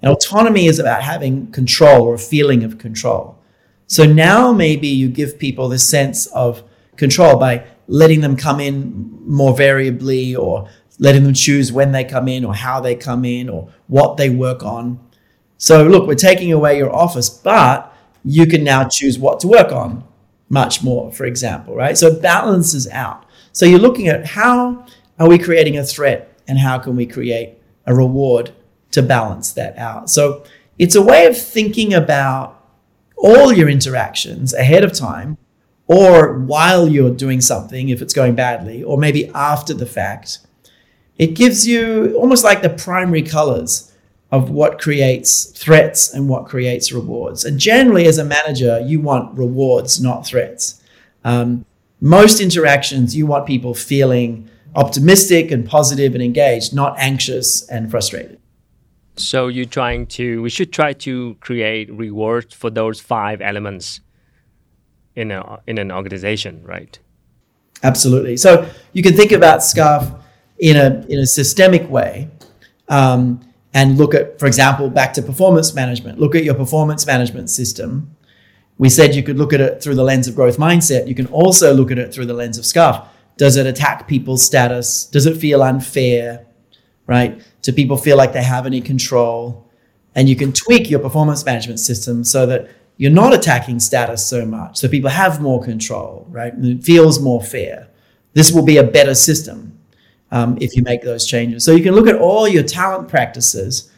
And 0.02 0.12
autonomy 0.12 0.66
is 0.66 0.78
about 0.78 1.02
having 1.02 1.50
control 1.52 2.02
or 2.02 2.14
a 2.14 2.18
feeling 2.18 2.64
of 2.64 2.78
control. 2.78 3.38
So 3.86 4.04
now 4.04 4.52
maybe 4.52 4.88
you 4.88 5.08
give 5.08 5.38
people 5.38 5.68
this 5.68 5.88
sense 5.88 6.26
of 6.26 6.62
control 6.96 7.38
by 7.38 7.66
letting 7.86 8.20
them 8.20 8.36
come 8.36 8.60
in 8.60 9.18
more 9.26 9.56
variably 9.56 10.36
or 10.36 10.68
letting 10.98 11.24
them 11.24 11.34
choose 11.34 11.72
when 11.72 11.92
they 11.92 12.04
come 12.04 12.28
in 12.28 12.44
or 12.44 12.54
how 12.54 12.80
they 12.80 12.94
come 12.94 13.24
in 13.24 13.48
or 13.48 13.68
what 13.88 14.16
they 14.16 14.30
work 14.30 14.62
on. 14.62 15.00
So, 15.58 15.82
look, 15.82 16.06
we're 16.06 16.14
taking 16.14 16.52
away 16.52 16.78
your 16.78 16.94
office, 16.94 17.28
but 17.28 17.94
you 18.24 18.46
can 18.46 18.64
now 18.64 18.84
choose 18.84 19.18
what 19.18 19.40
to 19.40 19.48
work 19.48 19.72
on 19.72 20.04
much 20.48 20.82
more, 20.82 21.12
for 21.12 21.24
example, 21.24 21.74
right? 21.74 21.96
So 21.96 22.08
it 22.08 22.22
balances 22.22 22.88
out. 22.88 23.24
So 23.52 23.66
you're 23.66 23.78
looking 23.78 24.08
at 24.08 24.26
how 24.26 24.86
are 25.20 25.28
we 25.28 25.38
creating 25.38 25.78
a 25.78 25.84
threat 25.84 26.36
and 26.48 26.58
how 26.58 26.78
can 26.78 26.96
we 26.96 27.06
create 27.06 27.58
a 27.86 27.94
reward 27.94 28.50
to 28.90 29.02
balance 29.02 29.52
that 29.52 29.78
out. 29.78 30.10
So 30.10 30.44
it's 30.78 30.96
a 30.96 31.02
way 31.02 31.26
of 31.26 31.40
thinking 31.40 31.94
about 31.94 32.56
all 33.16 33.52
your 33.52 33.68
interactions 33.68 34.52
ahead 34.54 34.82
of 34.82 34.92
time 34.92 35.36
or 35.86 36.38
while 36.38 36.88
you're 36.88 37.14
doing 37.14 37.40
something 37.40 37.90
if 37.90 38.00
it's 38.00 38.14
going 38.14 38.34
badly 38.34 38.82
or 38.82 38.96
maybe 38.96 39.28
after 39.34 39.74
the 39.74 39.86
fact. 39.86 40.38
It 41.18 41.34
gives 41.34 41.66
you 41.66 42.16
almost 42.16 42.42
like 42.42 42.62
the 42.62 42.70
primary 42.70 43.22
colors 43.22 43.92
of 44.32 44.50
what 44.50 44.80
creates 44.80 45.44
threats 45.44 46.14
and 46.14 46.28
what 46.28 46.46
creates 46.46 46.92
rewards. 46.92 47.44
And 47.44 47.58
generally, 47.58 48.06
as 48.06 48.16
a 48.16 48.24
manager, 48.24 48.80
you 48.80 49.00
want 49.00 49.36
rewards, 49.36 50.00
not 50.00 50.24
threats. 50.24 50.80
Um, 51.24 51.66
most 52.00 52.40
interactions, 52.40 53.14
you 53.14 53.26
want 53.26 53.46
people 53.46 53.74
feeling 53.74 54.49
optimistic 54.74 55.50
and 55.50 55.66
positive 55.66 56.14
and 56.14 56.22
engaged, 56.22 56.74
not 56.74 56.94
anxious 56.98 57.68
and 57.68 57.90
frustrated. 57.90 58.38
So 59.16 59.48
you're 59.48 59.66
trying 59.66 60.06
to, 60.06 60.40
we 60.42 60.50
should 60.50 60.72
try 60.72 60.92
to 60.94 61.36
create 61.40 61.92
rewards 61.92 62.54
for 62.54 62.70
those 62.70 63.00
five 63.00 63.40
elements 63.40 64.00
in, 65.14 65.30
a, 65.30 65.60
in 65.66 65.78
an 65.78 65.90
organization, 65.92 66.62
right? 66.64 66.98
Absolutely. 67.82 68.36
So 68.36 68.68
you 68.92 69.02
can 69.02 69.14
think 69.14 69.32
about 69.32 69.60
SCARF 69.60 70.20
in 70.58 70.76
a, 70.76 71.04
in 71.08 71.18
a 71.18 71.26
systemic 71.26 71.88
way 71.90 72.30
um, 72.88 73.40
and 73.74 73.98
look 73.98 74.14
at, 74.14 74.38
for 74.38 74.46
example, 74.46 74.88
back 74.90 75.12
to 75.14 75.22
performance 75.22 75.74
management. 75.74 76.18
Look 76.18 76.34
at 76.34 76.44
your 76.44 76.54
performance 76.54 77.06
management 77.06 77.50
system. 77.50 78.16
We 78.78 78.88
said 78.88 79.14
you 79.14 79.22
could 79.22 79.36
look 79.36 79.52
at 79.52 79.60
it 79.60 79.82
through 79.82 79.94
the 79.96 80.04
lens 80.04 80.28
of 80.28 80.34
growth 80.34 80.56
mindset. 80.56 81.06
You 81.06 81.14
can 81.14 81.26
also 81.26 81.74
look 81.74 81.90
at 81.90 81.98
it 81.98 82.12
through 82.14 82.26
the 82.26 82.34
lens 82.34 82.58
of 82.58 82.64
SCARF. 82.64 83.06
Does 83.40 83.56
it 83.56 83.66
attack 83.66 84.06
people's 84.06 84.44
status? 84.44 85.06
Does 85.06 85.24
it 85.24 85.34
feel 85.38 85.62
unfair? 85.62 86.44
Right? 87.06 87.40
Do 87.62 87.72
people 87.72 87.96
feel 87.96 88.18
like 88.18 88.34
they 88.34 88.42
have 88.42 88.66
any 88.66 88.82
control? 88.82 89.66
And 90.14 90.28
you 90.28 90.36
can 90.36 90.52
tweak 90.52 90.90
your 90.90 91.00
performance 91.00 91.42
management 91.46 91.80
system 91.80 92.22
so 92.22 92.44
that 92.44 92.68
you're 92.98 93.10
not 93.10 93.32
attacking 93.32 93.80
status 93.80 94.26
so 94.26 94.44
much, 94.44 94.76
so 94.76 94.88
people 94.88 95.08
have 95.08 95.40
more 95.40 95.62
control, 95.62 96.26
right? 96.28 96.52
And 96.52 96.66
it 96.66 96.84
feels 96.84 97.18
more 97.18 97.42
fair. 97.42 97.88
This 98.34 98.52
will 98.52 98.62
be 98.62 98.76
a 98.76 98.84
better 98.84 99.14
system 99.14 99.78
um, 100.30 100.58
if 100.60 100.76
you 100.76 100.82
make 100.82 101.00
those 101.00 101.26
changes. 101.26 101.64
So 101.64 101.72
you 101.72 101.82
can 101.82 101.94
look 101.94 102.08
at 102.08 102.16
all 102.16 102.46
your 102.46 102.62
talent 102.62 103.08
practices 103.08 103.90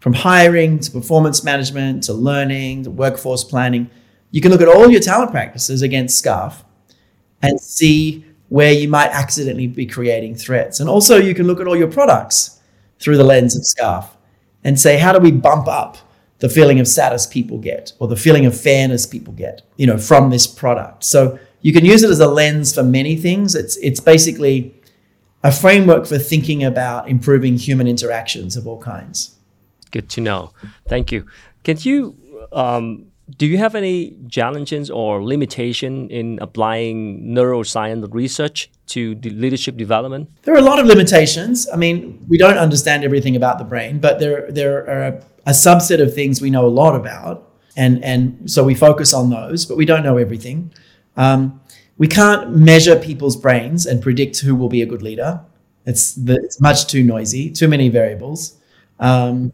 from 0.00 0.12
hiring 0.12 0.80
to 0.80 0.90
performance 0.90 1.44
management 1.44 2.02
to 2.04 2.14
learning 2.14 2.82
to 2.82 2.90
workforce 2.90 3.44
planning. 3.44 3.90
You 4.32 4.40
can 4.40 4.50
look 4.50 4.60
at 4.60 4.66
all 4.66 4.90
your 4.90 5.00
talent 5.00 5.30
practices 5.30 5.82
against 5.82 6.24
SCARF 6.24 6.64
and 7.40 7.60
see 7.60 8.24
where 8.48 8.72
you 8.72 8.88
might 8.88 9.10
accidentally 9.10 9.66
be 9.66 9.86
creating 9.86 10.34
threats. 10.34 10.80
And 10.80 10.88
also, 10.88 11.16
you 11.18 11.34
can 11.34 11.46
look 11.46 11.60
at 11.60 11.66
all 11.66 11.76
your 11.76 11.90
products 11.90 12.60
through 12.98 13.16
the 13.16 13.24
lens 13.24 13.56
of 13.56 13.62
SCARF 13.62 14.08
and 14.64 14.78
say, 14.78 14.98
how 14.98 15.12
do 15.12 15.18
we 15.18 15.30
bump 15.30 15.68
up 15.68 15.98
the 16.38 16.48
feeling 16.48 16.80
of 16.80 16.88
status 16.88 17.26
people 17.26 17.58
get 17.58 17.92
or 17.98 18.08
the 18.08 18.16
feeling 18.16 18.46
of 18.46 18.58
fairness 18.58 19.06
people 19.06 19.32
get, 19.34 19.62
you 19.76 19.86
know, 19.86 19.98
from 19.98 20.30
this 20.30 20.46
product? 20.46 21.04
So 21.04 21.38
you 21.60 21.72
can 21.72 21.84
use 21.84 22.02
it 22.02 22.10
as 22.10 22.20
a 22.20 22.28
lens 22.28 22.74
for 22.74 22.82
many 22.82 23.16
things. 23.16 23.54
It's 23.54 23.76
it's 23.78 24.00
basically 24.00 24.74
a 25.42 25.52
framework 25.52 26.06
for 26.06 26.18
thinking 26.18 26.64
about 26.64 27.08
improving 27.08 27.56
human 27.56 27.86
interactions 27.86 28.56
of 28.56 28.66
all 28.66 28.80
kinds. 28.80 29.36
Good 29.90 30.08
to 30.10 30.20
know. 30.20 30.52
Thank 30.86 31.12
you. 31.12 31.26
Can 31.64 31.78
you 31.80 32.16
um, 32.52 33.07
do 33.36 33.46
you 33.46 33.58
have 33.58 33.74
any 33.74 34.16
challenges 34.30 34.90
or 34.90 35.22
limitation 35.22 36.08
in 36.10 36.38
applying 36.40 37.22
neuroscience 37.22 38.06
research 38.12 38.70
to 38.86 39.14
the 39.16 39.30
leadership 39.30 39.76
development? 39.76 40.30
There 40.42 40.54
are 40.54 40.58
a 40.58 40.62
lot 40.62 40.78
of 40.78 40.86
limitations. 40.86 41.68
I 41.72 41.76
mean, 41.76 42.24
we 42.28 42.38
don't 42.38 42.58
understand 42.58 43.04
everything 43.04 43.36
about 43.36 43.58
the 43.58 43.64
brain, 43.64 43.98
but 43.98 44.18
there 44.18 44.50
there 44.50 44.78
are 44.88 45.02
a, 45.02 45.24
a 45.46 45.52
subset 45.52 46.00
of 46.00 46.14
things 46.14 46.40
we 46.40 46.50
know 46.50 46.66
a 46.66 46.74
lot 46.82 46.94
about, 46.94 47.50
and 47.76 48.02
and 48.02 48.50
so 48.50 48.64
we 48.64 48.74
focus 48.74 49.12
on 49.12 49.30
those, 49.30 49.66
but 49.66 49.76
we 49.76 49.84
don't 49.84 50.02
know 50.02 50.16
everything. 50.16 50.72
Um, 51.16 51.60
we 51.98 52.06
can't 52.06 52.54
measure 52.56 52.96
people's 52.96 53.36
brains 53.36 53.84
and 53.84 54.00
predict 54.00 54.38
who 54.38 54.54
will 54.54 54.68
be 54.68 54.82
a 54.82 54.86
good 54.86 55.02
leader. 55.02 55.40
It's, 55.84 56.12
the, 56.14 56.34
it's 56.34 56.60
much 56.60 56.86
too 56.86 57.02
noisy, 57.02 57.50
too 57.50 57.66
many 57.66 57.88
variables. 57.88 58.56
Um, 59.00 59.52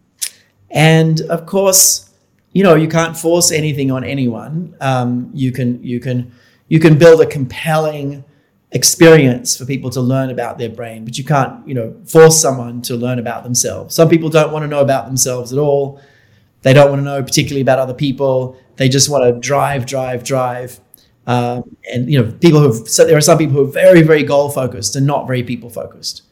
and 0.70 1.22
of 1.22 1.46
course, 1.46 2.10
you 2.54 2.62
know, 2.62 2.76
you 2.76 2.88
can't 2.88 3.16
force 3.16 3.50
anything 3.50 3.90
on 3.90 4.04
anyone. 4.04 4.76
Um, 4.80 5.30
you 5.34 5.52
can 5.52 5.82
you 5.82 6.00
can 6.00 6.32
you 6.68 6.80
can 6.80 6.96
build 6.96 7.20
a 7.20 7.26
compelling 7.26 8.24
experience 8.70 9.56
for 9.56 9.66
people 9.66 9.90
to 9.90 10.00
learn 10.00 10.30
about 10.30 10.56
their 10.56 10.68
brain, 10.68 11.04
but 11.04 11.18
you 11.18 11.24
can't 11.24 11.66
you 11.68 11.74
know 11.74 11.94
force 12.06 12.40
someone 12.40 12.80
to 12.82 12.96
learn 12.96 13.18
about 13.18 13.42
themselves. 13.42 13.94
Some 13.94 14.08
people 14.08 14.30
don't 14.30 14.52
want 14.52 14.62
to 14.62 14.68
know 14.68 14.80
about 14.80 15.06
themselves 15.06 15.52
at 15.52 15.58
all. 15.58 16.00
They 16.62 16.72
don't 16.72 16.90
want 16.90 17.00
to 17.00 17.04
know 17.04 17.22
particularly 17.22 17.60
about 17.60 17.80
other 17.80 17.92
people. 17.92 18.56
They 18.76 18.88
just 18.88 19.10
want 19.10 19.24
to 19.24 19.38
drive, 19.38 19.84
drive, 19.84 20.24
drive. 20.24 20.80
Um, 21.26 21.76
and 21.92 22.10
you 22.10 22.22
know, 22.22 22.32
people 22.32 22.60
who 22.60 22.86
so 22.86 23.04
there 23.04 23.16
are 23.16 23.20
some 23.20 23.36
people 23.36 23.54
who 23.54 23.64
are 23.68 23.72
very, 23.72 24.02
very 24.02 24.22
goal 24.22 24.48
focused 24.48 24.94
and 24.94 25.06
not 25.06 25.26
very 25.26 25.42
people 25.42 25.70
focused. 25.70 26.22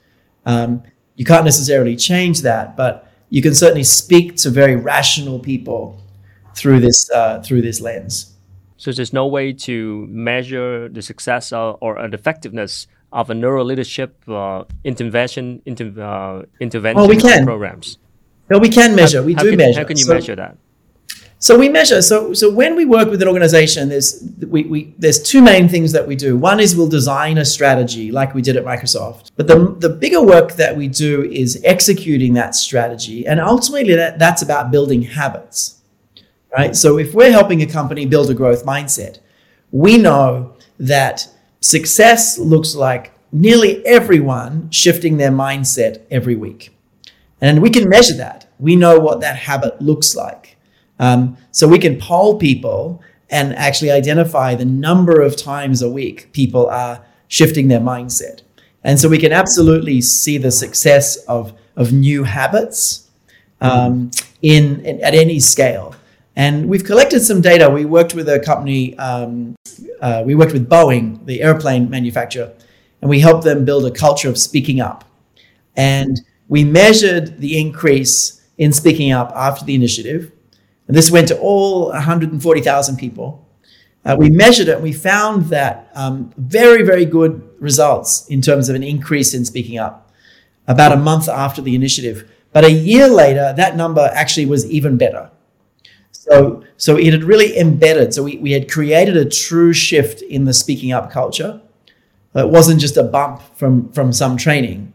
Um, 0.47 0.85
you 1.17 1.25
can't 1.25 1.45
necessarily 1.45 1.97
change 1.97 2.43
that, 2.43 2.77
but 2.77 3.13
you 3.29 3.43
can 3.43 3.55
certainly 3.55 3.85
speak 3.85 4.37
to 4.37 4.51
very 4.51 4.77
rational 4.77 5.41
people 5.41 6.02
through 6.55 6.81
this 6.81 7.11
uh, 7.11 7.41
through 7.43 7.63
this 7.63 7.81
lens. 7.81 8.37
So 8.77 8.91
there's 8.91 9.13
no 9.13 9.27
way 9.27 9.53
to 9.53 10.07
measure 10.11 10.89
the 10.89 11.03
success 11.03 11.53
or, 11.53 11.79
or 11.81 12.09
the 12.09 12.17
effectiveness 12.17 12.89
of 13.13 13.31
a 13.31 13.35
NeuroLeadership 13.35 14.11
uh, 14.27 14.65
intervention 14.83 15.63
inter, 15.67 15.93
uh, 16.03 16.43
intervention 16.59 16.97
well, 16.97 17.09
we 17.09 17.17
can. 17.17 17.45
programs. 17.45 17.99
No, 18.51 18.59
we 18.59 18.69
can 18.69 18.97
measure. 18.97 19.21
How, 19.21 19.25
we 19.25 19.35
do 19.35 19.51
can, 19.51 19.59
measure. 19.59 19.81
How 19.81 19.87
can 19.87 19.97
you 19.97 20.05
so, 20.05 20.15
measure 20.15 20.35
that? 20.35 20.57
So 21.39 21.59
we 21.59 21.69
measure. 21.69 22.03
So 22.03 22.33
so 22.35 22.51
when 22.51 22.77
we 22.77 22.85
work 22.85 23.09
with 23.09 23.21
an 23.21 23.29
organization, 23.29 23.89
there's 23.89 24.23
we, 24.47 24.63
we 24.65 24.95
there's 24.99 25.21
two 25.21 25.43
main 25.43 25.69
things 25.69 25.93
that 25.93 26.07
we 26.07 26.15
do. 26.15 26.37
One 26.37 26.61
is 26.61 26.77
we'll 26.77 26.89
design 26.89 27.39
a 27.39 27.45
strategy 27.45 28.13
like 28.13 28.35
we 28.35 28.43
did 28.43 28.57
at 28.57 28.65
Microsoft. 28.65 29.31
But 29.37 29.49
the 29.49 29.77
the 29.79 29.89
bigger 29.89 30.23
work 30.23 30.53
that 30.53 30.77
we 30.77 30.89
do 30.89 31.23
is 31.25 31.61
executing 31.65 32.35
that 32.35 32.55
strategy, 32.55 33.27
and 33.27 33.41
ultimately 33.41 33.95
that, 33.95 34.19
that's 34.19 34.43
about 34.43 34.71
building 34.71 35.03
habits. 35.03 35.82
Right. 36.57 36.77
So 36.77 36.99
if 36.99 37.15
we're 37.15 37.33
helping 37.33 37.63
a 37.63 37.67
company 37.67 38.05
build 38.05 38.29
a 38.31 38.35
growth 38.35 38.67
mindset, 38.67 39.21
we 39.71 39.97
know 39.97 40.55
that 40.79 41.27
success 41.61 42.39
looks 42.39 42.75
like 42.75 43.13
nearly 43.33 43.85
everyone 43.87 44.71
shifting 44.71 45.17
their 45.17 45.31
mindset 45.31 46.03
every 46.11 46.37
week. 46.37 46.77
And 47.41 47.63
we 47.63 47.71
can 47.71 47.89
measure 47.89 48.17
that. 48.17 48.49
We 48.59 48.77
know 48.77 49.01
what 49.01 49.21
that 49.21 49.37
habit 49.37 49.81
looks 49.81 50.15
like. 50.15 50.59
Um, 50.99 51.39
so 51.51 51.67
we 51.67 51.79
can 51.79 51.99
poll 51.99 52.39
people 52.39 53.03
and 53.31 53.55
actually 53.57 53.91
identify 53.91 54.55
the 54.55 54.67
number 54.67 55.23
of 55.23 55.37
times 55.37 55.81
a 55.81 55.89
week 55.89 56.33
people 56.33 56.67
are 56.67 57.03
shifting 57.29 57.69
their 57.69 57.81
mindset. 57.81 58.43
And 58.85 59.01
so 59.01 59.09
we 59.09 59.19
can 59.19 59.33
absolutely 59.33 60.03
see 60.03 60.37
the 60.37 60.51
success 60.51 61.17
of, 61.25 61.55
of 61.77 61.93
new 61.93 62.25
habits 62.25 63.09
um, 63.61 64.11
in, 64.43 64.85
in, 64.85 65.03
at 65.03 65.15
any 65.15 65.41
scale. 65.41 65.95
And 66.35 66.69
we've 66.69 66.85
collected 66.85 67.21
some 67.21 67.41
data. 67.41 67.69
We 67.69 67.85
worked 67.85 68.15
with 68.15 68.29
a 68.29 68.41
company, 68.41 68.97
um, 68.99 69.55
uh, 70.01 70.23
we 70.25 70.35
worked 70.35 70.53
with 70.53 70.69
Boeing, 70.69 71.25
the 71.27 71.43
airplane 71.43 71.91
manufacturer, 71.91 72.53
and 73.01 73.11
we 73.11 73.21
helped 73.21 73.45
them 73.45 73.65
build 73.65 73.85
a 73.85 73.91
culture 73.91 74.29
of 74.29 74.39
speaking 74.39 74.81
up. 74.81 75.05
And 75.77 76.21
we 76.49 76.65
measured 76.65 77.39
the 77.39 77.61
increase 77.61 78.43
in 78.59 78.73
speaking 78.73 79.13
up 79.13 79.33
after 79.35 79.65
the 79.65 79.75
initiative. 79.75 80.33
And 80.87 80.97
this 80.97 81.11
went 81.11 81.29
to 81.29 81.39
all 81.39 81.89
140,000 81.89 82.97
people. 82.97 83.49
Uh, 84.05 84.17
we 84.19 84.31
measured 84.31 84.69
it 84.69 84.75
and 84.75 84.83
we 84.83 84.93
found 84.93 85.47
that 85.47 85.91
um, 85.95 86.33
very, 86.37 86.83
very 86.83 87.05
good 87.05 87.49
results 87.59 88.27
in 88.29 88.43
terms 88.43 88.69
of 88.69 88.75
an 88.75 88.83
increase 88.83 89.33
in 89.33 89.45
speaking 89.45 89.79
up 89.79 90.11
about 90.67 90.93
a 90.93 90.97
month 90.97 91.29
after 91.29 91.63
the 91.63 91.75
initiative. 91.75 92.31
But 92.53 92.65
a 92.65 92.71
year 92.71 93.09
later, 93.09 93.55
that 93.57 93.77
number 93.77 94.11
actually 94.13 94.47
was 94.47 94.69
even 94.71 94.97
better. 94.97 95.31
So, 96.29 96.63
so 96.77 96.97
it 96.97 97.13
had 97.13 97.25
really 97.25 97.59
embedded. 97.59 98.15
So 98.15 98.23
we, 98.23 98.37
we 98.39 98.53
had 98.53 98.71
created 98.71 99.17
a 99.17 99.25
true 99.25 99.73
shift 99.73 100.23
in 100.23 100.45
the 100.45 100.53
speaking 100.55 100.93
up 100.93 101.11
culture. 101.11 101.61
Uh, 102.35 102.47
it 102.47 102.51
wasn't 102.51 102.81
just 102.81 102.97
a 102.97 103.03
bump 103.03 103.43
from, 103.57 103.93
from 103.93 104.13
some 104.13 104.37
training. 104.37 104.93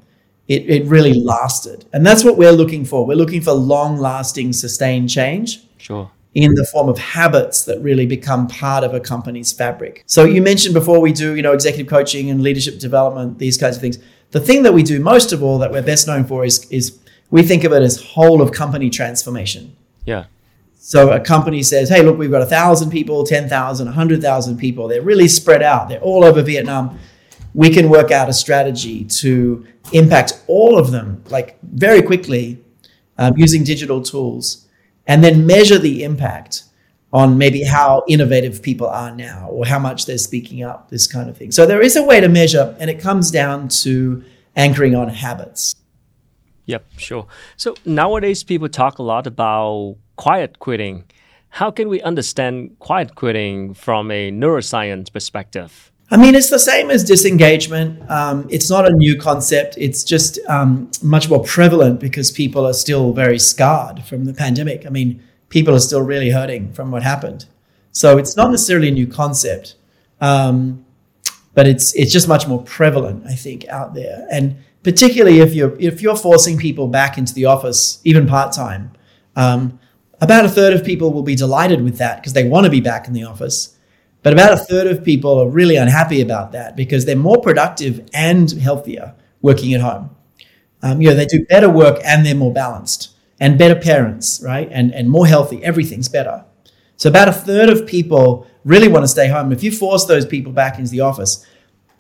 It, 0.48 0.70
it 0.70 0.86
really 0.86 1.14
lasted. 1.14 1.84
And 1.92 2.06
that's 2.06 2.24
what 2.24 2.38
we're 2.38 2.54
looking 2.54 2.86
for. 2.86 3.06
We're 3.06 3.18
looking 3.24 3.42
for 3.42 3.52
long 3.52 3.98
lasting, 3.98 4.54
sustained 4.54 5.10
change. 5.10 5.60
Sure. 5.78 6.10
in 6.34 6.54
the 6.56 6.66
form 6.66 6.88
of 6.88 6.98
habits 6.98 7.66
that 7.66 7.82
really 7.82 8.06
become 8.06 8.48
part 8.48 8.84
of 8.84 8.94
a 8.94 9.00
company's 9.00 9.52
fabric. 9.52 10.04
So 10.06 10.24
you 10.24 10.42
mentioned 10.42 10.74
before 10.74 11.00
we 11.02 11.12
do, 11.12 11.36
you 11.36 11.42
know, 11.42 11.54
executive 11.54 11.90
coaching 11.90 12.30
and 12.30 12.42
leadership 12.44 12.80
development, 12.80 13.40
these 13.40 13.58
kinds 13.58 13.76
of 13.76 13.82
things. 13.82 13.98
The 14.32 14.40
thing 14.40 14.64
that 14.64 14.74
we 14.74 14.84
do 14.84 15.00
most 15.00 15.34
of 15.34 15.42
all 15.42 15.58
that 15.60 15.72
we're 15.72 15.82
best 15.82 16.06
known 16.08 16.26
for 16.26 16.46
is 16.46 16.66
is 16.70 17.00
we 17.32 17.44
think 17.44 17.64
of 17.64 17.74
it 17.74 17.82
as 17.82 18.02
whole 18.14 18.42
of 18.42 18.52
company 18.52 18.90
transformation. 18.90 19.76
Yeah. 20.06 20.26
So 20.80 21.12
a 21.12 21.20
company 21.20 21.64
says, 21.64 21.90
hey, 21.90 22.02
look, 22.02 22.18
we've 22.18 22.32
got 22.32 22.40
1,000 22.40 22.90
people, 22.90 23.26
10,000, 23.26 23.86
100,000 23.86 24.58
people. 24.58 24.88
They're 24.88 25.02
really 25.02 25.28
spread 25.28 25.62
out. 25.62 25.90
They're 25.90 26.00
all 26.00 26.24
over 26.24 26.42
Vietnam. 26.42 26.98
We 27.54 27.70
can 27.70 27.90
work 27.90 28.12
out 28.12 28.30
a 28.30 28.34
strategy 28.34 29.04
to 29.06 29.66
impact 29.92 30.42
all 30.48 30.78
of 30.78 30.92
them, 30.92 31.24
like 31.30 31.58
very 31.64 32.02
quickly, 32.02 32.64
um, 33.18 33.34
using 33.36 33.64
digital 33.64 34.02
tools, 34.02 34.68
and 35.08 35.24
then 35.24 35.46
measure 35.46 35.78
the 35.80 36.04
impact 36.04 36.64
on 37.12 37.38
maybe 37.38 37.64
how 37.64 38.04
innovative 38.08 38.62
people 38.62 38.88
are 38.88 39.12
now 39.12 39.48
or 39.50 39.66
how 39.66 39.80
much 39.80 40.06
they're 40.06 40.18
speaking 40.18 40.64
up, 40.64 40.90
this 40.90 41.08
kind 41.08 41.30
of 41.30 41.38
thing. 41.38 41.52
So 41.52 41.66
there 41.66 41.82
is 41.82 41.96
a 41.96 42.04
way 42.04 42.20
to 42.20 42.30
measure, 42.30 42.76
and 42.80 42.90
it 42.90 43.00
comes 43.00 43.32
down 43.32 43.70
to 43.70 44.24
anchoring 44.56 44.96
on 44.96 45.10
habits. 45.10 45.76
Yep, 46.66 46.86
sure. 46.98 47.28
So 47.56 47.76
nowadays, 47.86 48.44
people 48.44 48.68
talk 48.68 49.00
a 49.00 49.04
lot 49.04 49.26
about 49.26 49.96
quiet 50.18 50.60
quitting. 50.60 51.06
How 51.50 51.72
can 51.72 51.88
we 51.88 52.02
understand 52.02 52.78
quiet 52.80 53.16
quitting 53.16 53.74
from 53.74 54.12
a 54.12 54.32
neuroscience 54.32 55.12
perspective? 55.12 55.92
I 56.10 56.18
mean, 56.18 56.36
it's 56.36 56.50
the 56.50 56.60
same 56.60 56.90
as 56.90 57.04
disengagement. 57.04 58.10
Um, 58.10 58.48
it's 58.50 58.70
not 58.70 58.88
a 58.88 58.94
new 58.94 59.18
concept. 59.20 59.76
It's 59.78 60.04
just 60.04 60.40
um, 60.48 60.90
much 61.02 61.30
more 61.30 61.44
prevalent 61.44 62.00
because 62.00 62.32
people 62.32 62.66
are 62.66 62.74
still 62.74 63.12
very 63.12 63.40
scarred 63.40 64.04
from 64.04 64.26
the 64.26 64.34
pandemic. 64.34 64.86
I 64.86 64.90
mean, 64.90 65.22
people 65.50 65.76
are 65.76 65.80
still 65.80 66.02
really 66.02 66.30
hurting 66.30 66.72
from 66.72 66.92
what 66.92 67.04
happened. 67.04 67.46
So 67.92 68.18
it's 68.18 68.38
not 68.38 68.52
necessarily 68.52 68.88
a 68.90 68.92
new 68.92 69.08
concept, 69.08 69.76
um, 70.22 70.86
but 71.54 71.68
it's 71.68 71.94
it's 71.96 72.14
just 72.14 72.28
much 72.28 72.48
more 72.48 72.62
prevalent, 72.64 73.26
I 73.26 73.34
think, 73.34 73.68
out 73.68 73.94
there. 73.94 74.28
And 74.32 74.58
particularly 74.84 75.40
if 75.40 75.54
you're 75.54 75.76
if 75.80 76.02
you're 76.02 76.16
forcing 76.16 76.58
people 76.58 76.88
back 76.88 77.18
into 77.18 77.34
the 77.34 77.46
office, 77.46 78.00
even 78.04 78.28
part 78.28 78.54
time, 78.54 78.92
um, 79.36 79.80
about 80.22 80.46
a 80.46 80.50
third 80.50 80.74
of 80.74 80.84
people 80.84 81.14
will 81.14 81.24
be 81.24 81.36
delighted 81.36 81.82
with 81.82 81.98
that 82.00 82.18
because 82.18 82.34
they 82.34 82.48
want 82.48 82.66
to 82.66 82.72
be 82.72 82.82
back 82.82 83.08
in 83.08 83.14
the 83.14 83.24
office. 83.24 83.76
But 84.24 84.34
about 84.34 84.54
a 84.54 84.58
third 84.58 84.88
of 84.88 85.04
people 85.04 85.40
are 85.40 85.50
really 85.50 85.76
unhappy 85.76 86.22
about 86.22 86.52
that 86.54 86.76
because 86.76 87.06
they're 87.06 87.16
more 87.16 87.40
productive 87.40 88.08
and 88.14 88.50
healthier 88.52 89.16
working 89.42 89.74
at 89.74 89.82
home. 89.82 90.16
Um, 90.82 91.02
you 91.02 91.10
know, 91.10 91.16
they 91.16 91.26
do 91.26 91.46
better 91.46 91.70
work 91.70 92.00
and 92.04 92.26
they're 92.26 92.36
more 92.36 92.54
balanced 92.54 93.16
and 93.40 93.58
better 93.58 93.80
parents, 93.80 94.42
right? 94.44 94.68
And, 94.72 94.94
and 94.94 95.10
more 95.10 95.28
healthy. 95.28 95.64
Everything's 95.64 96.10
better. 96.10 96.44
So 96.96 97.10
about 97.10 97.30
a 97.30 97.34
third 97.34 97.70
of 97.70 97.86
people 97.86 98.48
really 98.64 98.88
want 98.88 99.04
to 99.04 99.08
stay 99.08 99.28
home. 99.28 99.52
If 99.52 99.64
you 99.64 99.72
force 99.72 100.06
those 100.06 100.26
people 100.26 100.52
back 100.52 100.80
into 100.80 100.92
the 100.92 101.02
office, 101.02 101.46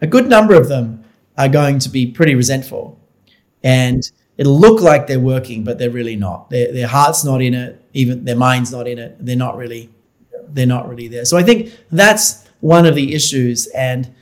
a 0.01 0.07
good 0.07 0.27
number 0.27 0.55
of 0.55 0.69
them 0.69 1.03
are 1.37 1.47
going 1.47 1.79
to 1.79 1.89
be 1.89 2.11
pretty 2.11 2.33
resentful. 2.33 2.99
And 3.63 4.01
it'll 4.37 4.59
look 4.59 4.81
like 4.81 5.07
they're 5.07 5.19
working, 5.19 5.63
but 5.63 5.77
they're 5.77 5.91
really 5.91 6.15
not. 6.15 6.49
Their, 6.49 6.73
their 6.73 6.87
heart's 6.87 7.23
not 7.23 7.41
in 7.41 7.53
it 7.53 7.83
even 7.97 8.25
their 8.25 8.35
mind's 8.35 8.71
not 8.71 8.87
in 8.87 8.99
it. 8.99 9.17
They're 9.19 9.35
not 9.35 9.57
really, 9.57 9.89
they're 10.49 10.65
not 10.65 10.87
really 10.87 11.07
there. 11.07 11.25
So 11.25 11.35
I 11.35 11.43
think 11.43 11.75
that's 11.91 12.47
one 12.59 12.85
of 12.85 12.95
the 12.95 13.13
issues. 13.13 13.67
And 13.67 14.13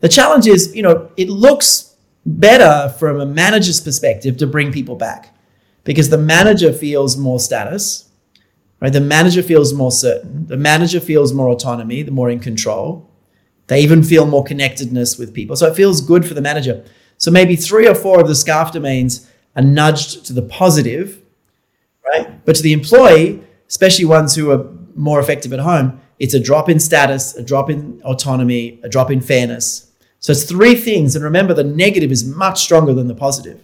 the 0.00 0.08
challenge 0.08 0.46
is, 0.46 0.74
you 0.76 0.82
know, 0.82 1.10
it 1.16 1.28
looks 1.28 1.96
better 2.26 2.94
from 2.98 3.20
a 3.20 3.26
manager's 3.26 3.80
perspective 3.80 4.36
to 4.38 4.46
bring 4.46 4.72
people 4.72 4.96
back 4.96 5.34
because 5.84 6.10
the 6.10 6.18
manager 6.18 6.72
feels 6.72 7.16
more 7.16 7.40
status, 7.40 8.10
right? 8.80 8.92
The 8.92 9.00
manager 9.00 9.42
feels 9.42 9.72
more 9.72 9.92
certain. 9.92 10.46
The 10.46 10.56
manager 10.56 11.00
feels 11.00 11.32
more 11.32 11.48
autonomy, 11.48 12.02
the 12.02 12.10
more 12.10 12.30
in 12.30 12.40
control. 12.40 13.10
They 13.66 13.80
even 13.80 14.02
feel 14.02 14.26
more 14.26 14.44
connectedness 14.44 15.16
with 15.18 15.32
people. 15.32 15.56
So 15.56 15.66
it 15.66 15.76
feels 15.76 16.02
good 16.02 16.26
for 16.26 16.34
the 16.34 16.42
manager. 16.42 16.84
So 17.16 17.30
maybe 17.30 17.56
three 17.56 17.88
or 17.88 17.94
four 17.94 18.20
of 18.20 18.28
the 18.28 18.34
scarf 18.34 18.72
domains 18.72 19.30
are 19.56 19.62
nudged 19.62 20.26
to 20.26 20.34
the 20.34 20.42
positive 20.42 21.23
right? 22.04 22.44
But 22.44 22.56
to 22.56 22.62
the 22.62 22.72
employee, 22.72 23.42
especially 23.68 24.04
ones 24.04 24.34
who 24.34 24.50
are 24.50 24.68
more 24.94 25.20
effective 25.20 25.52
at 25.52 25.60
home, 25.60 26.00
it's 26.18 26.34
a 26.34 26.40
drop 26.40 26.68
in 26.68 26.78
status, 26.78 27.34
a 27.34 27.42
drop 27.42 27.70
in 27.70 28.00
autonomy, 28.04 28.80
a 28.82 28.88
drop 28.88 29.10
in 29.10 29.20
fairness. 29.20 29.90
So 30.20 30.32
it's 30.32 30.44
three 30.44 30.74
things. 30.74 31.16
And 31.16 31.24
remember, 31.24 31.54
the 31.54 31.64
negative 31.64 32.12
is 32.12 32.24
much 32.24 32.62
stronger 32.62 32.94
than 32.94 33.08
the 33.08 33.14
positive. 33.14 33.60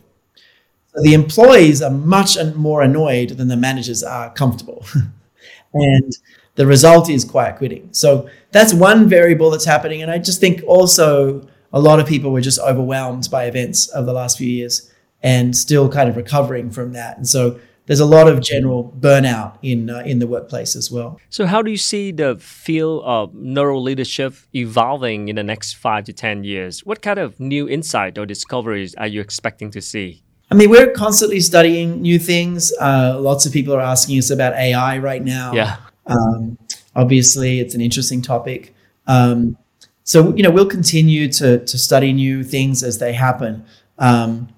So 0.94 1.02
the 1.02 1.14
employees 1.14 1.80
are 1.82 1.90
much 1.90 2.36
more 2.56 2.82
annoyed 2.82 3.30
than 3.30 3.48
the 3.48 3.56
managers 3.56 4.02
are 4.02 4.32
comfortable. 4.34 4.84
and 5.74 6.12
the 6.56 6.66
result 6.66 7.08
is 7.08 7.24
quiet 7.24 7.56
quitting. 7.56 7.88
So 7.92 8.28
that's 8.50 8.74
one 8.74 9.08
variable 9.08 9.50
that's 9.50 9.64
happening. 9.64 10.02
And 10.02 10.10
I 10.10 10.18
just 10.18 10.40
think 10.40 10.62
also 10.66 11.46
a 11.72 11.80
lot 11.80 12.00
of 12.00 12.06
people 12.06 12.32
were 12.32 12.40
just 12.40 12.58
overwhelmed 12.58 13.28
by 13.30 13.44
events 13.44 13.88
of 13.88 14.04
the 14.06 14.12
last 14.12 14.36
few 14.36 14.48
years 14.48 14.92
and 15.22 15.56
still 15.56 15.88
kind 15.88 16.08
of 16.08 16.16
recovering 16.16 16.70
from 16.70 16.92
that. 16.92 17.16
And 17.16 17.28
so 17.28 17.60
there's 17.90 17.98
a 17.98 18.06
lot 18.06 18.28
of 18.28 18.40
general 18.40 18.94
burnout 19.00 19.58
in 19.62 19.90
uh, 19.90 19.98
in 20.06 20.20
the 20.20 20.26
workplace 20.28 20.76
as 20.76 20.92
well. 20.92 21.18
So, 21.28 21.44
how 21.44 21.60
do 21.60 21.72
you 21.72 21.76
see 21.76 22.12
the 22.12 22.36
field 22.36 23.02
of 23.04 23.32
NeuroLeadership 23.32 24.46
evolving 24.54 25.28
in 25.28 25.34
the 25.34 25.42
next 25.42 25.72
five 25.72 26.04
to 26.04 26.12
ten 26.12 26.44
years? 26.44 26.86
What 26.86 27.02
kind 27.02 27.18
of 27.18 27.40
new 27.40 27.68
insight 27.68 28.16
or 28.16 28.26
discoveries 28.26 28.94
are 28.94 29.08
you 29.08 29.20
expecting 29.20 29.72
to 29.72 29.82
see? 29.82 30.22
I 30.52 30.54
mean, 30.54 30.70
we're 30.70 30.92
constantly 30.92 31.40
studying 31.40 32.00
new 32.00 32.20
things. 32.20 32.72
Uh, 32.80 33.18
lots 33.18 33.44
of 33.44 33.52
people 33.52 33.74
are 33.74 33.80
asking 33.80 34.18
us 34.18 34.30
about 34.30 34.52
AI 34.52 34.98
right 34.98 35.24
now. 35.24 35.52
Yeah. 35.52 35.78
Um, 36.06 36.58
obviously, 36.94 37.58
it's 37.58 37.74
an 37.74 37.80
interesting 37.80 38.22
topic. 38.22 38.72
Um, 39.08 39.58
so, 40.04 40.32
you 40.36 40.44
know, 40.44 40.52
we'll 40.52 40.70
continue 40.78 41.26
to 41.32 41.58
to 41.58 41.76
study 41.76 42.12
new 42.12 42.44
things 42.44 42.84
as 42.84 42.98
they 42.98 43.14
happen. 43.14 43.64
Um, 43.98 44.48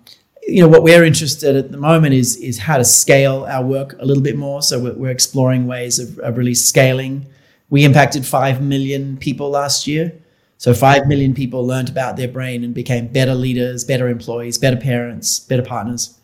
you 0.47 0.61
know 0.61 0.69
what 0.69 0.83
we're 0.83 1.05
interested 1.05 1.57
at 1.57 1.71
the 1.71 1.79
moment 1.79 2.15
is 2.15 2.37
is 2.37 2.59
how 2.59 2.77
to 2.77 2.85
scale 2.85 3.45
our 3.49 3.65
work 3.65 3.95
a 4.01 4.05
little 4.05 4.23
bit 4.23 4.37
more. 4.37 4.63
So 4.63 4.79
we're, 4.79 4.95
we're 4.95 5.11
exploring 5.11 5.67
ways 5.67 5.99
of, 5.99 6.19
of 6.19 6.37
really 6.37 6.55
scaling. 6.55 7.27
We 7.71 7.85
impacted 7.85 8.27
five 8.27 8.61
million 8.61 9.17
people 9.17 9.51
last 9.51 9.87
year. 9.87 10.13
So 10.59 10.75
five 10.75 11.07
million 11.07 11.35
people 11.35 11.67
learned 11.67 11.89
about 11.89 12.17
their 12.17 12.29
brain 12.29 12.65
and 12.65 12.75
became 12.75 13.09
better 13.09 13.35
leaders, 13.35 13.85
better 13.85 14.09
employees, 14.09 14.59
better 14.59 14.77
parents, 14.77 15.41
better 15.41 15.63
partners 15.63 16.19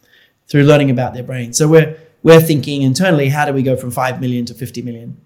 through 0.46 0.64
learning 0.64 0.90
about 0.90 1.14
their 1.14 1.22
brain. 1.22 1.52
So 1.52 1.68
we're 1.68 1.96
we're 2.22 2.40
thinking 2.40 2.82
internally, 2.82 3.28
how 3.28 3.46
do 3.46 3.52
we 3.52 3.62
go 3.62 3.76
from 3.76 3.90
five 3.90 4.20
million 4.20 4.44
to 4.46 4.54
fifty 4.54 4.82
million? 4.82 5.16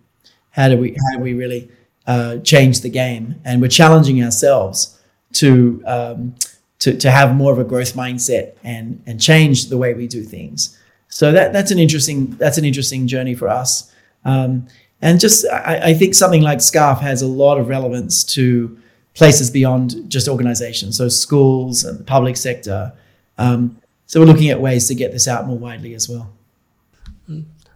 How 0.50 0.68
do 0.68 0.76
we 0.76 0.90
how 0.90 1.16
do 1.16 1.22
we 1.22 1.34
really 1.34 1.70
uh, 2.06 2.38
change 2.38 2.82
the 2.82 2.90
game? 2.90 3.40
And 3.44 3.60
we're 3.60 3.68
challenging 3.68 4.22
ourselves 4.22 4.98
to 5.34 5.82
um, 5.86 6.34
to, 6.82 6.96
to 6.96 7.12
have 7.12 7.36
more 7.36 7.52
of 7.52 7.60
a 7.60 7.64
growth 7.64 7.94
mindset 7.94 8.54
and 8.64 9.00
and 9.06 9.20
change 9.20 9.68
the 9.68 9.78
way 9.78 9.94
we 9.94 10.08
do 10.08 10.24
things. 10.24 10.76
So 11.08 11.30
that 11.30 11.52
that's 11.52 11.70
an 11.70 11.78
interesting 11.78 12.30
that's 12.42 12.58
an 12.58 12.64
interesting 12.64 13.06
journey 13.06 13.36
for 13.36 13.48
us. 13.48 13.92
Um, 14.24 14.66
and 15.00 15.20
just 15.20 15.46
I, 15.46 15.90
I, 15.90 15.94
think 15.94 16.14
something 16.14 16.42
like 16.42 16.60
Scarf 16.60 17.00
has 17.00 17.22
a 17.22 17.26
lot 17.26 17.58
of 17.58 17.68
relevance 17.68 18.24
to 18.34 18.76
places 19.14 19.50
beyond 19.50 20.08
just 20.08 20.28
organizations, 20.28 20.96
so 20.96 21.08
schools 21.08 21.84
and 21.84 22.00
the 22.00 22.04
public 22.04 22.36
sector. 22.36 22.92
Um, 23.38 23.80
so 24.06 24.20
we're 24.20 24.26
looking 24.26 24.50
at 24.50 24.60
ways 24.60 24.88
to 24.88 24.94
get 24.94 25.12
this 25.12 25.28
out 25.28 25.46
more 25.46 25.58
widely 25.58 25.94
as 25.94 26.08
well. 26.08 26.32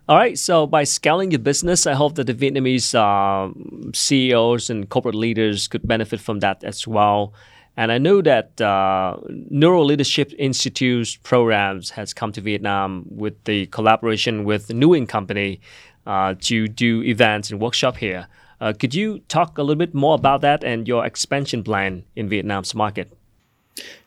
All 0.09 0.17
right. 0.17 0.39
So 0.39 0.67
by 0.67 0.85
scaling 0.85 1.33
your 1.33 1.41
business, 1.41 1.87
I 1.87 1.95
hope 1.95 2.15
that 2.15 2.29
the 2.29 2.35
Vietnamese 2.35 2.95
uh, 2.95 3.53
CEOs 3.93 4.71
and 4.71 4.89
corporate 4.89 5.17
leaders 5.17 5.67
could 5.67 5.87
benefit 5.87 6.21
from 6.21 6.41
that 6.41 6.63
as 6.63 6.87
well. 6.87 7.33
And 7.77 7.93
I 7.93 7.99
know 7.99 8.22
that 8.22 8.59
uh, 8.61 9.16
NeuroLeadership 9.53 10.35
Institute's 10.39 11.16
programs 11.16 11.91
has 11.91 12.14
come 12.14 12.33
to 12.33 12.41
Vietnam 12.41 13.05
with 13.11 13.45
the 13.45 13.66
collaboration 13.66 14.45
with 14.45 14.68
Nguyen 14.68 15.07
Company 15.07 15.61
uh, 16.07 16.35
to 16.41 16.68
do 16.68 17.03
events 17.03 17.51
and 17.51 17.61
workshop 17.61 17.99
here. 17.99 18.29
Uh, 18.61 18.72
could 18.72 18.95
you 18.95 19.18
talk 19.29 19.59
a 19.59 19.62
little 19.62 19.79
bit 19.79 19.95
more 19.95 20.14
about 20.14 20.41
that 20.41 20.64
and 20.64 20.89
your 20.89 21.05
expansion 21.05 21.62
plan 21.62 22.05
in 22.14 22.29
Vietnam's 22.29 22.74
market? 22.74 23.12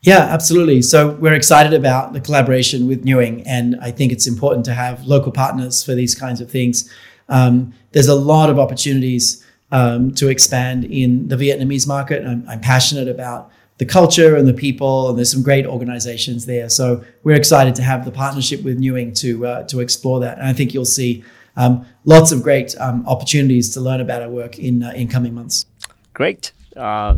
Yeah, 0.02 0.22
absolutely. 0.22 0.82
So 0.82 1.12
we're 1.12 1.36
excited 1.36 1.74
about 1.74 2.14
the 2.14 2.20
collaboration 2.20 2.88
with 2.88 3.06
Nguyen, 3.06 3.44
and 3.46 3.76
I 3.80 3.92
think 3.92 4.12
it's 4.12 4.26
important 4.26 4.66
to 4.66 4.74
have 4.74 5.06
local 5.06 5.32
partners 5.32 5.84
for 5.84 5.94
these 5.94 6.16
kinds 6.16 6.42
of 6.42 6.50
things. 6.50 6.92
Um, 7.28 7.74
there's 7.92 8.08
a 8.08 8.16
lot 8.16 8.50
of 8.50 8.58
opportunities 8.58 9.46
um, 9.72 10.12
to 10.16 10.30
expand 10.30 10.86
in 10.86 11.28
the 11.28 11.36
Vietnamese 11.36 11.88
market. 11.88 12.26
I'm, 12.26 12.44
I'm 12.50 12.62
passionate 12.62 13.08
about 13.08 13.52
the 13.80 13.86
culture 13.86 14.36
and 14.36 14.48
the 14.48 14.54
people, 14.54 15.10
and 15.10 15.18
there's 15.18 15.32
some 15.32 15.42
great 15.42 15.66
organizations 15.66 16.46
there. 16.46 16.70
So 16.70 17.04
we're 17.24 17.36
excited 17.36 17.76
to 17.76 17.82
have 17.82 18.06
the 18.06 18.12
partnership 18.12 18.62
with 18.62 18.78
Newing 18.78 19.14
to 19.16 19.48
uh, 19.48 19.64
to 19.64 19.80
explore 19.80 20.20
that, 20.20 20.38
and 20.38 20.48
I 20.48 20.54
think 20.54 20.74
you'll 20.74 20.86
see 20.86 21.24
um, 21.56 21.86
lots 22.06 22.32
of 22.32 22.44
great 22.44 22.76
um, 22.80 23.08
opportunities 23.08 23.74
to 23.74 23.82
learn 23.82 24.02
about 24.02 24.22
our 24.22 24.30
work 24.30 24.60
in 24.60 24.84
uh, 24.84 24.92
in 24.92 25.08
coming 25.08 25.34
months. 25.34 25.66
Great. 26.14 26.52
Uh, 26.76 27.18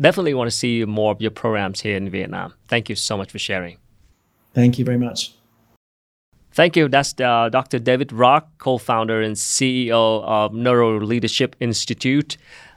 definitely 0.00 0.34
want 0.34 0.50
to 0.50 0.56
see 0.56 0.84
more 0.84 1.12
of 1.12 1.20
your 1.20 1.30
programs 1.30 1.82
here 1.82 1.96
in 1.96 2.08
Vietnam. 2.10 2.54
Thank 2.68 2.88
you 2.88 2.96
so 2.96 3.16
much 3.16 3.30
for 3.30 3.38
sharing. 3.38 3.76
Thank 4.54 4.78
you 4.78 4.84
very 4.84 4.98
much. 4.98 5.34
Thank 6.54 6.76
you. 6.76 6.88
That's 6.88 7.18
uh, 7.18 7.48
Dr. 7.50 7.78
David 7.78 8.12
Rock, 8.12 8.48
co 8.58 8.78
founder 8.78 9.22
and 9.22 9.36
CEO 9.36 10.22
of 10.22 10.52
NeuroLeadership 10.52 11.54
Institute. 11.60 12.36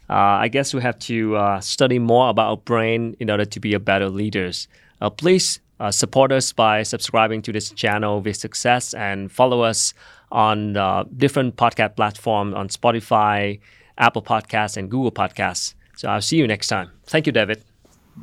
Uh, 0.10 0.14
I 0.14 0.48
guess 0.48 0.74
we 0.74 0.82
have 0.82 1.00
to 1.00 1.36
uh, 1.36 1.60
study 1.60 2.00
more 2.00 2.30
about 2.30 2.50
our 2.50 2.58
brain 2.58 3.16
in 3.20 3.30
order 3.30 3.46
to 3.46 3.60
be 3.60 3.74
a 3.74 3.80
better 3.80 4.10
leaders. 4.10 4.68
Uh, 5.02 5.10
please 5.10 5.60
uh, 5.80 5.92
support 5.92 6.32
us 6.32 6.54
by 6.54 6.84
subscribing 6.84 7.42
to 7.44 7.52
this 7.52 7.72
channel 7.72 8.22
Vietsuccess 8.22 8.98
and 8.98 9.32
follow 9.32 9.62
us 9.62 9.94
on 10.32 10.78
uh, 10.78 11.04
different 11.18 11.56
podcast 11.56 11.96
platforms 11.96 12.54
on 12.54 12.70
Spotify, 12.70 13.60
Apple 13.98 14.22
Podcasts, 14.22 14.78
and 14.78 14.90
Google 14.90 15.12
Podcasts. 15.12 15.74
So 15.96 16.10
I'll 16.10 16.22
see 16.22 16.38
you 16.38 16.48
next 16.48 16.68
time. 16.68 16.92
Thank 17.06 17.26
you, 17.26 17.32
David. 17.32 17.64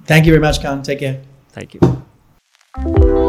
Thank 0.05 0.27
you 0.27 0.33
very 0.33 0.43
much, 0.43 0.63
Khan. 0.63 0.83
Take 0.83 1.01
care. 1.01 1.21
Thank 1.51 1.75
you. 1.75 3.22